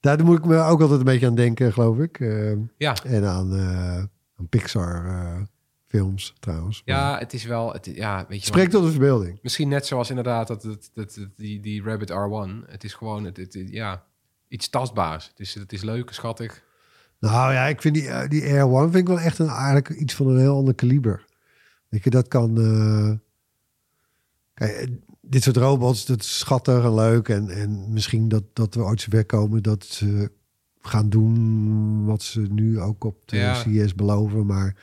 Daar 0.00 0.24
moet 0.24 0.38
ik 0.38 0.44
me 0.44 0.58
ook 0.58 0.80
altijd 0.80 0.98
een 0.98 1.04
beetje 1.04 1.26
aan 1.26 1.34
denken, 1.34 1.72
geloof 1.72 1.98
ik. 1.98 2.20
Eh, 2.20 2.52
ja. 2.76 2.96
en 3.04 3.24
aan, 3.24 3.54
eh, 3.54 3.96
aan 4.36 4.48
Pixar 4.48 5.04
eh, 5.06 5.40
films, 5.88 6.34
trouwens. 6.40 6.82
Maar 6.86 6.96
ja 6.96 7.18
het 7.18 7.32
is 7.32 7.44
wel, 7.44 7.72
het, 7.72 7.86
ja, 7.94 8.24
weet 8.28 8.40
je 8.40 8.46
Spreekt 8.46 8.70
tot 8.70 8.84
de 8.84 8.90
verbeelding. 8.90 9.38
Misschien 9.42 9.68
net 9.68 9.86
zoals 9.86 10.08
inderdaad 10.08 10.46
dat, 10.48 10.62
dat, 10.62 10.90
dat, 10.94 11.18
die, 11.36 11.60
die 11.60 11.82
Rabbit 11.82 12.10
R1. 12.10 12.70
Het 12.70 12.84
is 12.84 12.94
gewoon, 12.94 13.24
het, 13.24 13.36
het, 13.36 13.58
ja, 13.70 14.04
iets 14.48 14.68
tastbaars. 14.68 15.28
Het 15.28 15.40
is, 15.40 15.54
het 15.54 15.72
is 15.72 15.82
leuk, 15.82 16.12
schattig. 16.12 16.62
Nou 17.20 17.52
ja, 17.52 17.64
ik 17.66 17.80
vind 17.80 17.94
die, 17.94 18.08
eh, 18.08 18.28
die 18.28 18.42
Air 18.42 18.64
One 18.66 18.82
vind 18.90 18.94
ik 18.94 19.06
wel 19.06 19.20
echt 19.20 19.38
een, 19.38 19.48
eigenlijk 19.48 19.88
iets 19.88 20.14
van 20.14 20.28
een 20.28 20.38
heel 20.38 20.56
ander 20.56 20.74
kaliber. 20.74 21.24
Weet 21.88 22.04
je, 22.04 22.10
dat 22.10 22.28
kan... 22.28 22.58
eh, 22.60 23.16
Kijk, 24.54 24.72
eh, 24.76 24.86
dit 25.20 25.42
soort 25.42 25.56
robots, 25.56 26.06
dat 26.06 26.20
is 26.20 26.38
schattig 26.38 26.84
en 26.84 26.94
leuk. 26.94 27.28
En, 27.28 27.48
en 27.48 27.92
misschien 27.92 28.28
dat, 28.28 28.42
dat 28.52 28.74
we 28.74 28.82
ooit 28.82 29.00
zover 29.00 29.24
komen 29.24 29.62
dat 29.62 29.84
ze 29.84 30.30
gaan 30.80 31.08
doen 31.08 32.04
wat 32.04 32.22
ze 32.22 32.40
nu 32.40 32.80
ook 32.80 33.04
op 33.04 33.28
de 33.28 33.36
Ja. 33.36 33.62
CS 33.62 33.94
beloven. 33.94 34.46
Maar 34.46 34.76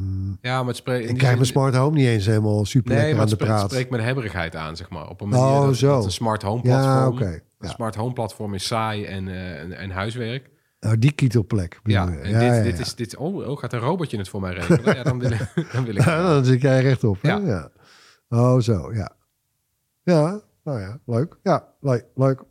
mm, 0.00 0.38
Ja, 0.40 0.58
maar 0.58 0.66
het 0.66 0.76
spreekt... 0.76 1.08
ik 1.10 1.16
krijg 1.18 1.34
mijn 1.34 1.46
smart 1.46 1.74
home 1.74 1.96
niet 1.96 2.06
eens 2.06 2.26
helemaal 2.26 2.64
super 2.64 2.94
Nee, 2.94 3.12
aan 3.14 3.20
het 3.20 3.28
de 3.28 3.36
praat. 3.36 3.70
spreekt 3.70 3.90
met 3.90 4.00
hebberigheid 4.00 4.56
aan, 4.56 4.76
zeg 4.76 4.90
maar. 4.90 5.08
Op 5.08 5.20
een 5.20 5.34
Oh, 5.34 5.50
manier 5.52 5.66
dat, 5.66 5.76
zo. 5.76 5.94
dat 5.94 6.04
een 6.04 6.10
smart 6.12 6.42
home 6.42 6.62
platform... 6.62 7.18
Ja, 7.58 7.70
smart 7.70 7.94
home 7.94 8.12
platform 8.12 8.54
is 8.54 8.66
saai 8.66 9.04
en, 9.04 9.28
eh, 9.28 9.60
en, 9.60 9.72
en 9.72 9.90
huiswerk. 9.90 10.50
Nou, 10.80 10.98
die 10.98 11.12
kietelplek. 11.12 11.80
Ja, 11.84 12.06
en 12.08 12.12
ja, 12.30 12.38
dit, 12.38 12.48
ja, 12.56 12.62
dit 12.62 12.76
ja. 12.76 12.82
is... 12.82 12.94
Dit, 12.94 13.16
oh, 13.16 13.48
oh, 13.48 13.58
gaat 13.58 13.72
een 13.72 13.78
robotje 13.78 14.18
het 14.18 14.28
voor 14.28 14.40
mij 14.40 14.54
regelen? 14.54 14.96
ja, 14.96 15.02
dan 15.02 15.18
wil 15.18 15.30
ik... 15.30 15.52
Dan 15.72 15.84
wil 15.84 15.96
ik 15.96 16.04
Ja, 16.04 16.22
dan 16.22 16.44
zit 16.44 16.60
jij 16.60 16.80
rechtop. 16.80 17.22
hè? 17.22 17.28
Ja. 17.28 17.38
Ja. 17.38 17.70
Oh, 18.28 18.60
zo, 18.60 18.92
ja. 18.94 19.12
Ja, 20.02 20.40
nou 20.64 20.80
ja, 20.80 20.98
leuk. 21.06 21.36
Ja, 21.42 21.68
leuk. 21.80 22.04
leuk. 22.14 22.42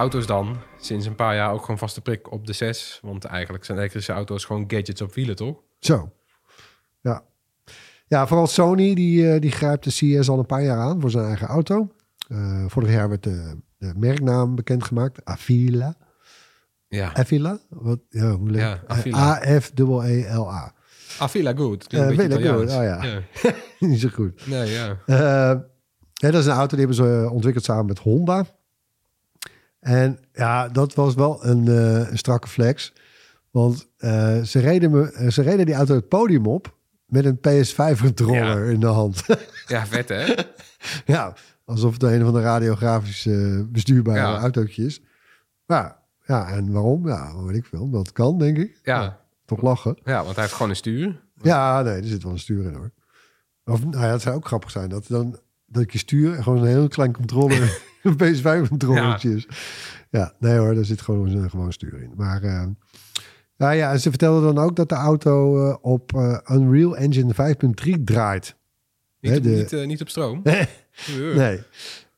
Auto's 0.00 0.26
dan, 0.26 0.56
sinds 0.78 1.06
een 1.06 1.14
paar 1.14 1.34
jaar 1.34 1.52
ook 1.52 1.60
gewoon 1.60 1.78
vaste 1.78 2.00
prik 2.00 2.32
op 2.32 2.46
de 2.46 2.52
6. 2.52 2.98
Want 3.02 3.24
eigenlijk 3.24 3.64
zijn 3.64 3.78
elektrische 3.78 4.12
auto's 4.12 4.44
gewoon 4.44 4.64
gadgets 4.66 5.00
op 5.00 5.14
wielen, 5.14 5.36
toch? 5.36 5.56
Zo. 5.78 6.12
Ja. 7.00 7.22
Ja, 8.06 8.26
vooral 8.26 8.46
Sony, 8.46 8.94
die, 8.94 9.32
eh, 9.32 9.40
die 9.40 9.50
grijpt 9.50 9.84
de 9.84 10.18
CS 10.20 10.28
al 10.28 10.38
een 10.38 10.46
paar 10.46 10.62
jaar 10.62 10.78
aan 10.78 11.00
voor 11.00 11.10
zijn 11.10 11.24
eigen 11.24 11.46
auto. 11.46 11.92
Eh, 12.28 12.64
vorig 12.66 12.90
jaar 12.90 13.08
werd 13.08 13.22
de, 13.22 13.56
de 13.78 13.92
merknaam 13.96 14.54
bekendgemaakt. 14.54 15.24
Avila. 15.24 15.96
Ja. 16.88 17.14
Avila? 17.14 17.58
Wat? 17.68 17.98
Ja, 18.08 18.30
hoe 18.30 18.50
leuk. 18.50 18.60
Ja. 18.60 18.82
A-F-E-E-L-A. 19.14 20.74
Avila 21.18 21.52
good. 21.52 21.86
Eh, 21.86 22.00
een 22.00 22.16
beetje 22.16 22.34
Avila 22.34 22.52
good, 22.52 22.62
Italiaans. 22.64 23.04
oh 23.04 23.22
ja. 23.42 23.54
Niet 23.88 24.00
zo 24.00 24.08
goed. 24.08 24.46
Nee, 24.46 24.70
ja. 24.70 24.98
Eh, 25.06 25.60
ja, 26.12 26.30
dat 26.30 26.34
is 26.34 26.46
een 26.46 26.52
auto 26.52 26.76
die 26.76 26.86
hebben 26.86 26.96
ze 26.96 27.28
ontwikkeld 27.32 27.64
samen 27.64 27.86
met 27.86 27.98
Honda. 27.98 28.44
En 29.80 30.18
ja, 30.32 30.68
dat 30.68 30.94
was 30.94 31.14
wel 31.14 31.44
een, 31.46 31.68
eh, 31.68 32.10
een 32.10 32.18
strakke 32.18 32.48
flex. 32.48 32.92
Want 33.50 33.88
eh, 33.96 34.40
ze, 34.42 34.58
reden 34.58 34.90
me, 34.90 35.12
eh, 35.12 35.28
ze 35.28 35.42
reden 35.42 35.66
die 35.66 35.74
auto 35.74 35.94
het 35.94 36.08
podium 36.08 36.46
op 36.46 36.76
met 37.06 37.24
een 37.24 37.38
PS5-controller 37.38 38.64
in 38.70 38.80
de 38.80 38.86
hand. 38.86 39.22
Ja, 39.66 39.86
vet 39.86 40.08
hè? 40.08 40.34
ja, 41.14 41.34
alsof 41.64 41.92
het 41.92 42.02
een 42.02 42.24
van 42.24 42.32
de 42.32 42.40
radiografische 42.40 43.66
bestuurbare 43.68 44.18
Ja. 44.18 44.38
autootjes 44.38 44.84
is. 44.86 45.00
Maar 45.66 45.96
ja, 46.24 46.48
en 46.48 46.72
waarom? 46.72 47.06
Ja, 47.08 47.42
weet 47.44 47.56
ik 47.56 47.66
veel. 47.66 47.90
Dat 47.90 48.12
kan, 48.12 48.38
denk 48.38 48.56
ik. 48.56 48.78
Ja. 48.82 49.20
Toch 49.46 49.62
lachen. 49.62 49.98
Ja, 50.04 50.22
want 50.22 50.34
hij 50.34 50.44
heeft 50.44 50.54
gewoon 50.56 50.70
een 50.70 50.76
stuur. 50.76 51.20
Ja, 51.42 51.82
nee, 51.82 51.94
er 51.94 52.04
zit 52.04 52.22
wel 52.22 52.32
een 52.32 52.38
stuur 52.38 52.64
in 52.64 52.74
hoor. 52.74 52.90
Of, 53.64 53.84
nou 53.84 54.04
ja, 54.04 54.10
het 54.12 54.22
zou 54.22 54.36
ook 54.36 54.46
grappig 54.46 54.70
zijn 54.70 54.88
dat 54.88 55.06
dan 55.08 55.38
dat 55.66 55.82
ik 55.82 55.90
je 55.92 55.98
stuur 55.98 56.34
en 56.34 56.42
gewoon 56.42 56.58
een 56.58 56.68
heel 56.68 56.88
klein 56.88 57.12
controller, 57.12 57.58
een 58.18 58.34
PS5 58.64 58.68
controllertje 58.68 59.34
is. 59.34 59.48
Ja, 60.10 60.32
nee 60.38 60.56
hoor, 60.58 60.74
daar 60.74 60.84
zit 60.84 61.00
gewoon 61.00 61.28
een 61.36 61.50
gewoon 61.50 61.72
stuur 61.72 62.02
in. 62.02 62.10
Maar 62.16 62.42
eh, 62.42 62.66
nou 63.56 63.74
ja, 63.74 63.96
ze 63.96 64.08
vertelden 64.08 64.54
dan 64.54 64.64
ook 64.64 64.76
dat 64.76 64.88
de 64.88 64.94
auto 64.94 65.66
eh, 65.68 65.76
op 65.80 66.12
eh, 66.14 66.38
Unreal 66.50 66.96
Engine 66.96 67.34
5.3 67.34 68.04
draait. 68.04 68.56
Niet, 69.20 69.32
Hè, 69.32 69.36
op- 69.38 69.42
de- 69.42 69.48
niet, 69.50 69.72
eh, 69.72 69.86
niet 69.86 70.00
op 70.00 70.08
stroom. 70.08 70.40
Nee, 71.36 71.60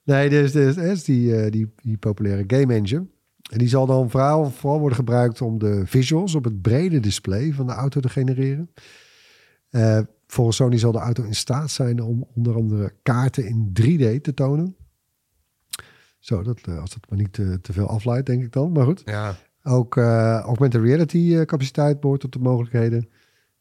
nee, 0.05 0.29
dus, 0.29 0.53
dus, 0.53 0.75
dus 0.75 1.05
die, 1.05 1.37
eh, 1.37 1.51
die, 1.51 1.73
die 1.83 1.97
populaire 1.97 2.45
game 2.47 2.75
engine. 2.75 3.07
En 3.51 3.59
die 3.59 3.68
zal 3.68 3.87
dan 3.87 4.11
vooral, 4.11 4.51
vooral 4.51 4.79
worden 4.79 4.97
gebruikt 4.99 5.40
om 5.40 5.59
de 5.59 5.83
visuals 5.87 6.35
op 6.35 6.45
het 6.45 6.62
brede 6.62 7.01
display 7.01 7.53
van 7.53 7.66
de 7.66 7.73
auto 7.73 8.01
te 8.01 8.09
genereren. 8.09 8.71
Eh, 9.71 9.99
volgens 10.27 10.57
Sony 10.57 10.79
zal 10.79 10.92
de 10.92 10.99
auto 10.99 11.23
in 11.23 11.35
staat 11.35 11.71
zijn 11.71 12.03
om 12.03 12.27
onder 12.35 12.55
andere 12.55 12.92
kaarten 13.03 13.47
in 13.47 13.71
3D 13.73 14.21
te 14.23 14.35
tonen. 14.35 14.77
Zo, 16.22 16.42
dat, 16.42 16.61
eh, 16.64 16.80
als 16.80 16.90
dat 16.90 17.11
maar 17.11 17.18
niet 17.18 17.32
te, 17.32 17.61
te 17.61 17.72
veel 17.72 17.88
afleidt, 17.88 18.26
denk 18.26 18.42
ik 18.42 18.52
dan. 18.52 18.72
Maar 18.72 18.85
goed. 18.85 19.02
Ja, 19.04 19.37
Ook 19.62 19.96
eh 19.96 20.38
augmented 20.38 20.82
reality 20.82 21.37
eh, 21.37 21.44
capaciteit 21.44 22.00
behoort 22.00 22.20
tot 22.20 22.32
de 22.32 22.38
mogelijkheden. 22.38 23.08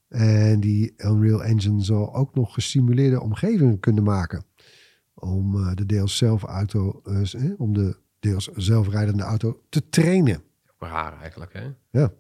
En 0.07 0.59
die 0.59 0.93
Unreal 0.97 1.43
Engine 1.43 1.83
zal 1.83 2.15
ook 2.15 2.35
nog 2.35 2.53
gesimuleerde 2.53 3.21
omgevingen 3.21 3.79
kunnen 3.79 4.03
maken. 4.03 4.45
Om 5.13 5.75
de 5.75 5.85
deels 5.85 6.17
zelf 6.17 6.43
auto, 6.43 7.01
eh, 7.03 7.51
om 7.57 7.73
de 7.73 7.97
deels 8.19 8.49
zelfrijdende 8.55 9.23
auto 9.23 9.61
te 9.69 9.89
trainen. 9.89 10.43
raar 10.79 11.19
eigenlijk 11.19 11.53
hè? 11.53 11.67
Ja. 11.89 12.11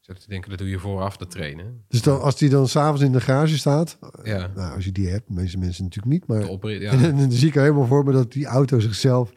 Te 0.00 0.28
denken, 0.28 0.50
dat 0.50 0.58
doe 0.58 0.68
je 0.68 0.78
vooraf, 0.78 1.16
dat 1.16 1.30
trainen. 1.30 1.84
Dus 1.88 2.02
dan, 2.02 2.20
als 2.20 2.36
die 2.36 2.48
dan 2.48 2.68
s'avonds 2.68 3.02
in 3.02 3.12
de 3.12 3.20
garage 3.20 3.58
staat, 3.58 3.98
Ja, 4.22 4.50
nou, 4.54 4.74
als 4.74 4.84
je 4.84 4.92
die 4.92 5.08
hebt, 5.08 5.26
de 5.26 5.34
meeste 5.34 5.58
mensen 5.58 5.84
natuurlijk 5.84 6.12
niet, 6.12 6.26
maar 6.26 6.40
de 6.40 6.48
oprit, 6.48 6.80
ja. 6.80 6.92
en 6.92 7.16
dan 7.18 7.32
zie 7.32 7.48
ik 7.48 7.54
er 7.54 7.62
helemaal 7.62 7.86
voor 7.86 8.04
me 8.04 8.12
dat 8.12 8.32
die 8.32 8.46
auto 8.46 8.78
zichzelf 8.78 9.32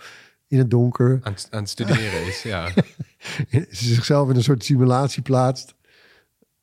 in 0.53 0.59
het 0.59 0.69
donker, 0.71 1.19
Aan, 1.23 1.33
het- 1.33 1.47
aan 1.51 1.59
het 1.59 1.69
studeren 1.69 2.25
is, 2.27 2.41
ja. 2.43 2.69
zichzelf 3.69 4.29
in 4.29 4.35
een 4.35 4.43
soort 4.43 4.63
simulatie 4.63 5.21
plaatst. 5.21 5.75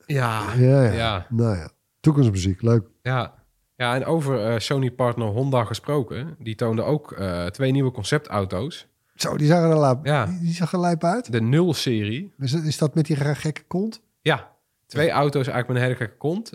Ja, 0.07 0.53
Ja, 0.59 0.83
ja. 0.83 0.93
ja. 0.93 1.27
Nou 1.29 1.57
ja, 1.57 1.71
toekomstmuziek, 2.01 2.63
leuk. 2.63 2.87
Ja, 3.03 3.35
ja 3.77 3.95
en 3.95 4.05
over 4.05 4.47
eh, 4.47 4.59
Sony-partner 4.59 5.27
Honda 5.27 5.65
gesproken. 5.65 6.37
Die 6.39 6.55
toonde 6.55 6.83
ook 6.83 7.13
eh, 7.13 7.47
twee 7.47 7.71
nieuwe 7.73 7.91
conceptauto's. 7.91 8.87
Zo, 9.15 9.37
die 9.37 9.47
zag 9.47 9.63
er 9.71 9.81
lijp, 9.81 9.99
Ja. 10.07 10.27
die, 10.27 10.39
die 10.41 10.55
zag 10.55 10.73
er 10.73 10.81
lijp 10.81 11.05
uit. 11.05 11.33
De 11.33 11.41
0-serie. 11.73 12.33
Is 12.39 12.51
dat, 12.51 12.63
is 12.63 12.79
dat 12.79 12.95
met 12.95 13.07
die 13.07 13.17
gekke 13.17 13.63
kont? 13.67 14.03
Ja, 14.21 14.51
twee 14.87 15.11
auto's 15.11 15.47
eigenlijk 15.47 15.69
met 15.69 15.77
een 15.77 15.83
hele 15.83 15.95
gekke 15.97 16.17
kont. 16.17 16.51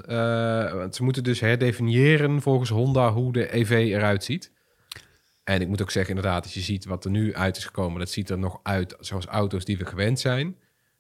Want 0.80 0.95
ze 0.95 1.04
moeten 1.04 1.24
dus 1.24 1.39
herdefiniëren 1.39 2.41
volgens 2.41 2.69
Honda 2.69 3.12
hoe 3.12 3.34
de 3.34 3.56
EV 3.56 3.69
eruit 3.71 4.24
ziet. 4.24 4.52
En 5.45 5.62
ik 5.62 5.67
moet 5.67 5.81
ook 5.81 5.91
zeggen, 5.91 6.15
inderdaad, 6.15 6.43
als 6.43 6.53
je 6.53 6.60
ziet 6.60 6.86
wat 6.86 7.05
er 7.05 7.12
nu 7.12 7.36
uit 7.36 7.58
is 7.58 7.65
gekomen... 7.65 7.99
dat 7.99 8.10
ziet 8.10 8.29
er 8.29 8.38
nog 8.38 8.60
uit 8.63 8.95
zoals 8.99 9.25
auto's 9.25 9.65
die 9.65 9.77
we 9.77 9.86
gewend 9.86 10.19
zijn. 10.19 10.58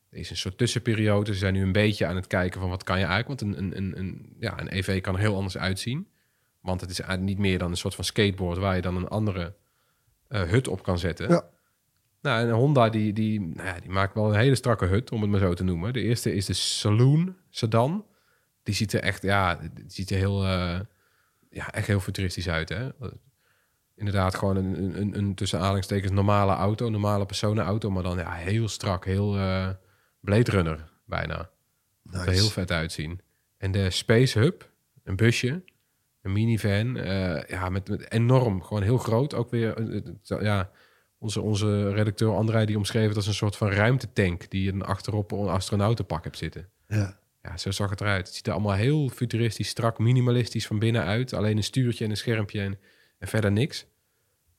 Er 0.09 0.17
is 0.17 0.29
een 0.29 0.37
soort 0.37 0.57
tussenperiode. 0.57 1.33
Ze 1.33 1.39
zijn 1.39 1.53
nu 1.53 1.61
een 1.61 1.71
beetje 1.71 2.05
aan 2.05 2.15
het 2.15 2.27
kijken 2.27 2.59
van 2.59 2.69
wat 2.69 2.83
kan 2.83 2.99
je 2.99 3.05
eigenlijk... 3.05 3.41
want 3.41 3.55
een, 3.55 3.63
een, 3.63 3.77
een, 3.77 3.99
een, 3.99 4.35
ja, 4.39 4.59
een 4.59 4.71
EV 4.71 5.01
kan 5.01 5.13
er 5.13 5.19
heel 5.19 5.35
anders 5.35 5.57
uitzien. 5.57 6.07
Want 6.61 6.81
het 6.81 6.89
is 6.89 6.99
eigenlijk 6.99 7.29
niet 7.29 7.47
meer 7.47 7.59
dan 7.59 7.71
een 7.71 7.77
soort 7.77 7.95
van 7.95 8.03
skateboard... 8.03 8.57
waar 8.57 8.75
je 8.75 8.81
dan 8.81 8.95
een 8.95 9.07
andere 9.07 9.55
eh, 10.27 10.41
hut 10.41 10.67
op 10.67 10.83
kan 10.83 10.99
zetten. 10.99 11.29
Ja. 11.29 11.49
Nou, 12.21 12.47
en 12.47 12.53
Honda 12.53 12.89
die, 12.89 13.13
die, 13.13 13.39
nou 13.39 13.67
ja, 13.67 13.79
die 13.79 13.89
maakt 13.89 14.13
wel 14.13 14.29
een 14.29 14.39
hele 14.39 14.55
strakke 14.55 14.85
hut, 14.85 15.11
om 15.11 15.21
het 15.21 15.29
maar 15.29 15.39
zo 15.39 15.53
te 15.53 15.63
noemen. 15.63 15.93
De 15.93 16.01
eerste 16.01 16.33
is 16.33 16.45
de 16.45 16.53
Saloon 16.53 17.35
Sedan. 17.49 18.05
Die 18.63 18.75
ziet 18.75 18.93
er 18.93 19.01
echt, 19.01 19.21
ja, 19.21 19.55
die 19.55 19.83
ziet 19.87 20.09
er 20.09 20.17
heel, 20.17 20.43
eh, 20.43 20.79
ja, 21.49 21.71
echt 21.71 21.87
heel 21.87 21.99
futuristisch 21.99 22.49
uit, 22.49 22.69
hè. 22.69 22.89
Inderdaad, 23.95 24.35
gewoon 24.35 24.55
een, 24.55 24.99
een, 25.01 25.17
een, 25.17 25.35
tussen 25.35 25.59
aanhalingstekens 25.59 26.11
normale 26.11 26.53
auto, 26.53 26.89
normale 26.89 27.25
personenauto, 27.25 27.89
maar 27.89 28.03
dan 28.03 28.17
ja, 28.17 28.31
heel 28.31 28.67
strak, 28.67 29.05
heel 29.05 29.37
eh 29.37 29.69
Blade 30.25 30.51
Runner 30.51 30.83
bijna. 31.05 31.49
Dat 32.03 32.25
er 32.25 32.31
heel 32.31 32.49
vet 32.49 32.71
uitzien. 32.71 33.21
En 33.57 33.71
de 33.71 33.89
Space 33.89 34.39
Hub, 34.39 34.71
een 35.03 35.15
busje, 35.15 35.63
een 36.21 36.31
minivan, 36.31 36.97
eh, 36.97 37.43
ja, 37.47 37.69
met, 37.69 37.89
met 37.89 38.11
enorm, 38.11 38.63
gewoon 38.63 38.83
heel 38.83 38.97
groot. 38.97 39.33
Ook 39.33 39.49
weer, 39.49 39.77
eh, 39.77 40.41
ja, 40.41 40.71
onze, 41.17 41.41
onze 41.41 41.93
redacteur 41.93 42.35
André 42.35 42.65
die 42.65 42.77
omschreef 42.77 43.07
het 43.07 43.15
als 43.15 43.27
een 43.27 43.33
soort 43.33 43.55
van 43.55 43.69
ruimtetank 43.69 44.49
die 44.49 44.63
je 44.63 44.71
dan 44.71 44.85
achterop 44.85 45.31
een 45.31 45.47
astronautenpak 45.47 46.23
hebt 46.23 46.37
zitten. 46.37 46.69
Ja. 46.87 47.19
Ja, 47.41 47.57
zo 47.57 47.71
zag 47.71 47.89
het 47.89 48.01
eruit. 48.01 48.27
Het 48.27 48.35
ziet 48.35 48.47
er 48.47 48.53
allemaal 48.53 48.73
heel 48.73 49.09
futuristisch, 49.09 49.67
strak, 49.67 49.99
minimalistisch 49.99 50.67
van 50.67 50.79
binnen 50.79 51.03
uit. 51.03 51.33
Alleen 51.33 51.57
een 51.57 51.63
stuurtje 51.63 52.03
en 52.03 52.09
een 52.09 52.17
schermpje 52.17 52.61
en, 52.61 52.79
en 53.17 53.27
verder 53.27 53.51
niks. 53.51 53.87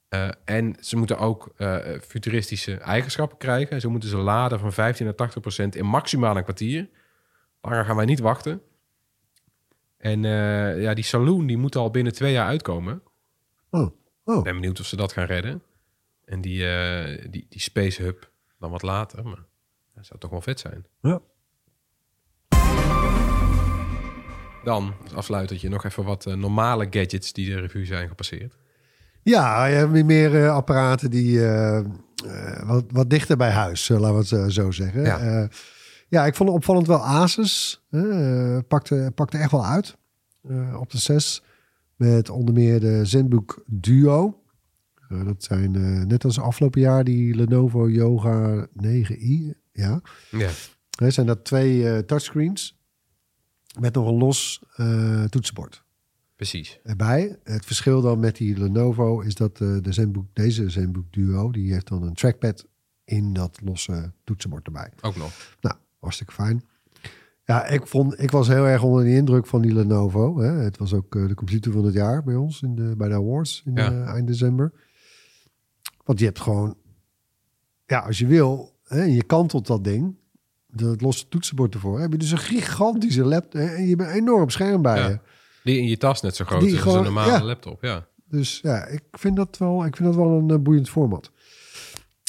Eh, 0.09 0.29
en 0.45 0.77
ze 0.81 0.97
moeten 0.97 1.19
ook 1.19 1.53
eh, 1.57 1.79
futuristische 2.01 2.77
eigenschappen 2.77 3.39
krijgen. 3.39 3.81
Zo 3.81 3.91
moeten 3.91 4.09
ze 4.09 4.17
laden 4.17 4.61
van 4.61 4.73
15 4.73 5.05
naar 5.05 5.15
80 5.15 5.41
procent 5.41 5.77
in 5.77 5.87
maximaal 5.87 6.37
een 6.37 6.43
kwartier. 6.43 6.89
Langer 7.61 7.85
gaan 7.85 7.97
wij 7.97 8.05
niet 8.05 8.21
wachten. 8.21 8.63
En 9.97 10.25
eh, 10.25 10.83
ja, 10.83 10.95
die 10.95 11.05
saloon 11.05 11.47
die 11.47 11.57
moet 11.57 11.77
al 11.77 11.91
binnen 11.91 12.13
twee 12.13 12.33
jaar 12.33 12.47
uitkomen. 12.47 13.03
Oh, 13.71 13.91
oh. 14.25 14.37
Ik 14.37 14.45
ben 14.45 14.55
benieuwd 14.55 14.81
of 14.81 14.87
ze 14.87 14.97
dat 14.97 15.13
gaan 15.13 15.27
redden. 15.27 15.63
En 16.25 16.41
die, 16.41 16.59
die, 17.31 17.47
die 17.49 17.61
Space 17.61 18.03
Hub 18.03 18.31
dan 18.59 18.71
wat 18.71 18.83
later. 18.83 19.25
Maar 19.25 19.45
dat 19.95 20.07
zou 20.07 20.21
toch 20.21 20.31
wel 20.31 20.41
vet 20.41 20.61
zijn. 20.61 20.87
Ja. 21.01 21.21
Dan, 24.67 24.95
als 25.03 25.15
afsluitertje, 25.15 25.69
nog 25.69 25.85
even 25.85 26.05
wat 26.05 26.27
eh, 26.27 26.35
normale 26.35 26.87
gadgets 26.91 27.33
die 27.33 27.47
de 27.49 27.61
revue 27.61 27.85
zijn 27.85 28.09
gepasseerd. 28.09 28.57
Ja, 29.23 29.67
je 29.67 29.75
hebt 29.75 29.91
weer 29.91 30.05
meer 30.05 30.45
eh, 30.45 30.55
apparaten 30.55 31.11
die 31.11 31.47
eh, 31.47 31.85
wat, 32.65 32.85
wat 32.89 33.11
dichter 33.11 33.37
bij 33.37 33.51
huis, 33.51 33.89
laten 33.89 34.29
we 34.29 34.37
het 34.37 34.53
zo 34.53 34.71
zeggen. 34.71 35.03
Ja. 35.03 35.25
Ja. 35.25 35.49
ja, 36.09 36.27
ik 36.27 36.35
vond 36.35 36.49
het 36.49 36.59
opvallend 36.59 36.87
wel 36.87 37.05
Asus. 37.05 37.85
pakte, 38.69 39.13
pakte 39.15 39.39
echt 39.39 39.51
wel 39.51 39.65
uit 39.65 39.97
op 40.79 40.91
de 40.91 40.99
6. 40.99 41.43
Met 41.97 42.31
onder 42.31 42.55
meer 42.55 42.81
de 42.81 43.05
ZenBook 43.05 43.63
Duo. 43.67 44.43
Dat 45.09 45.43
zijn 45.43 45.71
net 46.09 46.25
als 46.25 46.41
afgelopen 46.41 46.81
jaar 46.81 47.05
die 47.05 47.35
Lenovo 47.35 47.89
Yoga 47.89 48.67
9i. 48.83 49.51
Ja, 49.73 50.01
Ja. 50.31 50.51
zijn 51.11 51.27
dat 51.27 51.45
twee 51.45 52.05
touchscreens 52.05 52.77
met 53.79 53.95
nog 53.95 54.07
een 54.09 54.19
los 54.19 54.63
eh, 54.77 55.25
toetsenbord 55.25 55.85
Precies. 56.37 56.79
erbij. 56.83 57.39
Het 57.45 57.65
verschil 57.65 58.01
dan 58.01 58.19
met 58.21 58.37
die 58.37 58.59
Lenovo 58.59 59.21
is 59.21 59.35
dat 59.35 59.61
eh, 59.61 59.77
de 59.83 59.93
ZenBook, 59.93 60.27
deze 60.33 60.71
ZenBook 60.71 61.13
Duo, 61.13 61.51
die 61.51 61.73
heeft 61.73 61.89
dan 61.89 62.03
een 62.03 62.15
trackpad 62.15 62.67
in 63.05 63.33
dat 63.33 63.61
losse 63.65 64.13
toetsenbord 64.25 64.67
erbij. 64.67 64.93
Ook 65.01 65.17
nog. 65.17 65.57
Nou, 65.61 65.77
hartstikke 65.99 66.33
fijn. 66.33 66.65
Ja, 67.45 67.67
ik, 67.67 67.87
vond, 67.87 68.21
ik 68.21 68.31
was 68.31 68.49
heel 68.49 68.65
erg 68.67 68.83
onder 68.83 69.05
de 69.05 69.11
indruk 69.15 69.47
van 69.47 69.63
die 69.63 69.73
Lenovo. 69.75 70.39
Hè. 70.39 70.51
Het 70.53 70.79
was 70.79 70.93
ook 70.95 71.17
eh, 71.17 71.27
de 71.29 71.35
computer 71.35 71.73
van 71.73 71.85
het 71.85 71.95
jaar 71.95 72.23
bij 72.25 72.35
ons 72.35 72.63
in 72.63 72.75
de, 72.75 72.95
bij 72.97 73.09
de 73.09 73.15
awards 73.15 73.63
in 73.65 73.75
Ja. 73.75 74.05
eind 74.05 74.27
december. 74.27 74.73
Want 76.05 76.19
je 76.19 76.25
hebt 76.25 76.41
gewoon, 76.41 76.77
ja, 77.87 77.99
als 77.99 78.19
je 78.19 78.27
wil, 78.27 78.77
hè, 78.85 79.03
je 79.03 79.23
kantelt 79.23 79.67
dat 79.67 79.85
ding, 79.85 80.17
dat 80.77 81.01
losse 81.01 81.29
toetsenbord 81.29 81.75
ervoor, 81.75 82.01
heb 82.01 82.13
je 82.13 82.19
dus 82.19 82.31
een 82.31 82.39
gigantische 82.39 83.25
laptop 83.25 83.61
en 83.61 83.83
je 83.83 83.97
hebt 83.97 84.01
een 84.01 84.15
enorm 84.17 84.51
scherm 84.51 84.83
bij 84.83 84.99
Ja. 84.99 85.09
je. 85.09 85.19
Die 85.65 85.79
in 85.79 85.89
je 85.89 85.97
tas 85.97 86.23
net 86.23 86.37
zo 86.37 86.45
groot 86.45 86.61
Die 86.61 86.75
is 86.75 86.85
als 86.85 86.95
een 86.95 87.03
normale 87.03 87.33
ja. 87.33 87.43
laptop. 87.43 87.83
Ja. 87.83 88.07
Dus 88.29 88.59
ja, 88.63 88.85
ik 88.87 89.03
vind 89.13 89.37
dat 89.37 89.59
wel, 89.59 89.85
ik 89.85 89.97
vind 89.97 90.09
dat 90.09 90.17
wel 90.17 90.39
een 90.39 90.51
eh, 90.51 90.59
boeiend 90.59 90.89
format. 90.89 91.31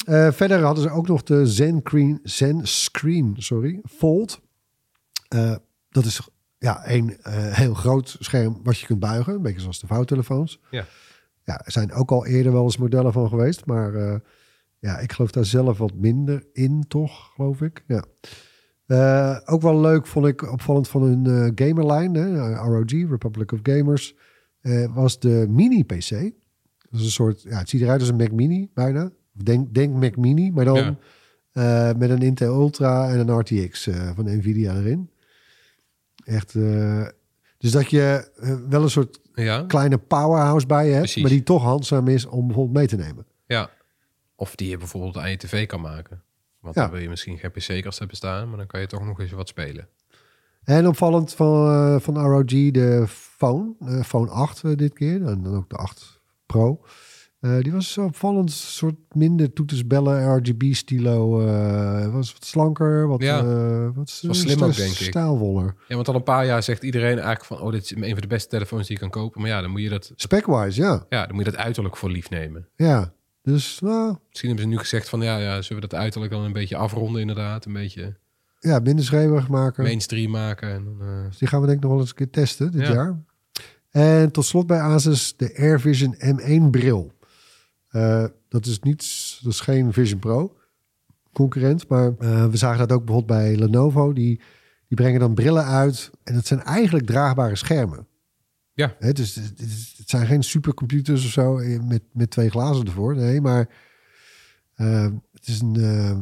Eh, 0.06 0.32
verder 0.32 0.62
hadden 0.62 0.82
ze 0.82 0.90
ook 0.90 1.08
nog 1.08 1.22
de 1.22 1.46
Zen, 1.46 1.80
Screen, 1.84 2.20
Zen 2.22 2.66
Screen 2.66 3.34
sorry, 3.38 3.80
Fold. 3.84 4.40
Eh, 5.28 5.54
dat 5.90 6.04
is 6.04 6.20
ja, 6.58 6.88
een 6.90 7.16
eh, 7.22 7.32
heel 7.34 7.74
groot 7.74 8.16
scherm 8.18 8.60
wat 8.62 8.78
je 8.78 8.86
kunt 8.86 9.00
buigen. 9.00 9.34
Een 9.34 9.42
beetje 9.42 9.60
zoals 9.60 9.80
de 9.80 9.86
vouwtelefoons. 9.86 10.60
Ja. 10.70 10.84
Ja, 11.44 11.60
er 11.64 11.72
zijn 11.72 11.92
ook 11.92 12.10
al 12.10 12.26
eerder 12.26 12.52
wel 12.52 12.62
eens 12.62 12.76
modellen 12.76 13.12
van 13.12 13.28
geweest. 13.28 13.66
Maar 13.66 13.94
eh, 13.94 14.14
ja, 14.78 14.98
ik 14.98 15.12
geloof 15.12 15.30
daar 15.30 15.44
zelf 15.44 15.78
wat 15.78 15.94
minder 15.94 16.46
in, 16.52 16.84
toch, 16.88 17.32
geloof 17.34 17.60
ik. 17.60 17.84
Ja. 17.86 18.04
Eh, 18.86 19.38
ook 19.44 19.62
wel 19.62 19.80
leuk 19.80 20.06
vond 20.06 20.26
ik 20.26 20.52
opvallend 20.52 20.88
van 20.88 21.02
hun 21.02 21.26
eh, 21.26 21.66
gamerlijn, 21.66 22.14
hè, 22.14 22.54
ROG, 22.54 22.90
Republic 22.90 23.52
of 23.52 23.58
Gamers, 23.62 24.14
eh, 24.60 24.94
was 24.94 25.20
de 25.20 25.46
mini-PC. 25.48 26.10
Dat 26.90 27.00
is 27.00 27.04
een 27.04 27.10
soort, 27.10 27.42
ja, 27.42 27.58
het 27.58 27.68
ziet 27.68 27.80
eruit 27.80 28.00
als 28.00 28.08
een 28.08 28.16
Mac 28.16 28.30
Mini 28.32 28.70
bijna. 28.74 29.10
Denk, 29.32 29.74
denk 29.74 29.94
Mac 29.94 30.16
Mini, 30.16 30.50
maar 30.50 30.64
dan 30.64 30.96
Ja. 31.52 31.94
met 31.98 32.10
een 32.10 32.22
Intel 32.22 32.54
Ultra 32.60 33.08
en 33.10 33.28
een 33.28 33.38
RTX 33.38 33.88
van 34.14 34.24
Nvidia 34.38 34.74
erin. 34.76 35.10
Echt, 36.24 36.52
dus 37.58 37.70
dat 37.70 37.90
je 37.90 38.30
wel 38.68 38.82
een 38.82 38.90
soort 38.90 39.20
Ja. 39.34 39.64
kleine 39.66 39.98
powerhouse 39.98 40.66
bij 40.66 40.84
je 40.86 40.90
hebt, 40.90 41.02
Precies. 41.02 41.22
maar 41.22 41.30
die 41.30 41.42
toch 41.42 41.62
handzaam 41.62 42.08
is 42.08 42.26
om 42.26 42.46
bijvoorbeeld 42.46 42.76
mee 42.76 42.86
te 42.86 42.96
nemen. 42.96 43.26
ja. 43.46 43.70
Of 44.40 44.54
die 44.54 44.68
je 44.68 44.76
bijvoorbeeld 44.76 45.16
aan 45.16 45.30
je 45.30 45.36
tv 45.36 45.66
kan 45.66 45.80
maken. 45.80 46.22
Want 46.60 46.74
Ja. 46.74 46.82
dan 46.82 46.90
wil 46.90 47.00
je 47.00 47.08
misschien 47.08 47.38
geen 47.38 47.50
PC-kast 47.50 47.98
hebben 47.98 48.16
staan, 48.16 48.48
maar 48.48 48.56
dan 48.58 48.66
kan 48.66 48.80
je 48.80 48.86
toch 48.86 49.04
nog 49.04 49.20
eens 49.20 49.30
wat 49.32 49.48
spelen. 49.48 49.88
En 50.64 50.86
opvallend 50.86 51.34
van, 51.34 51.68
eh, 51.70 52.00
van 52.00 52.18
ROG 52.18 52.44
de 52.70 53.04
phone, 53.08 53.74
eh, 53.80 54.02
phone 54.02 54.30
8 54.30 54.64
eh, 54.64 54.76
dit 54.76 54.92
keer, 54.92 55.24
en 55.26 55.42
dan 55.42 55.56
ook 55.56 55.70
de 55.70 55.76
8 55.76 56.20
Pro. 56.46 56.80
Die 57.60 57.72
was 57.72 57.98
opvallend 57.98 58.50
soort 58.52 58.94
minder 59.14 59.52
toetersbellen, 59.52 60.36
RGB-stilo. 60.36 61.46
eh 61.46 62.12
was 62.12 62.32
wat 62.32 62.44
slanker, 62.44 63.06
wat, 63.08 63.22
Ja. 63.22 63.44
wat 63.92 64.20
was 64.26 64.40
slim 64.40 64.62
ook, 64.62 64.72
sta- 64.72 64.82
denk 64.82 64.96
ik. 64.98 65.06
staalwoller. 65.06 65.74
Ja, 65.88 65.94
want 65.94 66.08
al 66.08 66.14
een 66.14 66.22
paar 66.22 66.46
jaar 66.46 66.62
zegt 66.62 66.82
iedereen 66.82 67.12
eigenlijk 67.14 67.44
van... 67.44 67.60
oh, 67.60 67.72
dit 67.72 67.82
is 67.82 67.90
een 67.90 68.10
van 68.12 68.20
de 68.20 68.26
beste 68.26 68.48
telefoons 68.48 68.86
die 68.86 68.94
je 68.96 69.00
kan 69.02 69.10
kopen. 69.10 69.40
Maar 69.40 69.50
ja, 69.50 69.60
dan 69.60 69.70
moet 69.70 69.80
je 69.82 69.88
dat, 69.88 70.12
Spec-wise, 70.16 70.80
ja. 70.82 71.06
ja, 71.08 71.26
dan 71.26 71.34
moet 71.34 71.44
je 71.44 71.50
dat 71.50 71.60
uiterlijk 71.60 71.96
voor 71.96 72.10
lief 72.10 72.30
nemen. 72.30 72.68
ja. 72.76 73.12
Dus 73.52 73.80
nou, 73.80 74.16
Misschien 74.28 74.48
hebben 74.48 74.66
ze 74.68 74.74
nu 74.74 74.78
gezegd 74.78 75.08
van... 75.08 75.20
ja, 75.20 75.38
ja 75.38 75.62
zullen 75.62 75.82
we 75.82 75.88
dat 75.88 75.98
uiterlijk 76.00 76.32
dan 76.32 76.42
een 76.42 76.52
beetje 76.52 76.76
afronden 76.76 77.20
inderdaad. 77.20 77.64
Een 77.64 77.72
beetje 77.72 78.16
ja, 78.60 78.78
minder 78.78 79.04
schreeuwig 79.04 79.48
maken. 79.48 79.82
mainstream 79.84 80.30
maken. 80.30 80.70
En 80.72 80.84
dan, 80.84 81.00
eh, 81.08 81.26
Dus 81.26 81.38
die 81.38 81.48
gaan 81.48 81.60
we 81.60 81.66
denk 81.66 81.78
ik 81.78 81.82
nog 81.84 81.92
wel 81.92 82.00
eens 82.00 82.10
een 82.10 82.16
keer 82.16 82.30
testen 82.30 82.72
dit 82.72 82.80
Ja. 82.86 82.92
jaar. 82.92 83.22
En 83.90 84.30
tot 84.32 84.44
slot 84.44 84.66
bij 84.66 84.80
Asus 84.80 85.36
de 85.36 85.54
Air 85.58 85.80
Vision 85.80 86.14
M1 86.18 86.70
bril. 86.70 87.12
Eh, 87.88 88.24
dat 88.48 88.66
is 88.66 88.80
niet, 88.80 89.38
dat 89.42 89.52
is 89.52 89.60
geen 89.60 89.92
Vision 89.92 90.18
Pro 90.18 90.56
concurrent, 91.32 91.88
maar 91.88 92.12
eh, 92.18 92.46
we 92.46 92.56
zagen 92.56 92.78
dat 92.88 92.92
ook 92.98 93.04
bijvoorbeeld 93.04 93.38
bij 93.40 93.56
Lenovo. 93.56 94.12
Die, 94.12 94.40
die 94.88 94.96
brengen 94.96 95.20
dan 95.20 95.34
brillen 95.34 95.64
uit 95.64 96.10
en 96.24 96.34
dat 96.34 96.46
zijn 96.46 96.62
eigenlijk 96.62 97.06
draagbare 97.06 97.56
schermen. 97.56 98.06
Ja. 98.72 98.94
Hè, 98.98 99.12
dus 99.12 99.34
het, 99.34 99.44
het 99.48 99.60
is- 99.60 99.97
het 100.08 100.16
zijn 100.16 100.26
geen 100.26 100.42
supercomputers 100.42 101.24
of 101.24 101.30
zo 101.30 101.58
eh, 101.58 101.80
met, 101.80 102.02
met 102.12 102.30
twee 102.30 102.50
glazen 102.50 102.86
ervoor. 102.86 103.16
Nee, 103.16 103.40
maar 103.40 103.68
eh, 104.74 105.08
het 105.32 105.48
is 105.48 105.60
een 105.60 105.76
eh, 105.76 106.18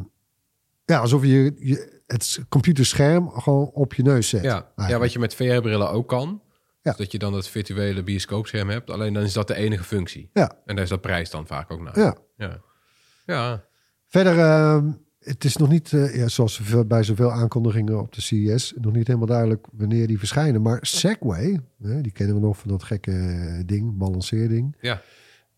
ja 0.84 0.98
alsof 0.98 1.22
je, 1.22 1.54
je 1.58 2.00
het 2.06 2.40
computerscherm 2.48 3.30
gewoon 3.30 3.70
op 3.72 3.94
je 3.94 4.02
neus 4.02 4.28
zet. 4.28 4.42
ja. 4.42 4.72
ja, 4.76 4.98
wat 4.98 5.12
je 5.12 5.18
met 5.18 5.34
VR-brillen 5.34 5.90
ook 5.90 6.08
kan. 6.08 6.42
Ja. 6.82 6.90
is 6.90 6.96
Dat 6.96 7.12
je 7.12 7.18
dan 7.18 7.32
dat 7.32 7.48
virtuele 7.48 8.02
bioscoopscherm 8.02 8.68
hebt. 8.68 8.90
Alleen 8.90 9.12
dan 9.12 9.22
is 9.22 9.32
dat 9.32 9.48
de 9.48 9.54
enige 9.54 9.84
functie. 9.84 10.30
Ja. 10.32 10.58
En 10.64 10.74
daar 10.74 10.84
is 10.84 10.90
dat 10.90 11.00
prijs 11.00 11.30
dan 11.30 11.46
vaak 11.46 11.70
ook 11.70 11.80
naar. 11.80 11.98
Ja. 11.98 12.16
Ja. 12.36 12.60
ja. 13.26 13.64
Verder, 14.06 14.38
ehm, 14.38 14.90
het 15.28 15.44
is 15.44 15.56
nog 15.56 15.68
niet, 15.68 15.90
ja, 15.90 16.28
zoals 16.28 16.60
bij 16.86 17.02
zoveel 17.02 17.32
aankondigingen 17.32 18.00
op 18.00 18.12
de 18.14 18.20
CES, 18.20 18.74
nog 18.80 18.92
niet 18.92 19.06
helemaal 19.06 19.26
duidelijk 19.28 19.66
wanneer 19.72 20.06
die 20.06 20.18
verschijnen. 20.18 20.62
Maar 20.62 20.78
Segway, 20.80 21.60
hè, 21.82 22.00
die 22.00 22.12
kennen 22.12 22.34
we 22.34 22.40
nog 22.40 22.58
van 22.58 22.70
dat 22.70 22.82
gekke 22.82 23.10
eh, 23.12 23.60
ding, 23.66 23.96
balanceerding. 23.96 24.76
Ja. 24.80 25.02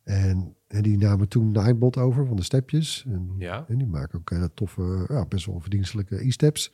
En, 0.05 0.55
en 0.67 0.83
die 0.83 0.99
namen 0.99 1.29
toen 1.29 1.53
Nightbot 1.53 1.97
over 1.97 2.27
van 2.27 2.37
de 2.37 2.43
stepjes. 2.43 3.05
En, 3.09 3.35
Ja. 3.39 3.65
en 3.69 3.79
die 3.79 3.87
maken 3.87 4.19
ook 4.19 4.31
hele 4.31 4.51
toffe, 4.55 5.05
ja, 5.09 5.27
best 5.27 5.47
wel 5.47 5.61
verdienstelijke 5.61 6.27
e-steps. 6.27 6.73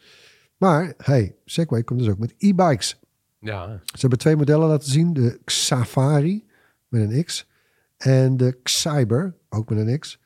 Maar 0.57 0.95
hey, 0.97 1.35
Segway 1.45 1.83
komt 1.83 1.99
dus 1.99 2.09
ook 2.09 2.19
met 2.19 2.35
e-bikes. 2.39 3.01
Ja. 3.41 3.81
Ze 3.85 4.01
hebben 4.01 4.19
twee 4.19 4.37
modellen 4.37 4.69
laten 4.69 4.91
zien. 4.91 5.13
De 5.13 5.41
Xafari 5.45 6.45
met 6.89 7.11
een 7.11 7.25
X. 7.25 7.49
En 7.97 8.37
de 8.37 8.59
Cyber, 8.65 9.35
ook 9.49 9.71
met 9.71 9.79
een 9.87 9.99
X. 9.99 10.19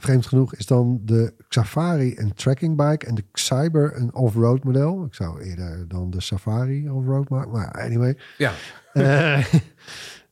Vreemd 0.00 0.26
genoeg 0.26 0.54
is 0.54 0.66
dan 0.66 1.00
de 1.04 1.34
Safari 1.48 2.14
een 2.16 2.34
tracking 2.34 2.76
bike 2.76 3.06
en 3.06 3.14
de 3.14 3.24
Cyber 3.32 3.96
een 3.96 4.14
off-road 4.14 4.64
model. 4.64 5.04
Ik 5.04 5.14
zou 5.14 5.42
eerder 5.42 5.88
dan 5.88 6.10
de 6.10 6.20
Safari 6.20 6.90
off-road 6.90 7.28
maken. 7.28 7.50
Maar 7.50 7.70
anyway. 7.70 8.16
Ja. 8.36 8.52
Eh, 8.92 9.38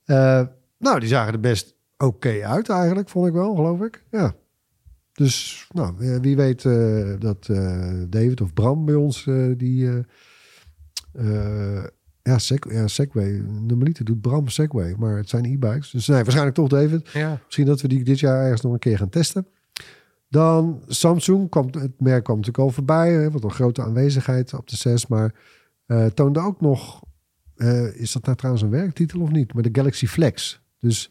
eh, 0.05 0.47
nou, 0.79 1.01
die 1.01 1.09
zagen 1.09 1.33
er 1.33 1.41
best 1.41 1.75
oké 1.99 2.45
uit 2.45 2.69
eigenlijk, 2.69 3.09
vond 3.09 3.27
ik 3.27 3.33
wel, 3.33 3.55
geloof 3.55 3.81
ik. 3.81 4.05
Ja. 4.11 4.35
Dus 5.13 5.67
nou, 5.73 6.21
wie 6.21 6.37
weet 6.37 6.65
eh, 6.65 7.15
dat 7.19 7.47
David 8.09 8.41
of 8.41 8.53
Bram 8.53 8.85
bij 8.85 8.95
ons 8.95 9.25
die... 9.57 10.05
ja, 12.23 12.39
seg 12.39 12.59
ja, 12.73 12.87
Segway. 12.87 13.45
Normaliter 13.47 14.05
doet 14.05 14.21
Bram 14.21 14.49
Segway, 14.49 14.95
maar 14.99 15.17
het 15.17 15.29
zijn 15.29 15.45
e-bikes. 15.45 15.91
Dus 15.91 16.07
nee, 16.07 16.23
waarschijnlijk 16.23 16.57
toch 16.57 16.69
David. 16.69 17.09
Ja. 17.09 17.41
Misschien 17.45 17.67
dat 17.67 17.81
we 17.81 17.89
die 17.89 18.05
dit 18.05 18.21
jaar 18.21 18.43
ergens 18.43 18.61
nog 18.61 18.73
een 18.73 18.79
keer 18.79 18.99
gaan 18.99 19.09
testen. 19.09 19.47
Dan 20.29 20.83
Samsung, 20.87 21.51
kwam, 21.51 21.69
het 21.71 22.01
merk 22.01 22.25
kwam 22.25 22.37
natuurlijk 22.37 22.65
al 22.65 22.71
voorbij. 22.75 23.13
Hè, 23.13 23.31
wat 23.31 23.45
een 23.45 23.51
grote 23.51 23.83
aanwezigheid 23.83 24.55
op 24.55 24.69
de 24.69 24.77
6. 24.77 25.07
Maar 25.07 25.35
eh, 25.87 26.07
toonde 26.07 26.41
ook 26.41 26.61
nog, 26.61 27.03
eh, 27.55 28.01
is 28.01 28.13
dat 28.13 28.25
nou 28.25 28.37
trouwens 28.37 28.65
een 28.65 28.71
werktitel 28.71 29.21
of 29.21 29.31
niet? 29.31 29.55
Maar 29.55 29.63
de 29.63 29.69
Galaxy 29.73 30.07
Flex. 30.07 30.61
Dus 30.79 31.11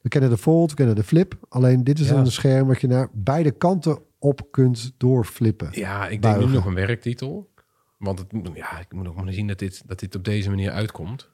we 0.00 0.08
kennen 0.08 0.30
de 0.30 0.36
Fold, 0.38 0.70
we 0.70 0.76
kennen 0.76 0.94
de 0.94 1.02
Flip. 1.04 1.34
Alleen 1.48 1.84
dit 1.84 1.98
is 1.98 2.08
Ja. 2.08 2.14
een 2.16 2.30
scherm 2.32 2.66
wat 2.66 2.80
je 2.80 2.86
naar 2.86 3.08
beide 3.12 3.50
kanten 3.50 3.98
op 4.18 4.48
kunt 4.50 4.92
doorflippen. 4.96 5.68
Ja, 5.70 6.08
ik 6.08 6.22
denk 6.22 6.38
nu 6.38 6.46
nog 6.46 6.64
een 6.66 6.74
werktitel. 6.74 7.52
Want 7.98 8.18
het, 8.18 8.28
ja, 8.54 8.80
ik 8.80 8.92
moet 8.92 9.08
ook 9.08 9.14
maar 9.24 9.32
zien 9.32 9.46
dat 9.46 9.58
dit, 9.58 9.82
dat 9.86 9.98
dit 9.98 10.14
op 10.14 10.24
deze 10.24 10.48
manier 10.48 10.70
uitkomt. 10.70 11.30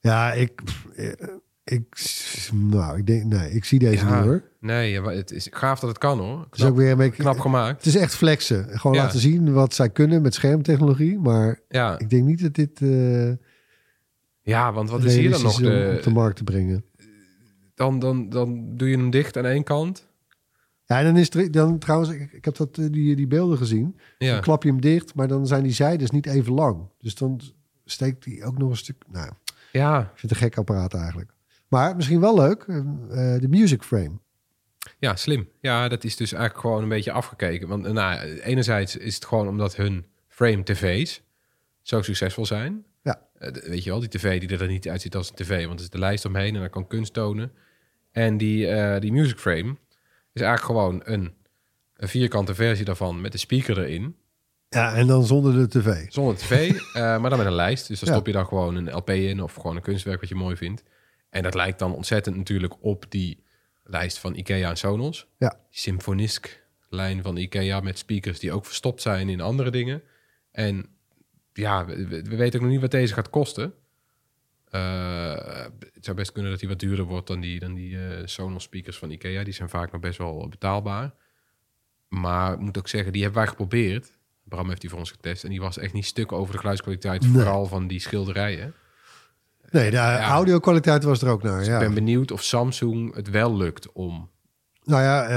Ja, 0.00 0.32
ik, 0.32 0.62
eh, 0.96 1.12
ik, 1.64 1.84
nou, 2.52 2.98
ik 2.98 3.06
denk, 3.06 3.24
nee, 3.24 3.50
ik 3.50 3.64
zie 3.64 3.78
deze 3.78 4.04
Ja, 4.06 4.16
niet 4.16 4.24
hoor. 4.24 4.42
Nee, 4.60 5.00
het 5.02 5.30
is 5.30 5.48
gaaf 5.50 5.80
dat 5.80 5.88
het 5.88 5.98
kan 5.98 6.18
hoor. 6.18 6.38
Het 6.50 6.58
is 6.58 6.60
ook 6.60 6.66
Knap, 6.66 6.76
weer 6.76 6.90
een 6.90 6.96
beetje, 6.96 7.22
knap 7.22 7.38
gemaakt. 7.38 7.76
Het 7.84 7.94
is 7.94 8.00
echt 8.00 8.14
flexen. 8.14 8.78
Gewoon 8.78 8.96
Ja. 8.96 9.02
laten 9.02 9.18
zien 9.20 9.52
wat 9.52 9.74
zij 9.74 9.90
kunnen 9.90 10.22
met 10.22 10.34
schermtechnologie. 10.34 11.18
Maar 11.18 11.60
Ja, 11.68 11.98
ik 11.98 12.10
denk 12.10 12.24
niet 12.24 12.42
dat 12.42 12.54
dit 12.54 12.80
eh 12.82 13.32
ja 14.40 14.72
want 14.72 14.90
wat 14.90 15.04
is 15.04 15.16
hier 15.16 15.30
dan 15.30 15.42
nog? 15.42 15.56
De, 15.60 15.94
op 15.96 16.02
de 16.02 16.10
markt 16.10 16.36
te 16.36 16.44
brengen. 16.44 16.84
dan, 17.74 17.98
dan, 17.98 18.28
dan 18.28 18.76
doe 18.76 18.88
je 18.88 18.96
hem 18.96 19.10
dicht 19.10 19.36
aan 19.36 19.46
één 19.46 19.64
kant. 19.64 20.06
Ja, 20.86 20.98
en 20.98 21.04
dan 21.04 21.16
is 21.16 21.30
er 21.30 21.50
dan 21.50 21.78
trouwens, 21.78 22.10
ik, 22.10 22.32
ik 22.32 22.44
heb 22.44 22.56
dat, 22.56 22.78
eh, 22.78 22.84
die, 22.90 23.16
die 23.16 23.26
beelden 23.26 23.58
gezien. 23.58 23.96
Ja, 24.18 24.32
Dan 24.32 24.40
klap 24.40 24.62
je 24.62 24.68
hem 24.68 24.80
dicht, 24.80 25.14
maar 25.14 25.28
dan 25.28 25.46
zijn 25.46 25.62
die 25.62 25.72
zijdes 25.72 26.10
niet 26.10 26.26
even 26.26 26.52
lang. 26.52 26.78
Dus 26.98 27.14
dan 27.14 27.40
steekt 27.84 28.24
hij 28.24 28.44
ook 28.44 28.58
nog 28.58 28.70
een 28.70 28.76
stuk. 28.76 29.02
Nou, 29.10 29.26
ik 29.26 29.32
ja, 29.72 30.00
vind 30.00 30.20
het 30.20 30.30
een 30.30 30.36
gek 30.36 30.56
apparaat 30.58 30.94
eigenlijk. 30.94 31.32
Maar 31.74 31.96
misschien 31.96 32.20
wel 32.20 32.34
leuk, 32.34 32.64
eh, 32.68 32.76
eh, 32.76 33.40
de 33.40 33.48
music 33.48 33.82
frame. 33.82 34.18
ja, 34.98 35.16
slim. 35.16 35.48
Ja, 35.60 35.88
dat 35.88 36.04
is 36.04 36.16
dus 36.16 36.32
eigenlijk 36.32 36.60
gewoon 36.60 36.82
een 36.82 36.88
beetje 36.88 37.12
afgekeken. 37.12 37.68
Want 37.68 37.92
nou, 37.92 38.20
enerzijds 38.40 38.96
is 38.96 39.14
het 39.14 39.24
gewoon 39.24 39.48
omdat 39.48 39.76
hun 39.76 40.06
frame 40.28 40.62
tv's 40.62 41.22
zo 41.82 42.02
succesvol 42.02 42.46
zijn. 42.46 42.84
Ja. 43.02 43.20
Eh, 43.38 43.50
weet 43.52 43.84
je 43.84 43.90
wel, 43.90 44.00
die 44.00 44.08
tv 44.08 44.40
die 44.46 44.58
er 44.58 44.66
niet 44.66 44.88
uitziet 44.88 45.16
als 45.16 45.28
een 45.28 45.34
tv. 45.34 45.58
Want 45.58 45.70
het 45.72 45.80
is 45.80 45.90
de 45.90 45.98
lijst 45.98 46.24
omheen 46.24 46.54
en 46.54 46.60
dan 46.60 46.70
kan 46.70 46.86
kunst 46.86 47.12
tonen. 47.12 47.52
En 48.12 48.36
die, 48.36 48.66
eh, 48.66 49.00
die 49.00 49.12
music 49.12 49.38
frame 49.38 49.76
is 50.32 50.40
eigenlijk 50.42 50.64
gewoon 50.64 51.00
een, 51.04 51.34
een 51.96 52.08
vierkante 52.08 52.54
versie 52.54 52.84
daarvan 52.84 53.20
met 53.20 53.32
de 53.32 53.38
speaker 53.38 53.78
erin. 53.78 54.16
Ja, 54.68 54.94
en 54.94 55.06
dan 55.06 55.24
zonder 55.24 55.52
de 55.52 55.68
tv. 55.80 56.10
Zonder 56.12 56.36
tv, 56.36 56.70
eh, 56.74 57.02
maar 57.20 57.30
dan 57.30 57.38
met 57.38 57.46
een 57.46 57.52
lijst. 57.54 57.88
Dus 57.88 58.00
dan 58.00 58.08
Ja. 58.08 58.14
stop 58.14 58.26
je 58.26 58.32
dan 58.32 58.46
gewoon 58.46 58.74
een 58.74 58.94
LP 58.94 59.10
in 59.10 59.42
of 59.42 59.54
gewoon 59.54 59.76
een 59.76 59.82
kunstwerk 59.82 60.20
wat 60.20 60.28
je 60.28 60.34
mooi 60.34 60.56
vindt. 60.56 60.82
En 61.34 61.42
dat 61.42 61.54
lijkt 61.54 61.78
dan 61.78 61.94
ontzettend 61.94 62.36
natuurlijk 62.36 62.74
op 62.80 63.04
die 63.08 63.42
lijst 63.84 64.18
van 64.18 64.34
Ikea 64.34 64.68
en 64.70 64.76
Sonos. 64.76 65.26
Ja. 65.38 65.48
Die 65.48 65.78
Symfonisk-lijn 65.80 67.22
van 67.22 67.36
Ikea 67.36 67.80
met 67.80 67.98
speakers 67.98 68.38
die 68.38 68.52
ook 68.52 68.64
verstopt 68.66 69.02
zijn 69.02 69.28
in 69.28 69.40
andere 69.40 69.70
dingen. 69.70 70.02
En 70.50 70.86
ja, 71.52 71.84
we, 71.86 72.06
we- 72.08 72.22
we 72.22 72.36
weten 72.36 72.54
ook 72.58 72.64
nog 72.64 72.72
niet 72.72 72.80
wat 72.80 72.90
deze 72.90 73.14
gaat 73.14 73.30
kosten. 73.30 73.74
Eh, 74.70 75.64
het 75.92 76.04
zou 76.04 76.16
best 76.16 76.32
kunnen 76.32 76.50
dat 76.50 76.60
die 76.60 76.68
wat 76.68 76.78
duurder 76.78 77.04
wordt 77.04 77.26
dan 77.26 77.40
die, 77.40 77.58
dan 77.58 77.74
die 77.74 77.98
eh, 78.06 78.22
Sonos 78.26 78.62
speakers 78.62 78.98
van 78.98 79.10
Ikea. 79.10 79.44
Die 79.44 79.52
zijn 79.54 79.68
vaak 79.68 79.92
nog 79.92 80.00
best 80.00 80.18
wel 80.18 80.48
betaalbaar. 80.48 81.14
Maar 82.08 82.52
ik 82.52 82.58
moet 82.60 82.78
ook 82.78 82.88
zeggen, 82.88 83.12
die 83.12 83.22
hebben 83.22 83.40
wij 83.40 83.50
geprobeerd. 83.50 84.18
Bram 84.44 84.68
heeft 84.68 84.80
die 84.80 84.90
voor 84.90 84.98
ons 84.98 85.10
getest. 85.10 85.44
En 85.44 85.50
die 85.50 85.60
was 85.60 85.78
echt 85.78 85.92
niet 85.92 86.04
stuk 86.06 86.32
over 86.32 86.52
de 86.52 86.58
geluidskwaliteit. 86.58 87.22
Nee. 87.22 87.30
Vooral 87.32 87.66
van 87.66 87.86
die 87.86 88.00
schilderijen. 88.00 88.74
Nee, 89.74 89.90
de 89.90 89.96
audio-kwaliteit 90.18 91.02
was 91.02 91.22
er 91.22 91.28
ook 91.28 91.42
naar. 91.42 91.58
Dus 91.58 91.66
ja. 91.66 91.74
ik 91.74 91.80
ben 91.80 91.94
benieuwd 91.94 92.30
of 92.30 92.42
Samsung 92.42 93.14
het 93.14 93.30
wel 93.30 93.56
lukt 93.56 93.92
om... 93.92 94.30
Nou 94.84 95.02
ja, 95.02 95.22
eh, 95.22 95.28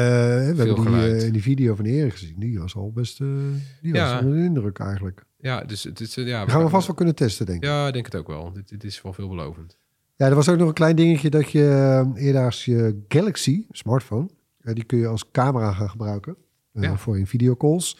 we 0.56 0.64
hebben 0.64 0.76
die, 0.76 1.26
eh, 1.26 1.32
die 1.32 1.42
video 1.42 1.76
van 1.76 1.86
Erik 1.86 2.12
gezien. 2.12 2.40
Die 2.40 2.60
was 2.60 2.76
al 2.76 2.92
best 2.92 3.18
die 3.18 3.92
was 3.92 4.02
Ja. 4.02 4.20
onder 4.20 4.38
de 4.38 4.44
indruk 4.44 4.80
eigenlijk. 4.80 5.26
Ja, 5.38 5.62
dus 5.62 5.84
het 5.84 6.00
is... 6.00 6.16
Ja, 6.16 6.42
Die 6.44 6.54
gaan 6.54 6.64
we 6.64 6.70
vast 6.70 6.88
wel 6.88 6.96
kunnen 6.96 7.16
testen, 7.16 7.46
denk 7.46 7.64
ik. 7.64 7.70
Ja, 7.70 7.88
ik 7.88 7.94
denk 7.94 8.06
het 8.06 8.16
ook 8.16 8.28
wel. 8.28 8.54
Dit, 8.54 8.70
dit 8.70 8.84
is 8.84 9.02
wel 9.02 9.14
veelbelovend. 9.14 9.78
Ja, 10.16 10.26
er 10.26 10.36
was 10.36 10.50
ook 10.50 10.58
nog 10.58 10.68
een 10.68 10.74
klein 10.74 10.96
dingetje 10.96 11.30
dat 11.30 11.52
je 11.52 12.12
eerdaags 12.16 12.66
je 12.66 13.04
Galaxy 13.08 13.66
smartphone, 13.70 14.30
die 14.58 14.84
kun 14.84 14.98
je 14.98 15.08
als 15.08 15.32
camera 15.32 15.72
gaan 15.72 15.90
gebruiken 15.90 16.36
voor 16.74 17.18
in 17.18 17.28
videocalls. 17.28 18.00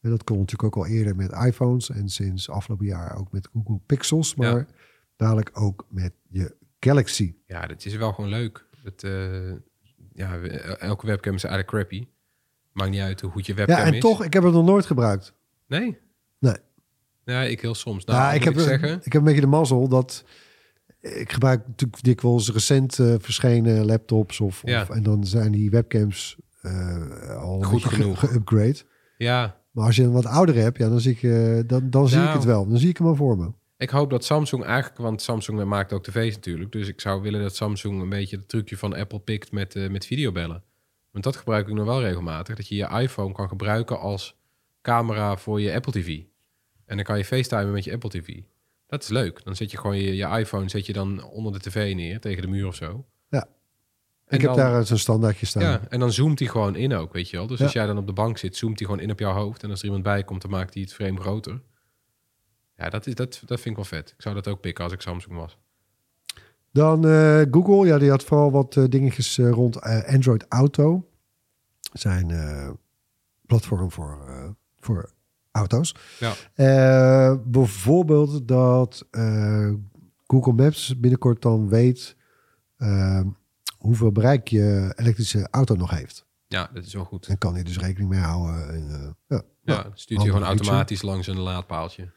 En 0.00 0.10
dat 0.10 0.24
kon 0.24 0.38
natuurlijk 0.38 0.76
ook 0.76 0.84
al 0.84 0.90
eerder 0.90 1.16
met 1.16 1.32
iPhones 1.32 1.90
en 1.90 2.08
sinds 2.08 2.50
afgelopen 2.50 2.86
jaar 2.86 3.16
ook 3.18 3.32
met 3.32 3.48
Google 3.52 3.80
Pixels, 3.86 4.34
maar. 4.34 4.66
Dadelijk 5.22 5.50
ook 5.52 5.86
met 5.90 6.12
je 6.28 6.54
Galaxy. 6.80 7.34
Ja, 7.46 7.66
dat 7.66 7.84
is 7.84 7.94
wel 7.96 8.12
gewoon 8.12 8.30
leuk. 8.30 8.66
Het, 8.84 9.04
eh, 9.04 9.50
ja, 10.12 10.38
elke 10.78 11.06
webcam 11.06 11.34
is 11.34 11.44
eigenlijk 11.44 11.74
crappy. 11.74 12.06
Maakt 12.72 12.90
niet 12.90 13.00
uit 13.00 13.20
hoe 13.20 13.30
goed 13.30 13.46
je 13.46 13.54
webcam 13.54 13.76
Ja, 13.76 13.84
en 13.84 13.94
is. 13.94 14.00
toch, 14.00 14.24
ik 14.24 14.32
heb 14.32 14.42
het 14.42 14.52
nog 14.52 14.64
nooit 14.64 14.86
gebruikt. 14.86 15.34
Nee? 15.66 15.98
Nee. 16.38 16.56
Ja, 17.24 17.42
ik 17.42 17.60
heel 17.60 17.74
soms. 17.74 18.04
Nou, 18.04 18.18
ja, 18.18 18.32
ik, 18.32 18.44
heb, 18.44 18.52
ik 18.54 18.60
zeggen... 18.60 18.96
ik 19.02 19.12
heb 19.12 19.14
een 19.14 19.24
beetje 19.24 19.40
de 19.40 19.46
mazzel 19.46 19.88
dat 19.88 20.24
ik 21.00 21.32
gebruik 21.32 21.66
natuurlijk 21.66 22.02
dikwijls 22.02 22.50
recent 22.52 22.98
eh, 22.98 23.14
verschenen 23.18 23.84
laptops 23.84 24.40
of, 24.40 24.60
Ja. 24.64 24.82
of 24.82 24.90
en 24.90 25.02
dan 25.02 25.26
zijn 25.26 25.52
die 25.52 25.70
webcams 25.70 26.36
eh, 26.62 27.36
al 27.36 27.62
Goed 27.62 27.84
ge- 27.84 27.94
genoeg. 27.94 28.18
geupgrade. 28.18 28.76
Ja, 29.16 29.60
Maar 29.70 29.84
als 29.86 29.96
je 29.96 30.02
een 30.02 30.12
wat 30.12 30.26
ouder 30.26 30.54
hebt, 30.54 30.78
ja, 30.78 30.88
dan 30.88 31.00
zie 31.00 31.12
ik, 31.12 31.22
eh, 31.22 31.58
dan, 31.66 31.90
dan 31.90 32.08
zie 32.08 32.18
ik 32.18 32.24
Nou. 32.24 32.36
het 32.36 32.44
wel. 32.46 32.68
Dan 32.68 32.78
zie 32.78 32.88
ik 32.88 32.96
hem 32.96 33.06
al 33.06 33.16
voor 33.16 33.36
me. 33.38 33.50
Ik 33.82 33.90
hoop 33.90 34.10
dat 34.10 34.24
Samsung 34.24 34.64
eigenlijk... 34.64 34.96
Want 34.96 35.22
Samsung 35.22 35.64
maakt 35.64 35.92
ook 35.92 36.02
tv's 36.02 36.34
natuurlijk. 36.34 36.72
Dus 36.72 36.88
ik 36.88 37.00
zou 37.00 37.22
willen 37.22 37.40
dat 37.42 37.56
Samsung 37.56 38.00
een 38.02 38.08
beetje 38.08 38.36
het 38.36 38.48
trucje 38.48 38.76
van 38.76 38.94
Apple 38.94 39.20
pikt 39.20 39.52
met, 39.52 39.74
eh, 39.76 39.88
met 39.88 40.06
videobellen. 40.06 40.62
Want 41.10 41.24
dat 41.24 41.36
gebruik 41.36 41.68
ik 41.68 41.74
nog 41.74 41.86
wel 41.86 42.00
regelmatig. 42.00 42.56
Dat 42.56 42.68
je 42.68 42.74
je 42.74 42.88
iPhone 43.00 43.32
kan 43.32 43.48
gebruiken 43.48 43.98
als 43.98 44.36
camera 44.82 45.36
voor 45.36 45.60
je 45.60 45.72
Apple 45.74 45.92
TV. 45.92 46.20
En 46.86 46.96
dan 46.96 47.04
kan 47.04 47.18
je 47.18 47.24
facetimen 47.24 47.72
met 47.72 47.84
je 47.84 47.92
Apple 47.92 48.10
TV. 48.10 48.40
Dat 48.86 49.02
is 49.02 49.08
leuk. 49.08 49.44
Dan 49.44 49.56
zet 49.56 49.70
je 49.70 49.78
gewoon 49.78 49.96
je, 49.96 50.16
je 50.16 50.38
iPhone 50.38 50.68
zet 50.68 50.86
je 50.86 50.92
dan 50.92 51.24
onder 51.24 51.52
de 51.52 51.58
tv 51.58 51.94
neer, 51.94 52.20
tegen 52.20 52.42
de 52.42 52.48
muur 52.48 52.66
of 52.66 52.74
zo. 52.74 53.04
Ja. 53.28 53.48
En 54.26 54.38
ik 54.38 54.40
heb 54.44 54.54
daar 54.54 54.86
zo'n 54.86 54.96
standaardje 54.98 55.46
staan. 55.46 55.62
Ja, 55.62 55.80
en 55.88 56.00
dan 56.00 56.12
zoomt 56.12 56.38
hij 56.38 56.48
gewoon 56.48 56.76
in 56.76 56.94
ook, 56.94 57.12
weet 57.12 57.30
je 57.30 57.36
wel. 57.36 57.46
Dus 57.46 57.58
Ja. 57.58 57.64
als 57.64 57.72
jij 57.72 57.86
dan 57.86 57.98
op 57.98 58.06
de 58.06 58.12
bank 58.12 58.38
zit, 58.38 58.56
zoomt 58.56 58.78
hij 58.78 58.88
gewoon 58.88 59.02
in 59.02 59.10
op 59.10 59.18
jouw 59.18 59.32
hoofd. 59.32 59.62
En 59.62 59.70
als 59.70 59.78
er 59.78 59.84
iemand 59.84 60.02
bij 60.02 60.24
komt, 60.24 60.42
dan 60.42 60.50
maakt 60.50 60.74
hij 60.74 60.82
het 60.82 60.94
frame 60.94 61.20
groter. 61.20 61.60
Ja, 62.82 62.88
dat, 62.88 63.06
is, 63.06 63.14
dat, 63.14 63.42
dat 63.44 63.60
vind 63.60 63.66
ik 63.66 63.76
wel 63.76 63.98
vet. 64.00 64.10
Ik 64.16 64.22
zou 64.22 64.34
dat 64.34 64.48
ook 64.48 64.60
pikken 64.60 64.84
als 64.84 64.92
ik 64.92 65.00
Samsung 65.00 65.34
was. 65.34 65.58
Dan 66.72 67.06
eh, 67.06 67.42
Google, 67.50 67.86
ja, 67.86 67.98
die 67.98 68.10
had 68.10 68.24
vooral 68.24 68.50
wat 68.50 68.76
eh, 68.76 68.84
dingetjes 68.88 69.38
eh, 69.38 69.50
rond 69.50 69.80
Android 69.82 70.44
Auto. 70.48 71.08
Zijn 71.92 72.28
platform 73.46 73.90
voor, 73.90 74.18
voor 74.80 75.12
auto's. 75.50 75.94
Ja. 76.18 77.36
Bijvoorbeeld 77.44 78.48
dat 78.48 79.06
Google 80.26 80.52
Maps 80.52 81.00
binnenkort 81.00 81.42
dan 81.42 81.68
weet 81.68 82.16
hoeveel 83.76 84.12
bereik 84.12 84.48
je 84.48 84.92
elektrische 84.96 85.48
auto 85.50 85.74
nog 85.74 85.90
heeft. 85.90 86.26
Ja, 86.46 86.70
dat 86.72 86.84
is 86.84 86.94
wel 86.94 87.04
goed. 87.04 87.26
En 87.26 87.38
kan 87.38 87.54
hij 87.54 87.62
dus 87.62 87.78
rekening 87.78 88.10
mee 88.10 88.20
houden. 88.20 88.68
En, 88.68 89.16
ja. 89.26 89.42
Ja, 89.64 89.74
Nou, 89.74 89.90
stuurt 89.94 90.20
hij 90.20 90.30
gewoon 90.30 90.46
automatisch 90.46 91.02
langs 91.02 91.26
een 91.26 91.38
laadpaaltje. 91.38 92.12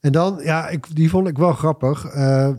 En 0.00 0.12
dan, 0.12 0.40
ja, 0.42 0.68
ik, 0.68 0.96
die 0.96 1.10
vond 1.10 1.28
ik 1.28 1.38
wel 1.38 1.52
grappig. 1.52 2.04
Eh, 2.04 2.48
eh, 2.48 2.56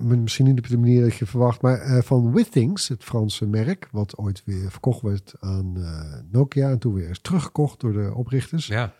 misschien 0.00 0.44
niet 0.44 0.58
op 0.58 0.68
de 0.68 0.78
manier 0.78 1.02
dat 1.02 1.14
je 1.14 1.26
verwacht, 1.26 1.62
maar 1.62 1.80
eh, 1.80 2.02
van 2.02 2.32
Withings, 2.32 2.88
het 2.88 3.04
Franse 3.04 3.46
merk, 3.46 3.88
wat 3.90 4.16
ooit 4.16 4.42
weer 4.44 4.70
verkocht 4.70 5.02
werd 5.02 5.34
aan 5.40 5.76
Nokia 6.30 6.70
en 6.70 6.78
toen 6.78 6.94
weer 6.94 7.10
is 7.10 7.20
teruggekocht 7.20 7.80
door 7.80 7.92
de 7.92 8.14
oprichters. 8.14 8.66
Ja, 8.66 8.94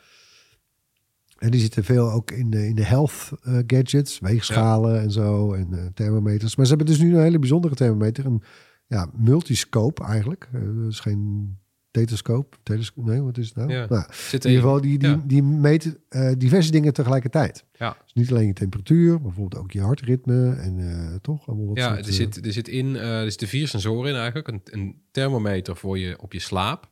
En 1.38 1.50
die 1.50 1.60
zitten 1.60 1.84
veel 1.84 2.10
ook 2.12 2.30
in 2.30 2.50
de, 2.50 2.66
in 2.66 2.74
de 2.74 2.84
health 2.84 3.30
gadgets, 3.42 4.18
weegschalen 4.18 5.00
en 5.00 5.10
zo 5.10 5.52
en 5.52 5.90
thermometers. 5.94 6.56
Maar 6.56 6.66
ze 6.66 6.74
hebben 6.74 6.92
dus 6.92 7.02
nu 7.02 7.14
een 7.14 7.22
hele 7.22 7.38
bijzondere 7.38 7.74
thermometer, 7.74 8.26
een 8.26 8.42
ja, 8.86 9.10
multiscope 9.16 10.04
eigenlijk. 10.04 10.48
Dus 10.74 11.00
geen 11.00 11.56
tetoscoop, 11.98 12.58
telescoop, 12.62 13.04
nee, 13.04 13.22
wat 13.22 13.38
is 13.38 13.46
het 13.46 13.56
nou? 13.56 13.70
Ja. 13.70 13.86
Nou, 13.88 14.04
in 14.30 14.32
ieder 14.32 14.50
geval, 14.50 14.80
die, 14.80 14.98
die, 14.98 15.08
ja. 15.08 15.22
die 15.24 15.42
meet 15.42 15.98
eh, 16.08 16.32
diverse 16.38 16.70
dingen 16.70 16.92
tegelijkertijd. 16.92 17.64
Ja. 17.78 17.96
Dus 18.04 18.12
niet 18.12 18.30
alleen 18.30 18.46
je 18.46 18.52
temperatuur, 18.52 19.12
maar 19.12 19.20
bijvoorbeeld 19.20 19.62
ook 19.62 19.70
je 19.70 19.80
hartritme 19.80 20.54
en 20.54 20.78
eh, 20.78 21.14
toch 21.22 21.46
Ja, 21.74 21.88
soort, 21.88 21.98
er 21.98 22.06
eh, 22.06 22.12
zit, 22.12 22.46
er 22.46 22.52
zit 22.52 22.68
in, 22.68 22.96
eh, 22.96 23.20
er 23.20 23.30
zitten 23.30 23.48
vier 23.48 23.68
sensoren 23.68 24.10
in 24.10 24.16
eigenlijk. 24.16 24.48
Een, 24.48 24.60
een 24.64 25.00
thermometer 25.10 25.76
voor 25.76 25.98
je 25.98 26.20
op 26.20 26.32
je 26.32 26.40
slaap. 26.40 26.88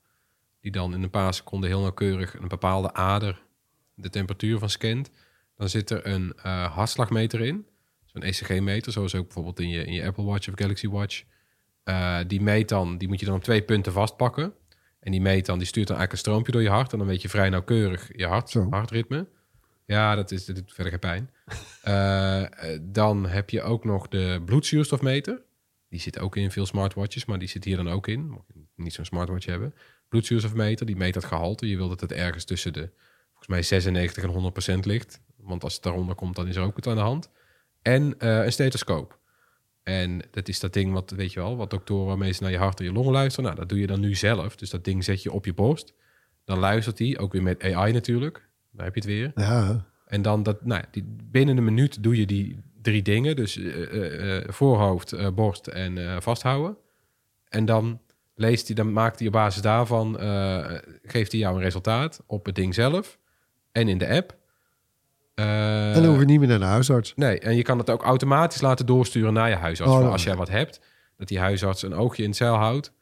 Die 0.61 0.73
dan 0.73 0.95
in 0.95 1.03
een 1.03 1.11
paar 1.11 1.35
seconden 1.35 1.69
heel 1.69 1.81
nauwkeurig 1.81 2.35
een 2.35 2.49
bepaalde 2.49 2.95
ader 2.95 3.45
de 3.97 4.11
temperatuur 4.11 4.59
van 4.59 4.71
scant. 4.71 5.11
Dan 5.57 5.69
zit 5.69 5.91
er 5.91 6.07
een 6.07 6.33
eh, 6.43 6.75
hartslagmeter 6.75 7.41
in. 7.41 7.67
Zo'n 8.05 8.23
ECG-meter, 8.23 8.93
zoals 8.93 9.15
ook 9.15 9.25
bijvoorbeeld 9.25 9.61
in 9.61 9.69
je, 9.69 9.85
in 9.85 9.93
je 9.93 10.07
Apple 10.07 10.25
Watch 10.25 10.49
of 10.49 10.55
Galaxy 10.57 10.89
Watch. 10.89 11.23
Eh, 11.83 12.19
die 12.27 12.41
meet 12.41 12.69
dan, 12.69 12.99
die 12.99 13.09
moet 13.09 13.21
je 13.21 13.27
dan 13.27 13.35
op 13.35 13.43
twee 13.43 13.63
punten 13.63 13.93
vastpakken. 13.93 14.53
En 15.07 15.13
die 15.13 15.21
meet 15.21 15.47
dan, 15.47 15.59
die 15.59 15.67
stuurt 15.67 15.87
dan 15.87 15.97
eigenlijk 15.97 16.13
een 16.13 16.33
stroompje 16.33 16.53
door 16.53 16.63
je 16.63 16.77
hart. 16.77 16.93
En 16.93 16.99
dan 16.99 17.07
weet 17.07 17.23
je 17.23 17.29
vrij 17.29 17.49
nauwkeurig 17.49 18.09
je 18.17 18.27
hart, 18.27 18.51
Zo. 18.51 18.67
hartritme. 18.71 19.29
Ja, 19.85 20.15
dat, 20.15 20.31
is, 20.31 20.45
dat 20.45 20.57
doet 20.57 20.73
verder 20.73 20.93
geen 20.93 21.01
pijn. 21.01 21.31
Eh, 21.83 22.43
eh, 22.43 22.81
dan 22.83 23.27
heb 23.27 23.51
je 23.51 23.63
ook 23.63 23.85
nog 23.85 24.09
de 24.09 24.43
bloedzuurstofmeter. 24.45 25.43
Die 25.89 26.01
zit 26.01 26.19
ook 26.19 26.37
in 26.37 26.51
veel 26.51 26.67
smartwatches, 26.67 27.25
maar 27.25 27.39
die 27.39 27.49
zit 27.49 27.65
hier 27.65 27.77
dan 27.77 27.89
ook 27.89 28.07
in. 28.07 28.29
Mocht 28.29 28.45
je 28.55 28.61
niet 28.75 28.93
zo'n 28.93 29.05
smartwatch 29.05 29.47
hebben. 29.47 29.75
Bloedzuurstofmeter, 30.09 30.87
die 30.87 30.97
meet 30.97 31.15
dat 31.15 31.25
gehalte. 31.25 31.69
Je 31.69 31.77
wil 31.77 31.89
dat 31.89 32.01
het 32.01 32.13
ergens 32.13 32.45
tussen 32.45 32.73
de, 32.73 32.91
volgens 33.29 33.49
mij 33.49 33.63
96 33.63 34.23
en 34.23 34.29
100 34.29 34.53
procent 34.53 34.85
ligt. 34.85 35.21
Want 35.37 35.63
als 35.65 35.75
het 35.75 35.83
daaronder 35.83 36.15
komt, 36.15 36.37
dan 36.37 36.49
is 36.49 36.57
er 36.57 36.63
ook 36.63 36.79
iets 36.79 36.87
aan 36.87 36.95
de 36.95 37.01
hand. 37.01 37.31
En 37.83 38.19
eh, 38.19 38.45
een 38.45 38.53
stethoscoop. 38.53 39.19
En 39.87 40.21
dat 40.31 40.49
is 40.49 40.61
dat 40.61 40.73
ding 40.73 40.93
wat, 40.93 41.11
weet 41.11 41.33
je 41.33 41.41
wel, 41.41 41.57
wat 41.57 41.71
doktoren 41.71 42.07
waarmee 42.07 42.33
ze 42.33 42.43
naar 42.43 42.53
je 42.53 42.59
hart 42.59 42.79
en 42.79 42.85
je 42.85 42.93
longen 42.93 43.13
luisteren. 43.13 43.45
Nou, 43.45 43.57
dat 43.57 43.69
doe 43.69 43.79
je 43.79 43.87
dan 43.87 44.01
nu 44.01 44.15
zelf. 44.15 44.57
Dus 44.57 44.71
dat 44.71 44.85
ding 44.85 45.05
zet 45.05 45.23
je 45.23 45.33
op 45.33 45.45
je 45.45 45.55
borst. 45.55 45.95
Dan 46.45 46.59
luistert 46.59 46.99
hij, 46.99 47.19
ook 47.19 47.33
weer 47.33 47.43
met 47.43 47.63
AI 47.63 47.93
natuurlijk. 47.93 48.49
Daar 48.71 48.85
heb 48.85 48.95
je 48.95 49.01
het 49.01 49.09
weer. 49.09 49.33
Ja, 49.35 49.87
En 50.07 50.23
dan 50.23 50.43
dat, 50.43 50.65
nou, 50.65 50.81
ja, 50.81 50.89
die, 50.91 51.05
binnen 51.31 51.57
een 51.57 51.65
minuut 51.65 52.03
doe 52.03 52.17
je 52.17 52.27
die 52.27 52.61
drie 52.83 53.03
dingen. 53.03 53.37
Dus 53.37 53.57
eh, 53.57 53.83
eh, 53.83 54.37
eh, 54.37 54.49
voorhoofd, 54.49 55.35
borst 55.35 55.67
en 55.67 56.23
vasthouden. 56.23 56.77
En 57.49 57.65
dan 57.65 58.01
leest 58.35 58.67
hij, 58.67 58.77
dan 58.77 58.93
maakt 58.93 59.19
hij 59.19 59.27
op 59.27 59.33
basis 59.33 59.63
daarvan, 59.63 60.15
geeft 61.03 61.33
hij 61.33 61.41
jou 61.41 61.57
een 61.57 61.63
resultaat 61.63 62.23
op 62.27 62.47
het 62.47 62.55
ding 62.55 62.75
zelf 62.75 63.19
en 63.73 63.89
in 63.89 63.99
de 63.99 64.09
app. 64.09 64.37
Eh, 65.37 65.97
en 65.97 66.03
dan 66.03 66.11
hoef 66.11 66.19
je 66.19 66.25
niet 66.25 66.39
meer 66.39 66.49
naar 66.49 66.59
de 66.59 66.65
huisarts. 66.65 67.13
Nee, 67.17 67.39
en 67.39 67.57
je 67.57 67.63
kan 67.63 67.79
het 67.79 67.91
ook 67.91 68.03
automatisch 68.03 68.61
laten 68.61 68.87
doorsturen 68.87 69.33
naar 69.33 69.49
je 69.49 69.55
huisarts. 69.55 69.93
Oh, 69.93 70.11
als 70.11 70.25
jij 70.25 70.37
wat 70.37 70.49
hebt, 70.49 70.81
dat 71.17 71.29
die 71.29 71.39
huisarts 71.39 71.83
een 71.83 71.95
oogje 71.95 72.23
in 72.23 72.29
het 72.29 72.39
zeil 72.39 72.55
houdt. 72.55 72.93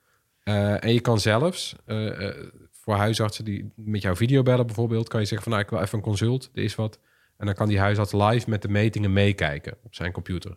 Eh, 0.42 0.84
en 0.84 0.92
je 0.92 1.00
kan 1.00 1.20
zelfs, 1.20 1.76
eh, 1.86 2.30
voor 2.70 2.94
huisartsen 2.94 3.44
die 3.44 3.72
met 3.76 4.02
jou 4.02 4.16
videobellen 4.16 4.66
bijvoorbeeld, 4.66 5.08
kan 5.08 5.20
je 5.20 5.26
zeggen 5.26 5.42
van 5.42 5.52
nou, 5.52 5.64
ik 5.64 5.70
wil 5.70 5.80
even 5.80 5.98
een 5.98 6.04
consult, 6.04 6.50
er 6.54 6.62
is 6.62 6.74
wat. 6.74 6.98
En 7.36 7.46
dan 7.46 7.54
kan 7.54 7.68
die 7.68 7.78
huisarts 7.78 8.12
live 8.12 8.50
met 8.50 8.62
de 8.62 8.68
metingen 8.68 9.12
meekijken 9.12 9.76
op 9.82 9.94
zijn 9.94 10.12
computer. 10.12 10.56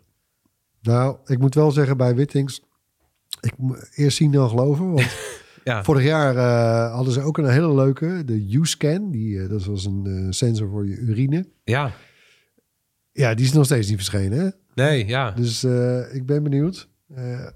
Nou, 0.82 1.16
ik 1.26 1.38
moet 1.38 1.54
wel 1.54 1.70
zeggen 1.70 1.96
bij 1.96 2.14
Wittings, 2.14 2.62
ik 3.40 3.52
moet 3.56 3.90
eerst 3.94 4.16
zien 4.16 4.32
dan 4.32 4.48
geloven. 4.48 4.92
Want 4.92 5.16
Ja, 5.64 5.84
vorig 5.84 6.04
jaar 6.04 6.36
hadden 6.90 7.12
ze 7.12 7.20
ook 7.20 7.38
een 7.38 7.48
hele 7.48 7.74
leuke, 7.74 8.22
de 8.24 8.46
U-scan. 8.50 9.10
Die, 9.10 9.46
dat 9.46 9.64
was 9.64 9.84
een 9.84 10.26
sensor 10.30 10.68
voor 10.68 10.86
je 10.86 10.96
urine. 10.96 11.46
Ja. 11.68 11.92
Ja, 13.12 13.34
die 13.34 13.44
is 13.44 13.52
nog 13.52 13.64
steeds 13.64 13.88
niet 13.88 13.96
verschenen. 13.96 14.38
Hè? 14.38 14.48
nee, 14.74 15.06
ja. 15.06 15.30
Dus 15.30 15.64
eh, 15.64 16.14
ik 16.14 16.26
ben 16.26 16.42
benieuwd. 16.42 16.88
eh, 17.14 17.46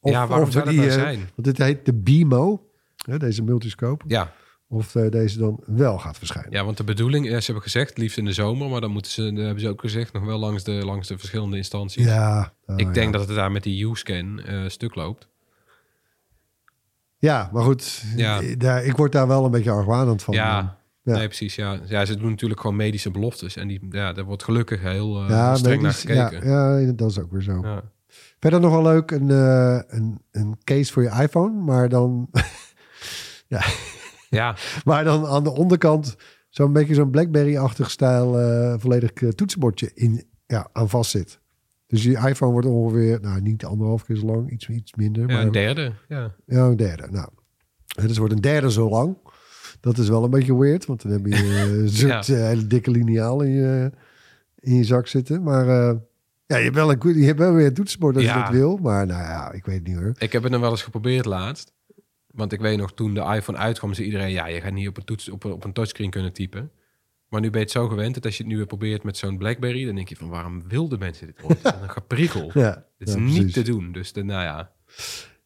of, 0.00 0.10
ja, 0.12 0.26
waarom 0.26 0.46
of 0.46 0.52
zou 0.52 0.64
dat 0.64 0.74
nou 0.74 0.86
eh, 0.86 0.92
zijn? 0.92 1.18
Want 1.18 1.44
dit 1.44 1.58
heet 1.58 1.84
de 1.84 1.94
BIMO, 1.94 2.70
deze 3.18 3.42
multiscope. 3.42 4.04
Ja, 4.08 4.32
Of 4.68 4.92
deze 4.92 5.38
dan 5.38 5.62
wel 5.66 5.98
gaat 5.98 6.18
verschijnen. 6.18 6.52
ja, 6.52 6.64
want 6.64 6.76
de 6.76 6.84
bedoeling, 6.84 7.24
ja, 7.28 7.38
ze 7.40 7.44
hebben 7.44 7.62
gezegd, 7.62 7.98
liefst 7.98 8.18
in 8.18 8.24
de 8.24 8.32
zomer, 8.32 8.68
maar 8.68 8.80
dan 8.80 8.90
moeten 8.90 9.10
ze, 9.10 9.22
hebben 9.22 9.60
ze 9.60 9.68
ook 9.68 9.80
gezegd, 9.80 10.12
nog 10.12 10.24
wel 10.24 10.38
langs 10.38 10.64
de, 10.64 10.72
langs 10.72 11.08
de 11.08 11.18
verschillende 11.18 11.56
instanties. 11.56 12.04
Ja, 12.04 12.52
nou, 12.66 12.78
ik 12.80 12.94
denk 12.94 13.12
ja. 13.12 13.18
dat 13.18 13.26
het 13.26 13.36
daar 13.36 13.52
met 13.52 13.62
die 13.62 13.86
U-scan 13.90 14.40
stuk 14.66 14.94
loopt. 14.94 15.28
Ja, 17.18 17.50
maar 17.52 17.62
goed. 17.62 18.02
Ja. 18.16 18.40
Daar, 18.58 18.84
ik 18.84 18.96
word 18.96 19.12
daar 19.12 19.28
wel 19.28 19.44
een 19.44 19.50
beetje 19.50 19.70
argwanend 19.70 20.22
van. 20.22 20.34
Ja, 20.34 20.77
Ja. 21.08 21.16
nee, 21.16 21.26
precies. 21.26 21.54
Ja. 21.54 21.80
ja, 21.86 22.04
ze 22.04 22.16
doen 22.16 22.30
natuurlijk 22.30 22.60
gewoon 22.60 22.76
medische 22.76 23.10
beloftes. 23.10 23.56
En 23.56 23.68
die, 23.68 23.86
ja, 23.90 24.12
daar 24.12 24.24
wordt 24.24 24.42
gelukkig 24.42 24.82
heel 24.82 25.22
eh, 25.22 25.28
ja, 25.28 25.54
streng 25.54 25.82
medisch- 25.82 26.04
naar 26.04 26.28
gekeken. 26.28 26.48
Ja, 26.48 26.76
ja, 26.78 26.92
dat 26.92 27.10
is 27.10 27.18
ook 27.18 27.30
weer 27.32 27.42
zo. 27.42 27.60
Ja. 27.62 27.82
Verder 28.40 28.60
nog 28.60 28.70
wel 28.72 28.82
leuk, 28.82 29.10
een, 29.10 29.30
eh, 29.30 29.80
een, 29.86 30.22
een 30.30 30.56
case 30.64 30.92
voor 30.92 31.02
je 31.02 31.22
iPhone, 31.22 31.62
maar 31.62 31.88
dan, 31.88 32.28
Ja, 34.28 34.56
maar 34.84 35.04
dan 35.04 35.26
aan 35.26 35.44
de 35.44 35.50
onderkant 35.54 36.16
zo'n 36.48 36.72
beetje 36.72 36.94
zo'n 36.94 37.10
BlackBerry-achtig 37.10 37.90
stijl 37.90 38.38
eh, 38.40 38.74
volledig 38.78 39.12
toetsenbordje 39.12 39.90
in 39.94 40.24
ja, 40.46 40.68
aan 40.72 40.88
vast 40.88 41.10
zit. 41.10 41.40
Dus 41.86 42.02
die 42.02 42.16
iPhone 42.28 42.52
wordt 42.52 42.66
ongeveer, 42.66 43.20
nou 43.20 43.40
niet 43.40 43.64
anderhalf 43.64 44.04
keer 44.04 44.16
zo 44.16 44.26
lang, 44.26 44.50
iets, 44.50 44.68
iets 44.68 44.94
minder. 44.94 45.28
Ja, 45.28 45.34
maar, 45.36 45.44
een 45.46 45.52
derde. 45.52 45.92
Ja. 46.08 46.34
Ja, 46.46 46.64
een 46.64 46.76
derde. 46.76 47.06
Nou, 47.10 47.28
het 47.86 48.16
wordt 48.16 48.32
een 48.32 48.40
derde 48.40 48.70
zo 48.70 48.88
lang. 48.88 49.16
Dat 49.80 49.98
is 49.98 50.08
wel 50.08 50.24
een 50.24 50.30
beetje 50.30 50.58
weird, 50.58 50.86
want 50.86 51.02
dan 51.02 51.12
heb 51.12 51.26
je 51.26 51.34
eh, 51.34 51.72
een 51.72 51.88
soort 51.88 52.28
eh, 52.28 52.36
hele 52.36 52.66
dikke 52.66 52.90
lineaal 52.90 53.42
in 53.42 53.50
je, 53.50 53.90
in 54.60 54.74
je 54.74 54.84
zak 54.84 55.06
zitten. 55.06 55.42
Maar 55.42 55.68
eh, 55.68 55.96
ja, 56.46 56.56
je 56.56 56.62
hebt 56.64 56.74
wel, 56.74 56.90
een, 56.92 57.18
je 57.20 57.26
hebt 57.26 57.38
wel 57.38 57.52
weer 57.52 57.66
een 57.66 57.74
toetsenbord 57.74 58.14
als 58.14 58.24
je 58.24 58.30
Ja. 58.30 58.42
dat 58.42 58.52
wil. 58.52 58.76
Maar 58.76 59.06
nou 59.06 59.22
ja, 59.22 59.52
ik 59.52 59.64
weet 59.64 59.74
het 59.78 59.86
niet 59.86 59.96
hoor. 59.96 60.12
Ik 60.18 60.32
heb 60.32 60.42
het 60.42 60.52
nog 60.52 60.60
wel 60.60 60.70
eens 60.70 60.82
geprobeerd 60.82 61.24
laatst. 61.24 61.72
Want 62.26 62.52
ik 62.52 62.60
weet 62.60 62.78
nog, 62.78 62.92
toen 62.94 63.14
de 63.14 63.20
iPhone 63.20 63.58
uitkwam, 63.58 63.94
zei 63.94 64.06
iedereen... 64.06 64.30
ja, 64.30 64.46
je 64.46 64.60
gaat 64.60 64.72
niet 64.72 64.88
op 64.88 64.96
een, 64.96 65.04
toets, 65.04 65.28
op, 65.28 65.44
een- 65.44 65.52
op 65.52 65.64
een 65.64 65.72
touchscreen 65.72 66.10
kunnen 66.10 66.32
typen. 66.32 66.70
Maar 67.28 67.40
nu 67.40 67.46
ben 67.50 67.58
je 67.58 67.64
het 67.64 67.74
zo 67.74 67.88
gewend 67.88 68.14
dat 68.14 68.24
als 68.24 68.36
je 68.36 68.42
het 68.42 68.52
nu 68.52 68.56
weer 68.58 68.66
probeert 68.66 69.02
met 69.02 69.16
zo'n 69.16 69.38
Blackberry... 69.38 69.84
dan 69.84 69.94
denk 69.94 70.08
je 70.08 70.16
van, 70.16 70.28
waarom 70.28 70.62
wilden 70.68 70.98
mensen 70.98 71.26
dit 71.26 71.42
ooit? 71.42 71.62
Wat 71.62 71.82
een 71.82 71.90
geprikkel. 71.90 72.50
Ja, 72.60 72.84
Dit 72.98 73.08
is 73.08 73.14
ja, 73.14 73.20
niet 73.20 73.52
te 73.52 73.62
doen. 73.62 73.92
Dus 73.92 74.12
de, 74.12 74.22
nou 74.24 74.42
ja, 74.42 74.70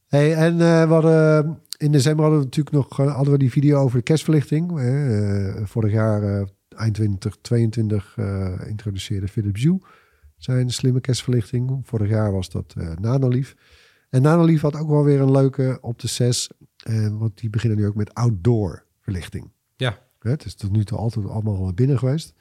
Hey, 0.08 0.34
en 0.34 0.52
eh, 0.60 0.86
we 0.86 0.92
hadden, 0.92 1.58
in 1.82 1.92
december 1.92 2.22
hadden 2.24 2.38
we 2.40 2.44
natuurlijk 2.44 2.76
nog 2.76 3.00
eh, 3.00 3.14
hadden 3.14 3.32
we 3.32 3.38
die 3.38 3.50
video 3.50 3.78
over 3.80 3.96
de 3.96 4.02
kerstverlichting. 4.02 4.78
Eh, 4.80 5.64
vorig 5.64 5.92
jaar, 5.92 6.22
eh, 6.22 6.46
eind 6.68 6.94
2022, 6.94 8.14
eh 8.18 8.68
introduceerde 8.68 9.28
Philips 9.28 9.62
Hue 9.62 9.78
zijn 10.36 10.70
slimme 10.70 11.00
kerstverlichting. 11.00 11.80
Vorig 11.84 12.08
jaar 12.08 12.32
was 12.32 12.50
dat 12.50 12.74
Nanolief. 13.00 13.54
En 14.10 14.22
Nanolief 14.22 14.60
had 14.60 14.76
ook 14.76 14.88
wel 14.88 15.04
weer 15.04 15.20
een 15.20 15.30
leuke 15.30 15.78
op 15.80 15.98
de 15.98 16.08
6. 16.08 16.50
eh, 16.76 17.08
want 17.08 17.38
die 17.38 17.50
beginnen 17.50 17.78
nu 17.78 17.86
ook 17.86 17.94
met 17.94 18.14
outdoor 18.14 18.84
verlichting. 19.00 19.50
Ja. 19.76 19.98
Het 20.18 20.44
is 20.44 20.54
tot 20.54 20.72
nu 20.72 20.84
toe 20.84 20.98
altijd 20.98 21.26
allemaal 21.26 21.72
binnen 21.72 21.98
geweest. 21.98 22.34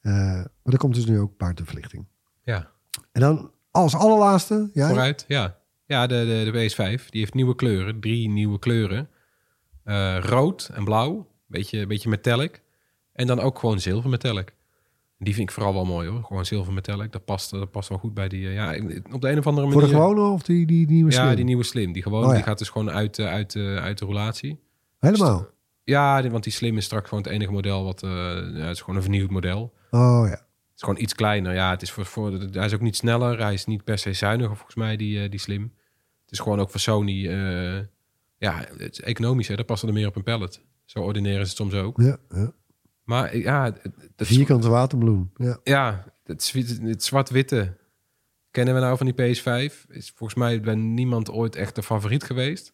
Maar 0.00 0.48
er 0.62 0.78
komt 0.78 0.94
dus 0.94 1.06
nu 1.06 1.18
ook 1.18 1.36
buitenverlichting. 1.36 2.06
ja. 2.42 2.72
En 3.12 3.20
dan 3.20 3.50
als 3.70 3.94
allerlaatste... 3.94 4.70
Ja, 4.72 4.88
vooruit. 4.88 5.24
Ja, 5.28 5.58
ja 5.94 6.06
de, 6.06 6.24
de, 6.44 6.50
de 6.50 6.70
PS5, 6.70 7.08
die 7.10 7.20
heeft 7.20 7.34
nieuwe 7.34 7.54
kleuren. 7.54 8.00
Drie 8.00 8.28
nieuwe 8.28 8.58
kleuren. 8.58 9.08
Eh, 9.84 10.16
rood 10.20 10.70
en 10.74 10.84
blauw. 10.84 11.26
Beetje, 11.46 11.86
beetje 11.86 12.08
metallic. 12.08 12.62
En 13.12 13.26
dan 13.26 13.40
ook 13.40 13.58
gewoon 13.58 13.80
zilver 13.80 14.10
metallic. 14.10 14.54
Die 15.18 15.34
vind 15.34 15.48
ik 15.48 15.54
vooral 15.54 15.72
wel 15.74 15.84
mooi 15.84 16.08
hoor. 16.08 16.24
Gewoon 16.24 16.44
zilver 16.46 16.72
metallic. 16.72 17.12
Dat 17.12 17.24
past, 17.24 17.50
dat 17.50 17.70
past 17.70 17.88
wel 17.88 17.98
goed 17.98 18.14
bij 18.14 18.28
die... 18.28 18.46
eh, 18.48 18.54
ja, 18.54 18.74
op 19.12 19.20
de 19.20 19.30
een 19.30 19.38
of 19.38 19.46
andere 19.46 19.66
Voor 19.70 19.80
manier... 19.80 19.94
de 19.96 20.00
gewone 20.00 20.20
of 20.20 20.42
die, 20.42 20.66
die 20.66 20.86
nieuwe 20.86 21.10
Ja, 21.12 21.22
slim? 21.24 21.34
die 21.36 21.44
nieuwe 21.44 21.62
slim. 21.64 21.92
Die 21.92 22.02
gewoon, 22.02 22.22
Oh, 22.22 22.28
ja. 22.28 22.34
die 22.34 22.42
gaat 22.42 22.58
dus 22.58 22.68
gewoon 22.68 22.90
uit, 22.90 23.18
eh, 23.18 23.26
uit, 23.26 23.56
uit 23.56 23.98
de 23.98 24.04
roulatie. 24.04 24.60
Helemaal? 24.98 25.46
Ja, 25.84 26.28
want 26.28 26.44
die 26.44 26.52
slim 26.52 26.76
is 26.76 26.84
straks 26.84 27.08
gewoon 27.08 27.24
het 27.24 27.32
enige 27.32 27.52
model 27.52 27.84
wat... 27.84 28.00
ja, 28.00 28.44
het 28.44 28.70
is 28.76 28.80
gewoon 28.80 28.96
een 28.96 29.02
vernieuwd 29.02 29.30
model. 29.30 29.72
Oh 29.90 30.22
ja. 30.24 30.30
Het 30.30 30.82
is 30.82 30.82
gewoon 30.82 31.00
iets 31.02 31.14
kleiner. 31.14 31.54
Ja, 31.54 31.70
het 31.70 31.82
is 31.82 31.90
voor, 31.90 32.04
voor, 32.06 32.30
hij 32.32 32.64
is 32.64 32.74
ook 32.74 32.80
niet 32.80 32.96
sneller. 32.96 33.38
Hij 33.40 33.52
is 33.52 33.64
niet 33.64 33.84
per 33.84 33.98
se 33.98 34.12
zuiniger 34.12 34.56
volgens 34.56 34.76
mij, 34.76 34.96
die, 34.96 35.28
die 35.28 35.40
slim. 35.40 35.72
Is 36.34 36.40
gewoon 36.40 36.60
ook 36.60 36.70
voor 36.70 36.80
Sony... 36.80 37.28
eh, 37.28 37.78
ja, 38.38 38.64
het 38.78 38.92
is 38.92 39.00
economisch. 39.00 39.48
Hè? 39.48 39.54
Daar 39.56 39.64
passen 39.64 39.88
er 39.88 39.94
meer 39.94 40.06
op 40.06 40.16
een 40.16 40.22
pallet. 40.22 40.60
Zo 40.84 40.98
ordinair 40.98 41.40
is 41.40 41.48
het 41.48 41.56
soms 41.56 41.74
ook. 41.74 42.00
Ja, 42.00 42.16
ja. 42.28 42.52
Maar 43.04 43.28
eh, 43.30 43.42
ja, 43.42 43.74
is- 44.16 44.28
Vierkante 44.28 44.68
waterbloem. 44.68 45.30
Ja. 45.36 45.58
ja, 45.64 46.04
het, 46.24 46.52
het 46.82 47.04
zwart-witte 47.04 47.76
kennen 48.50 48.74
we 48.74 48.80
nou 48.80 48.96
van 48.96 49.12
die 49.12 49.34
PS5. 49.36 49.86
Is 49.88 50.10
volgens 50.14 50.38
mij 50.38 50.60
bij 50.60 50.74
niemand 50.74 51.30
ooit 51.30 51.56
echt 51.56 51.74
de 51.74 51.82
favoriet 51.82 52.24
geweest. 52.24 52.72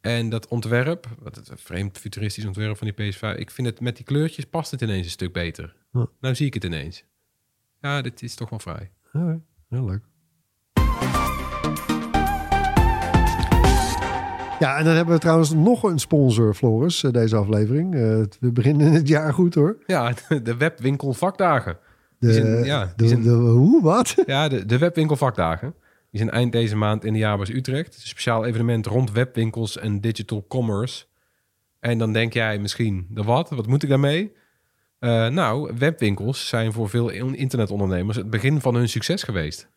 En 0.00 0.28
dat 0.28 0.48
ontwerp, 0.48 1.06
wat 1.18 1.34
het 1.36 1.48
een 1.48 1.58
vreemd 1.58 1.98
futuristisch 1.98 2.44
ontwerp 2.44 2.76
van 2.76 2.90
die 2.94 3.12
PS5, 3.12 3.38
ik 3.38 3.50
vind 3.50 3.66
het 3.66 3.80
met 3.80 3.96
die 3.96 4.04
kleurtjes 4.04 4.44
past 4.44 4.70
het 4.70 4.80
ineens 4.80 5.04
een 5.04 5.10
stuk 5.12 5.32
beter. 5.32 5.76
Ja. 5.92 6.06
Nou 6.20 6.34
zie 6.34 6.46
ik 6.46 6.54
het 6.54 6.64
ineens. 6.64 7.04
Ja, 7.80 8.02
dit 8.02 8.22
is 8.22 8.34
toch 8.34 8.50
wel 8.50 8.58
vrij. 8.58 8.90
Ja, 9.12 9.40
heel 9.68 9.84
leuk. 9.84 10.02
Ja, 14.58 14.76
en 14.78 14.84
dan 14.84 14.94
hebben 14.94 15.14
we 15.14 15.20
trouwens 15.20 15.52
nog 15.54 15.82
een 15.82 15.98
sponsor, 15.98 16.54
Floris, 16.54 17.04
eh, 17.04 17.10
deze 17.12 17.36
aflevering. 17.36 17.94
Eh, 17.94 18.00
we 18.40 18.52
beginnen 18.52 18.92
het 18.92 19.08
jaar 19.08 19.32
goed 19.34 19.54
hoor. 19.54 19.76
Ja, 19.86 20.12
de 20.42 20.56
webwinkel 20.56 21.12
vakdagen. 21.14 21.78
De, 22.18 22.32
zijn- 22.32 22.64
ja, 22.64 22.84
de, 22.84 22.92
die 22.96 23.08
zijn- 23.08 23.22
de- 23.22 23.30
hoe, 23.30 23.82
wat? 23.82 24.14
Ja, 24.26 24.48
de, 24.48 24.66
de 24.66 24.78
webwinkel 24.78 25.16
vakdagen. 25.16 25.74
Die 26.10 26.20
zijn 26.20 26.30
eind 26.32 26.52
deze 26.52 26.76
maand 26.76 27.04
in 27.04 27.12
de 27.12 27.18
Jaarbeurs 27.18 27.50
Utrecht. 27.50 27.94
Een 27.94 28.00
speciaal 28.00 28.44
evenement 28.44 28.86
rond 28.86 29.12
webwinkels 29.12 29.78
en 29.78 30.00
digital 30.00 30.44
commerce. 30.48 31.04
En 31.80 31.98
dan 31.98 32.12
denk 32.12 32.32
jij 32.32 32.58
misschien, 32.58 33.06
de 33.10 33.22
wat? 33.22 33.50
Wat 33.50 33.66
moet 33.66 33.82
ik 33.82 33.88
daarmee? 33.88 34.32
Eh, 34.98 35.28
nou, 35.28 35.72
webwinkels 35.78 36.48
zijn 36.48 36.72
voor 36.72 36.88
veel 36.88 37.08
in- 37.08 37.34
internetondernemers 37.36 38.16
het 38.16 38.30
begin 38.30 38.60
van 38.60 38.74
hun 38.74 38.88
succes 38.88 39.22
geweest. 39.22 39.68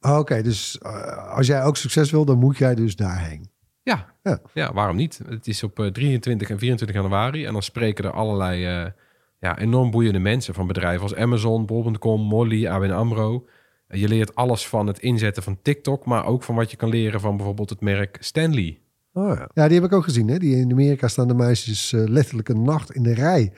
Oké, 0.00 0.42
dus 0.42 0.82
als 1.34 1.46
jij 1.46 1.64
ook 1.64 1.76
succes 1.76 2.10
wil, 2.10 2.24
dan 2.24 2.38
moet 2.38 2.56
jij 2.58 2.74
dus 2.74 2.96
daarheen. 2.96 3.50
Ja, 3.86 4.06
Ja. 4.22 4.40
ja. 4.54 4.72
waarom 4.72 4.96
niet? 4.96 5.20
Het 5.28 5.46
is 5.46 5.62
op 5.62 5.80
eh, 5.80 5.86
23 5.86 6.50
en 6.50 6.58
24 6.58 6.96
januari. 6.96 7.46
En 7.46 7.52
dan 7.52 7.62
spreken 7.62 8.04
er 8.04 8.10
allerlei 8.10 8.66
eh, 8.66 8.90
ja, 9.40 9.58
enorm 9.58 9.90
boeiende 9.90 10.18
mensen 10.18 10.54
van 10.54 10.66
bedrijven 10.66 11.02
als 11.02 11.14
Amazon, 11.14 11.66
Bol.com, 11.66 12.20
Molly, 12.20 12.66
ABN 12.66 12.90
AMRO. 12.90 13.46
En 13.88 13.98
je 13.98 14.08
leert 14.08 14.34
alles 14.34 14.68
van 14.68 14.86
het 14.86 14.98
inzetten 14.98 15.42
van 15.42 15.58
TikTok, 15.62 16.04
maar 16.06 16.24
ook 16.26 16.42
van 16.42 16.54
wat 16.54 16.70
je 16.70 16.76
kan 16.76 16.88
leren 16.88 17.20
van 17.20 17.36
bijvoorbeeld 17.36 17.70
het 17.70 17.80
merk 17.80 18.16
Stanley. 18.20 18.80
Oh, 19.12 19.34
ja. 19.36 19.48
ja, 19.54 19.68
die 19.68 19.80
heb 19.80 19.90
ik 19.90 19.96
ook 19.96 20.04
gezien. 20.04 20.28
Hè? 20.28 20.38
Die 20.38 20.56
in 20.56 20.72
Amerika 20.72 21.08
staan 21.08 21.28
de 21.28 21.34
meisjes 21.34 21.92
eh, 21.92 22.04
letterlijk 22.04 22.48
een 22.48 22.62
nacht 22.62 22.92
in 22.92 23.02
de 23.02 23.14
rij 23.14 23.52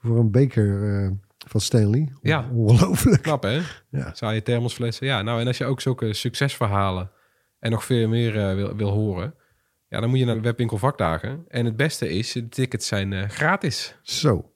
voor 0.00 0.18
een 0.18 0.30
beker 0.30 0.94
eh, 0.94 1.10
van 1.46 1.60
Stanley. 1.60 2.12
Ja. 2.22 2.48
Ongelooflijk. 2.52 3.22
Knap 3.22 3.42
hè? 3.42 3.60
Ja. 3.90 4.14
Saaie 4.14 4.42
thermosflessen. 4.42 5.06
Ja, 5.06 5.22
nou 5.22 5.40
en 5.40 5.46
als 5.46 5.58
je 5.58 5.64
ook 5.64 5.80
zulke 5.80 6.12
succesverhalen 6.12 7.10
en 7.58 7.70
nog 7.70 7.84
veel 7.84 8.08
meer 8.08 8.48
eh, 8.48 8.54
wil, 8.54 8.76
wil 8.76 8.90
horen, 8.90 9.34
ja, 9.88 10.00
dan 10.00 10.08
moet 10.08 10.18
je 10.18 10.24
naar 10.24 10.34
de 10.34 10.40
webwinkel 10.40 10.78
vakdagen. 10.78 11.44
En 11.48 11.64
het 11.64 11.76
beste 11.76 12.08
is, 12.10 12.32
de 12.32 12.48
tickets 12.48 12.86
zijn 12.86 13.12
eh, 13.12 13.28
gratis. 13.28 13.96
Zo. 14.02 14.52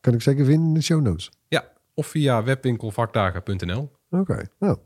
Kan 0.00 0.14
ik 0.14 0.22
zeker 0.22 0.44
vinden 0.44 0.66
in 0.68 0.74
de 0.74 0.82
show 0.82 1.02
notes. 1.02 1.30
Ja, 1.48 1.64
of 1.94 2.06
via 2.06 2.42
webwinkelvakdagen.nl. 2.42 3.92
Oké. 4.10 4.42
Nou, 4.58 4.76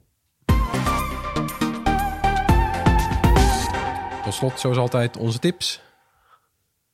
Tot 4.25 4.35
slot, 4.37 4.61
zoals 4.61 4.77
altijd, 4.77 5.17
onze 5.17 5.39
tips. 5.39 5.83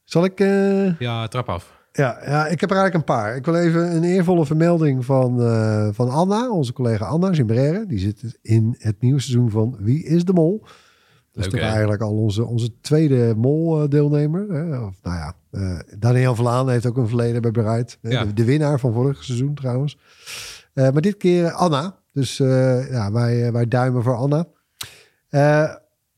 zal 0.04 0.24
ik... 0.24 0.40
eh, 0.40 0.98
Ja, 0.98 1.28
trap 1.28 1.48
af. 1.48 1.82
Ja, 1.92 2.18
ja, 2.24 2.46
ik 2.46 2.60
heb 2.60 2.70
er 2.70 2.76
eigenlijk 2.76 2.94
een 2.94 3.14
paar. 3.16 3.36
Ik 3.36 3.44
wil 3.44 3.54
even 3.56 3.96
een 3.96 4.04
eervolle 4.04 4.46
vermelding 4.46 5.04
van, 5.04 5.42
eh, 5.42 5.88
van 5.92 6.08
Anna, 6.10 6.50
onze 6.50 6.72
collega 6.72 7.04
Anna 7.06 7.32
Zimbrere. 7.32 7.86
Die 7.86 7.98
zit 7.98 8.38
in 8.42 8.74
het 8.78 9.00
nieuwe 9.00 9.20
seizoen 9.20 9.50
van 9.50 9.76
Wie 9.80 10.04
is 10.04 10.24
de 10.24 10.32
Mol? 10.32 10.66
Dat 11.34 11.44
is 11.44 11.50
toch 11.50 11.60
eigenlijk 11.60 12.02
al 12.02 12.12
onze, 12.12 12.44
onze 12.44 12.80
tweede 12.80 13.34
Mol-deelnemer. 13.36 14.42
Of 14.82 14.94
nou 15.02 15.16
ja, 15.16 15.34
eh, 15.50 15.78
Daniel 15.98 16.34
Vlaan 16.34 16.68
heeft 16.68 16.86
ook 16.86 16.96
een 16.96 17.08
verleden 17.08 17.42
bij 17.42 17.50
bereid. 17.50 17.98
Ja. 18.00 18.24
De, 18.24 18.32
de 18.32 18.44
winnaar 18.44 18.80
van 18.80 18.92
vorig 18.92 19.24
seizoen 19.24 19.54
trouwens. 19.54 19.98
Eh, 20.72 20.90
maar 20.90 21.02
dit 21.02 21.16
keer 21.16 21.52
Anna. 21.52 21.98
Dus 22.12 22.40
eh, 22.40 22.90
ja, 22.90 23.12
wij, 23.12 23.52
wij 23.52 23.68
duimen 23.68 24.02
voor 24.02 24.16
Anna. 24.16 24.46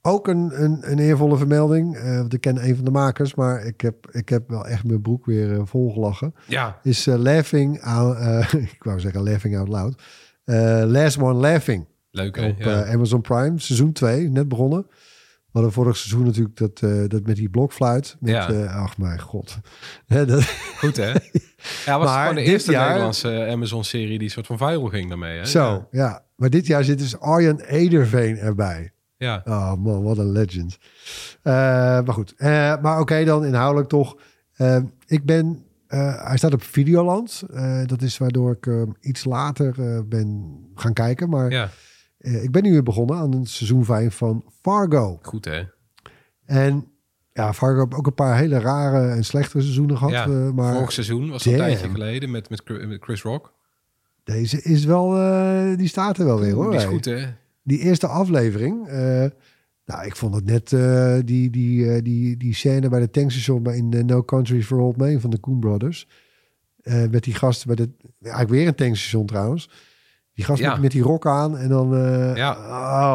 Ook 0.03 0.29
een, 0.29 0.63
een, 0.63 0.91
een 0.91 0.99
eervolle 0.99 1.37
vermelding. 1.37 2.03
want 2.03 2.33
ik 2.33 2.41
ken 2.41 2.65
een 2.69 2.77
van 2.77 2.85
de 2.85 2.91
makers, 2.91 3.35
maar 3.35 3.65
ik 3.65 3.81
heb, 3.81 4.11
ik 4.11 4.29
heb 4.29 4.49
wel 4.49 4.67
echt 4.67 4.85
mijn 4.85 5.01
broek 5.01 5.27
weer 5.27 5.67
volgelachen. 5.67 6.35
Ja, 6.47 6.79
Is 6.83 7.05
Laughing 7.05 7.83
Out... 7.83 8.17
ik 8.77 8.83
wou 8.83 9.01
zeggen 9.01 9.23
Laughing 9.23 9.59
Out 9.59 9.69
Loud. 9.69 10.03
Last 10.91 11.19
One 11.19 11.41
Laughing 11.41 11.87
leuk 12.17 12.37
hè? 12.37 12.47
op 12.49 12.59
Ja. 12.59 12.83
eh, 12.85 12.93
Amazon 12.95 13.21
Prime. 13.21 13.53
Seizoen 13.61 13.93
2, 13.93 14.29
net 14.31 14.49
begonnen. 14.49 14.87
We 15.47 15.63
hadden 15.63 15.73
vorig 15.73 15.97
seizoen 15.97 16.25
natuurlijk 16.27 16.57
dat, 16.57 16.81
eh, 16.83 17.09
dat 17.09 17.27
met 17.27 17.37
die 17.37 17.49
blokfluit. 17.49 18.17
Met, 18.21 18.33
Ja. 18.33 18.51
eh, 18.53 18.77
ach 18.83 18.99
mijn 18.99 19.21
god. 19.21 19.59
Dat, 20.27 20.43
Goed 20.79 20.97
hè? 20.97 21.13
Ja, 21.87 21.99
was 21.99 22.09
Maar 22.09 22.21
gewoon 22.29 22.45
de 22.45 22.51
eerste 22.51 22.71
jaar- 22.73 22.87
Nederlandse 22.89 23.47
Amazon-serie 23.51 24.19
die 24.19 24.29
soort 24.29 24.47
van 24.47 24.59
viral 24.59 24.87
ging 24.87 25.09
daarmee. 25.09 25.39
Hè? 25.39 25.45
zo, 25.47 25.89
ja. 25.91 26.25
Maar 26.37 26.51
dit 26.51 26.67
jaar 26.67 26.85
zit 26.85 26.99
dus 26.99 27.19
Arjan 27.21 27.61
Ederveen 27.61 28.39
erbij. 28.39 28.93
Ja. 29.17 29.43
Oh 29.45 29.75
man, 29.75 30.03
wat 30.03 30.19
een 30.19 30.33
legend. 30.33 30.79
Maar 31.43 32.13
goed, 32.13 32.35
maar 32.83 33.01
oké 33.01 33.25
dan 33.25 33.45
inhoudelijk 33.45 33.89
toch. 33.89 34.17
Ik 35.07 35.25
ben, 35.25 35.65
hij 35.89 36.37
staat 36.37 36.53
op 36.53 36.63
Videoland. 36.63 37.43
Dat 37.87 38.03
is 38.03 38.19
waardoor 38.19 38.53
ik 38.53 38.67
eh, 38.67 38.83
iets 39.01 39.25
later 39.25 39.75
ben 40.09 40.59
gaan 40.75 40.93
kijken. 40.93 41.29
Maar 41.29 41.51
ja, 41.51 41.69
eh, 42.19 42.43
ik 42.43 42.51
ben 42.51 42.63
nu 42.63 42.71
weer 42.73 42.83
begonnen 42.83 43.17
aan 43.17 43.33
een 43.35 43.47
seizoen 43.47 43.85
5 43.85 44.15
van 44.15 44.45
Fargo. 44.63 45.19
goed 45.23 45.45
hè? 45.45 45.63
En 46.45 46.87
ja, 47.33 47.55
Fargo 47.55 47.97
ook 47.97 48.07
een 48.07 48.15
paar 48.15 48.37
hele 48.37 48.59
rare 48.59 49.09
en 49.09 49.25
slechte 49.25 49.61
seizoenen 49.61 49.97
gehad. 49.97 50.13
Ja, 50.13 50.25
eh, 50.25 50.51
maar 50.51 50.73
Vorig 50.75 50.93
seizoen 50.93 51.31
was 51.31 51.45
het 51.45 51.53
een 51.53 51.59
Damn. 51.59 51.71
tijdje 51.73 51.91
geleden 51.91 52.31
met, 52.31 52.51
met, 52.51 52.63
Chris- 53.01 53.23
Rock. 53.23 53.55
deze 54.25 54.63
is 54.63 54.85
wel, 54.85 55.17
eh, 55.17 55.77
die 55.77 55.89
staat 55.89 56.19
er 56.19 56.25
wel 56.25 56.41
weer 56.41 56.53
hoor. 56.55 56.71
Die 56.71 56.79
is 56.81 56.85
goed 56.85 57.05
hè? 57.05 57.27
die 57.63 57.79
eerste 57.79 58.07
aflevering. 58.07 58.87
nou, 59.85 60.07
ik 60.07 60.17
vond 60.17 60.35
het 60.35 60.45
net 60.45 60.69
die, 61.27 61.51
die, 61.51 62.03
die, 62.03 62.37
die 62.37 62.55
scène 62.55 62.89
bij 62.89 63.01
de 63.01 63.11
tankstation 63.11 63.73
in 63.73 64.07
No 64.07 64.23
Country 64.23 64.63
for 64.63 64.79
Old 64.79 64.97
Men 64.97 65.21
van 65.21 65.31
de 65.31 65.41
Coen 65.41 65.61
Brothers. 65.61 66.09
met 67.11 67.25
die 67.25 67.35
gasten 67.35 67.67
bij 67.67 67.77
de... 67.77 67.91
Eigenlijk 68.21 68.51
weer 68.53 68.67
een 68.67 68.75
tankstation 68.75 69.27
trouwens. 69.27 69.71
Die 70.37 70.45
gast 70.45 70.61
Ja. 70.61 70.71
met, 70.73 70.81
met 70.81 70.91
die 70.91 71.03
rok 71.03 71.27
aan 71.27 71.57
en 71.59 71.69
dan... 71.69 71.95
eh, 71.95 72.37
Ja. 72.37 72.53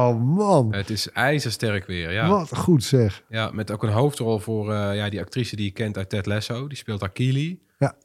Oh 0.09 0.23
man, 0.23 0.73
Het 0.73 0.89
is 0.89 1.11
ijzersterk 1.11 1.85
weer, 1.85 2.11
ja. 2.11 2.27
wat 2.29 2.57
goed 2.57 2.83
zeg. 2.83 3.23
Ja, 3.29 3.51
met 3.53 3.71
ook 3.71 3.83
een 3.83 3.89
hoofdrol 3.89 4.39
voor 4.39 4.73
eh, 4.73 4.95
ja, 4.95 5.09
die 5.09 5.19
actrice 5.19 5.55
die 5.55 5.65
je 5.65 5.71
kent 5.71 5.97
uit 5.97 6.09
Ted 6.09 6.25
Lasso. 6.25 6.67
Die 6.67 6.77
speelt 6.77 7.03
Akili. 7.03 7.61
Ja. 7.79 7.95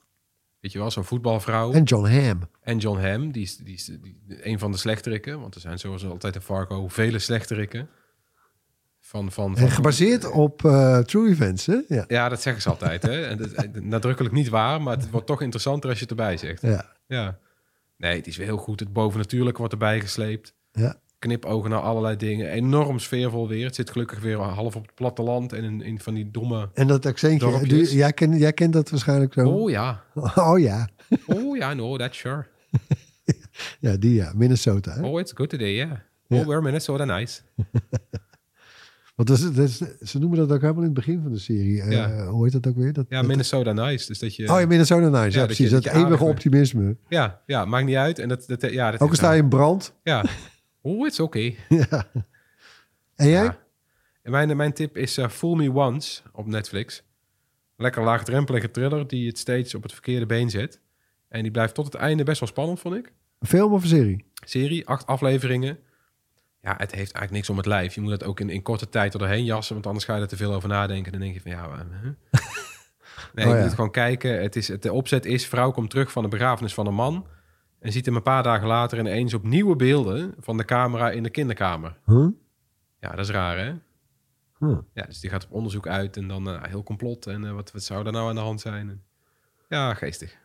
Weet 0.61 0.73
je 0.73 0.79
wel, 0.79 0.91
zo'n 0.91 1.05
voetbalvrouw. 1.05 1.73
En 1.73 1.83
John 1.83 2.07
Hamm. 2.09 2.41
En 2.63 2.79
John 2.79 2.99
Hamm, 3.01 3.31
die 3.33 3.43
is, 3.43 3.57
die 3.57 3.75
is 3.75 3.85
die, 3.85 4.21
een 4.27 4.59
van 4.59 4.73
de 4.73 4.79
slechterikken. 4.79 5.41
Want 5.41 5.55
er 5.55 5.61
zijn 5.61 5.79
zoals 5.79 6.07
altijd 6.07 6.35
in 6.35 6.41
Fargo 6.41 6.89
vele 6.89 7.19
slechterikken. 7.19 7.89
Van, 9.01 9.33
van, 9.33 9.51
En 9.51 9.59
van, 9.59 9.71
gebaseerd 9.71 10.31
op 10.31 10.65
eh, 10.65 10.99
True 10.99 11.29
Events, 11.31 11.67
hè? 11.67 11.77
Ja. 11.89 12.05
Ja, 12.09 12.29
dat 12.29 12.43
zeggen 12.43 12.63
ze 12.63 12.69
altijd. 12.69 13.03
Hè? 13.03 13.23
En 13.27 13.37
dat, 13.37 13.69
nadrukkelijk 13.83 14.35
niet 14.35 14.49
waar, 14.49 14.83
maar 14.83 14.97
het 14.97 15.11
wordt 15.11 15.27
toch 15.27 15.43
interessanter 15.43 15.89
als 15.91 15.99
je 15.99 16.05
het 16.09 16.19
erbij 16.19 16.37
zegt. 16.37 16.63
Ja. 16.63 16.93
Ja. 17.07 17.39
Nee, 17.97 18.17
het 18.17 18.27
is 18.27 18.37
weer 18.37 18.47
heel 18.47 18.57
goed. 18.57 18.81
Het 18.81 18.93
bovennatuurlijke 18.93 19.59
wordt 19.59 19.73
erbij 19.73 20.01
gesleept. 20.01 20.55
Ja. 20.73 21.01
Knipogen 21.19 21.71
naar 21.71 21.81
allerlei 21.81 22.17
dingen. 22.17 22.51
Enorm 22.51 22.99
sfeervol 22.99 23.49
weer. 23.49 23.65
Het 23.65 23.75
zit 23.75 23.91
gelukkig 23.91 24.21
weer 24.21 24.37
half 24.39 24.77
op 24.77 24.83
het 24.83 24.95
platteland. 24.95 25.53
En 25.53 25.65
in, 25.65 25.83
in 25.83 26.01
van 26.01 26.15
die 26.15 26.31
domme... 26.31 26.69
En 26.75 26.87
dat 26.87 27.07
accentje, 27.07 27.67
doe- 27.67 27.95
jij, 27.97 28.13
kent, 28.13 28.39
jij 28.39 28.53
kent 28.53 28.73
dat 28.73 28.91
waarschijnlijk 28.91 29.33
zo. 29.33 29.49
Oh 29.49 29.71
ja. 29.71 30.03
Oh 30.35 30.59
ja, 30.59 30.89
Oh 31.27 31.57
ja, 31.57 31.75
no, 31.75 31.97
that's 31.97 32.19
sure. 32.19 32.47
ja 33.81 33.97
die 33.97 34.15
ja, 34.15 34.33
Minnesota. 34.35 34.93
Hè? 34.95 35.03
Oh, 35.03 35.21
it's 35.21 35.33
good 35.33 35.49
today, 35.49 35.75
yeah. 35.75 35.91
Oh, 36.29 36.47
we're 36.47 36.63
Minnesota 36.63 37.05
nice. 37.05 37.41
Want 39.17 39.29
dat 39.29 39.39
is, 39.39 39.45
dat 39.53 39.69
is- 39.69 40.11
ze 40.11 40.19
noemen 40.19 40.39
dat 40.39 40.53
ook 40.53 40.61
helemaal 40.61 40.83
in 40.83 40.89
het 40.89 40.95
begin 40.99 41.23
van 41.23 41.33
de 41.33 41.39
serie. 41.39 41.83
Eh. 41.83 42.29
Hoe 42.29 42.45
heet 42.45 42.53
dat 42.53 42.67
ook 42.67 42.77
weer? 42.77 42.93
Dat, 42.93 43.07
Ja, 43.09 43.19
dat- 43.19 43.27
Minnesota 43.27 43.73
nice. 43.73 44.07
Dus 44.07 44.19
dat 44.19 44.37
je... 44.37 44.53
Oh 44.53 44.61
ja, 44.61 44.67
Minnesota 44.67 45.09
nice. 45.09 45.31
Ja, 45.31 45.37
dat 45.37 45.47
precies. 45.47 45.71
dat 45.71 45.85
eeuwige 45.85 46.05
aardig- 46.05 46.21
optimisme. 46.21 46.97
Ja, 47.09 47.43
ja, 47.47 47.65
maakt 47.65 47.87
niet 47.87 47.97
uit. 47.97 48.19
En 48.19 48.29
dat, 48.29 48.45
dat, 48.47 48.63
ja, 48.71 48.91
dat 48.91 49.01
Ook 49.01 49.09
al 49.09 49.15
sta 49.15 49.33
je 49.33 49.43
in 49.43 49.49
brand. 49.49 49.95
Ja. 50.03 50.25
Oh, 50.81 51.07
it's 51.07 51.21
okay. 51.21 51.57
ja. 51.69 52.11
En 53.15 53.29
jij? 53.29 53.59
En 54.23 54.31
mijn, 54.31 54.57
mijn 54.57 54.73
tip 54.73 54.97
is 54.97 55.19
eh, 55.19 55.29
Fool 55.29 55.55
Me 55.55 55.71
Once 55.73 56.23
op 56.33 56.47
Netflix. 56.47 57.03
Lekker 57.77 58.03
laagdrempelige 58.03 58.71
thriller 58.71 59.07
die 59.07 59.27
het 59.27 59.39
steeds 59.39 59.75
op 59.75 59.83
het 59.83 59.93
verkeerde 59.93 60.27
been 60.27 60.51
zet. 60.51 60.81
En 61.29 61.43
die 61.43 61.51
blijft 61.51 61.75
tot 61.75 61.85
het 61.85 61.95
einde 61.95 62.23
best 62.25 62.41
wel 62.41 62.49
spannend, 62.49 62.81
vond 62.81 62.95
ik. 62.95 63.13
Een 63.39 63.49
film 63.49 63.73
of 63.73 63.83
een 63.83 63.89
serie? 63.89 64.25
Serie, 64.45 64.87
acht 64.87 65.07
afleveringen. 65.07 65.79
Ja, 66.67 66.73
het 66.77 66.91
heeft 66.91 67.13
eigenlijk 67.13 67.33
niks 67.33 67.51
om 67.51 67.57
het 67.57 67.67
lijf. 67.67 67.95
Je 67.95 68.01
moet 68.01 68.11
het 68.11 68.25
ook 68.25 68.41
in, 68.41 68.51
in 68.51 68.63
korte 68.63 68.89
tijd 68.89 69.13
er 69.13 69.19
doorheen 69.19 69.45
jassen, 69.45 69.75
want 69.75 69.87
anders 69.87 70.05
ga 70.05 70.15
je 70.15 70.21
er 70.21 70.29
te 70.29 70.37
veel 70.37 70.55
over 70.55 70.69
nadenken. 70.69 71.13
Dan 71.13 71.21
denk 71.21 71.35
je 71.35 71.41
van, 71.41 71.51
ja... 71.51 71.87
huh? 72.03 72.11
nee, 73.35 73.47
Oh, 73.47 73.53
je 73.53 73.57
ja. 73.57 73.63
moet 73.65 73.75
gewoon 73.75 73.91
kijken. 73.91 74.43
Het 74.43 74.57
is, 74.57 74.69
het, 74.69 74.83
de 74.83 74.93
opzet 74.93 75.25
is, 75.25 75.47
vrouw 75.47 75.71
komt 75.71 75.91
terug 75.91 76.13
van 76.13 76.23
de 76.23 76.29
begrafenis 76.29 76.75
van 76.75 76.87
een 76.87 76.95
man... 76.95 77.27
en 77.79 77.93
ziet 77.93 78.07
hem 78.07 78.17
een 78.17 78.23
paar 78.23 78.43
dagen 78.43 78.67
later 78.67 78.99
ineens 78.99 79.35
op 79.35 79.43
nieuwe 79.43 79.77
beelden... 79.77 80.35
van 80.39 80.57
de 80.57 80.65
camera 80.65 81.11
in 81.11 81.23
de 81.23 81.31
kinderkamer. 81.31 81.99
Huh? 82.05 82.29
Ja, 83.01 83.11
dat 83.11 83.19
is 83.19 83.31
raar, 83.31 83.59
hè? 83.59 83.73
Huh. 84.59 84.79
Ja, 84.93 85.03
dus 85.03 85.21
die 85.21 85.31
gaat 85.31 85.45
op 85.45 85.53
onderzoek 85.53 85.87
uit 85.87 86.17
en 86.17 86.29
dan 86.29 86.49
eh, 86.51 86.63
heel 86.63 86.83
complot. 86.83 87.27
En 87.27 87.45
eh, 87.45 87.53
wat, 87.53 87.73
wat 87.73 87.83
zou 87.83 88.05
daar 88.05 88.13
nou 88.13 88.29
aan 88.29 88.35
de 88.35 88.41
hand 88.41 88.61
zijn? 88.61 88.89
En- 88.89 89.03
ja, 89.69 89.95
geestig. 89.95 90.37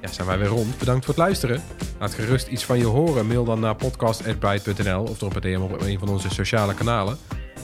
Ja, 0.00 0.08
zijn 0.08 0.26
wij 0.26 0.38
weer 0.38 0.48
rond. 0.48 0.78
Bedankt 0.78 1.04
voor 1.04 1.14
het 1.14 1.22
luisteren. 1.22 1.62
Laat 1.98 2.14
gerust 2.14 2.46
iets 2.46 2.64
van 2.64 2.78
je 2.78 2.84
horen. 2.84 3.26
Mail 3.26 3.44
dan 3.44 3.60
naar 3.60 3.76
podcast.bright.nl 3.76 5.02
of 5.02 5.18
drop 5.18 5.34
een 5.34 5.40
DM 5.40 5.60
op 5.60 5.80
een 5.80 5.98
van 5.98 6.08
onze 6.08 6.30
sociale 6.30 6.74
kanalen. 6.74 7.16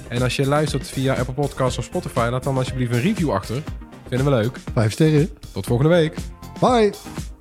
En 0.08 0.22
als 0.22 0.36
je 0.36 0.46
luistert 0.46 0.88
via 0.88 1.14
Apple 1.14 1.34
Podcasts 1.34 1.78
of 1.78 1.84
Spotify, 1.84 2.28
laat 2.30 2.42
dan 2.44 2.56
alsjeblieft 2.56 2.92
een 2.92 3.00
review 3.00 3.30
achter. 3.30 3.62
Vinden 4.08 4.26
we 4.26 4.32
leuk. 4.32 4.58
Vijf 4.74 4.92
sterren. 4.92 5.30
Tot 5.52 5.66
volgende 5.66 5.92
week. 5.94 6.14
Bye. 6.60 7.35